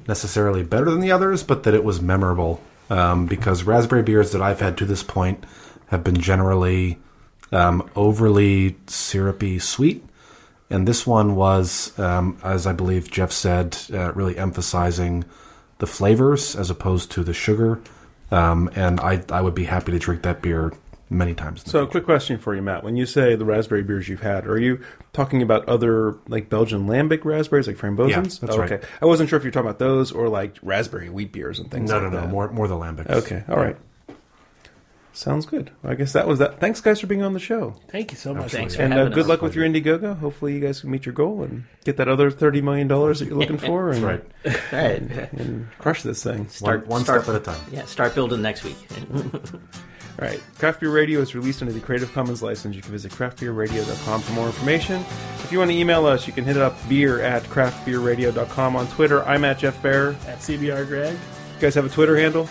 necessarily 0.08 0.64
better 0.64 0.90
than 0.90 0.98
the 0.98 1.12
others, 1.12 1.44
but 1.44 1.62
that 1.62 1.74
it 1.74 1.84
was 1.84 2.00
memorable. 2.00 2.60
Um, 2.88 3.26
because 3.26 3.64
raspberry 3.64 4.02
beers 4.02 4.32
that 4.32 4.42
I've 4.42 4.60
had 4.60 4.76
to 4.78 4.84
this 4.84 5.02
point 5.02 5.44
have 5.88 6.04
been 6.04 6.20
generally 6.20 6.98
um, 7.52 7.88
overly 7.96 8.76
syrupy 8.86 9.58
sweet, 9.58 10.04
and 10.70 10.86
this 10.86 11.06
one 11.06 11.34
was, 11.36 11.96
um, 11.98 12.38
as 12.42 12.66
I 12.66 12.72
believe 12.72 13.10
Jeff 13.10 13.32
said, 13.32 13.76
uh, 13.92 14.12
really 14.12 14.36
emphasizing 14.38 15.24
the 15.78 15.86
flavors 15.86 16.56
as 16.56 16.70
opposed 16.70 17.10
to 17.12 17.24
the 17.24 17.34
sugar. 17.34 17.80
Um, 18.30 18.70
and 18.74 18.98
I 19.00 19.22
I 19.30 19.40
would 19.40 19.54
be 19.54 19.64
happy 19.64 19.92
to 19.92 19.98
drink 19.98 20.22
that 20.22 20.42
beer 20.42 20.72
many 21.08 21.34
times. 21.34 21.60
in 21.60 21.64
the 21.64 21.70
So, 21.70 21.78
a 21.78 21.82
future. 21.82 21.90
quick 21.92 22.04
question 22.04 22.38
for 22.38 22.54
you, 22.54 22.62
Matt. 22.62 22.82
When 22.84 22.96
you 22.96 23.06
say 23.06 23.36
the 23.36 23.44
raspberry 23.44 23.82
beers 23.82 24.08
you've 24.08 24.22
had, 24.22 24.46
are 24.46 24.58
you 24.58 24.80
talking 25.12 25.42
about 25.42 25.68
other 25.68 26.16
like 26.28 26.48
Belgian 26.48 26.86
lambic 26.86 27.24
raspberries, 27.24 27.66
like 27.66 27.76
framboises? 27.76 28.10
Yeah, 28.10 28.20
that's 28.22 28.42
Oh, 28.50 28.58
right. 28.58 28.72
Okay, 28.72 28.86
I 29.00 29.06
wasn't 29.06 29.28
sure 29.28 29.36
if 29.36 29.44
you're 29.44 29.52
talking 29.52 29.68
about 29.68 29.78
those 29.78 30.12
or 30.12 30.28
like 30.28 30.56
raspberry 30.62 31.08
wheat 31.08 31.32
beers 31.32 31.58
and 31.58 31.70
things. 31.70 31.90
No, 31.90 31.96
like 31.98 32.04
no, 32.04 32.10
no. 32.10 32.20
that. 32.22 32.30
More, 32.30 32.50
more 32.50 32.68
the 32.68 32.74
lambics. 32.76 33.08
Okay, 33.10 33.44
all 33.48 33.56
right. 33.56 33.76
Sounds 35.12 35.46
good. 35.46 35.70
I 35.82 35.94
guess 35.94 36.12
that 36.12 36.26
was 36.28 36.40
that. 36.40 36.60
Thanks, 36.60 36.82
guys, 36.82 37.00
for 37.00 37.06
being 37.06 37.22
on 37.22 37.32
the 37.32 37.40
show. 37.40 37.74
Thank 37.88 38.10
you 38.10 38.18
so 38.18 38.34
much. 38.34 38.52
Thanks 38.52 38.76
for 38.76 38.82
And 38.82 38.92
uh, 38.92 39.08
good 39.08 39.20
us. 39.20 39.28
luck 39.28 39.40
with 39.40 39.54
your 39.54 39.64
Indiegogo. 39.64 40.14
Hopefully, 40.18 40.52
you 40.52 40.60
guys 40.60 40.82
can 40.82 40.90
meet 40.90 41.06
your 41.06 41.14
goal 41.14 41.42
and 41.42 41.64
get 41.84 41.96
that 41.96 42.06
other 42.08 42.30
thirty 42.30 42.60
million 42.60 42.86
dollars 42.86 43.20
that 43.20 43.28
you're 43.28 43.38
looking 43.38 43.56
for, 43.56 43.88
and, 43.92 44.02
Right. 44.02 44.22
All 44.44 44.52
right. 44.78 45.32
and 45.32 45.68
crush 45.78 46.02
this 46.02 46.22
thing. 46.22 46.48
Start 46.48 46.86
one 46.86 47.02
start, 47.02 47.22
step 47.22 47.34
at 47.34 47.40
a 47.40 47.44
time. 47.44 47.60
Yeah, 47.72 47.86
start 47.86 48.14
building 48.14 48.42
next 48.42 48.62
week. 48.64 48.76
All 50.18 50.26
right. 50.26 50.42
Craft 50.58 50.80
Beer 50.80 50.90
Radio 50.90 51.20
is 51.20 51.34
released 51.34 51.60
under 51.60 51.74
the 51.74 51.80
Creative 51.80 52.10
Commons 52.12 52.42
license. 52.42 52.74
You 52.74 52.82
can 52.82 52.92
visit 52.92 53.12
craftbeerradio.com 53.12 54.20
for 54.22 54.32
more 54.32 54.46
information. 54.46 55.04
If 55.44 55.52
you 55.52 55.58
want 55.58 55.70
to 55.70 55.76
email 55.76 56.06
us, 56.06 56.26
you 56.26 56.32
can 56.32 56.44
hit 56.44 56.56
it 56.56 56.62
up 56.62 56.74
beer 56.88 57.20
at 57.20 57.42
craftbeerradio.com 57.44 58.76
on 58.76 58.86
Twitter. 58.88 59.22
I'm 59.24 59.44
at 59.44 59.58
Jeff 59.58 59.80
Bear. 59.82 60.10
At 60.26 60.38
CBR 60.38 60.86
Greg. 60.86 61.12
You 61.12 61.60
guys 61.60 61.74
have 61.74 61.84
a 61.84 61.90
Twitter 61.90 62.16
handle? 62.16 62.48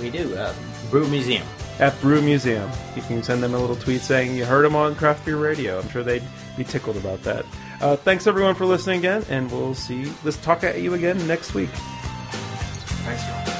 we 0.00 0.10
do. 0.10 0.34
Uh, 0.34 0.52
Brew 0.90 1.08
Museum. 1.08 1.46
At 1.78 1.98
Brew 2.00 2.20
Museum. 2.20 2.70
You 2.96 3.02
can 3.02 3.22
send 3.22 3.42
them 3.42 3.54
a 3.54 3.58
little 3.58 3.76
tweet 3.76 4.00
saying 4.00 4.36
you 4.36 4.44
heard 4.44 4.64
them 4.64 4.74
on 4.76 4.94
Craft 4.96 5.24
Beer 5.24 5.36
Radio. 5.36 5.78
I'm 5.78 5.88
sure 5.88 6.02
they'd 6.02 6.22
be 6.56 6.64
tickled 6.64 6.96
about 6.96 7.22
that. 7.22 7.44
Uh, 7.80 7.96
thanks 7.96 8.26
everyone 8.26 8.54
for 8.54 8.66
listening 8.66 8.98
again, 8.98 9.24
and 9.28 9.50
we'll 9.50 9.74
see. 9.74 10.12
Let's 10.24 10.36
talk 10.38 10.64
at 10.64 10.80
you 10.80 10.94
again 10.94 11.24
next 11.26 11.54
week. 11.54 11.70
Thanks, 11.70 13.22
John. 13.24 13.53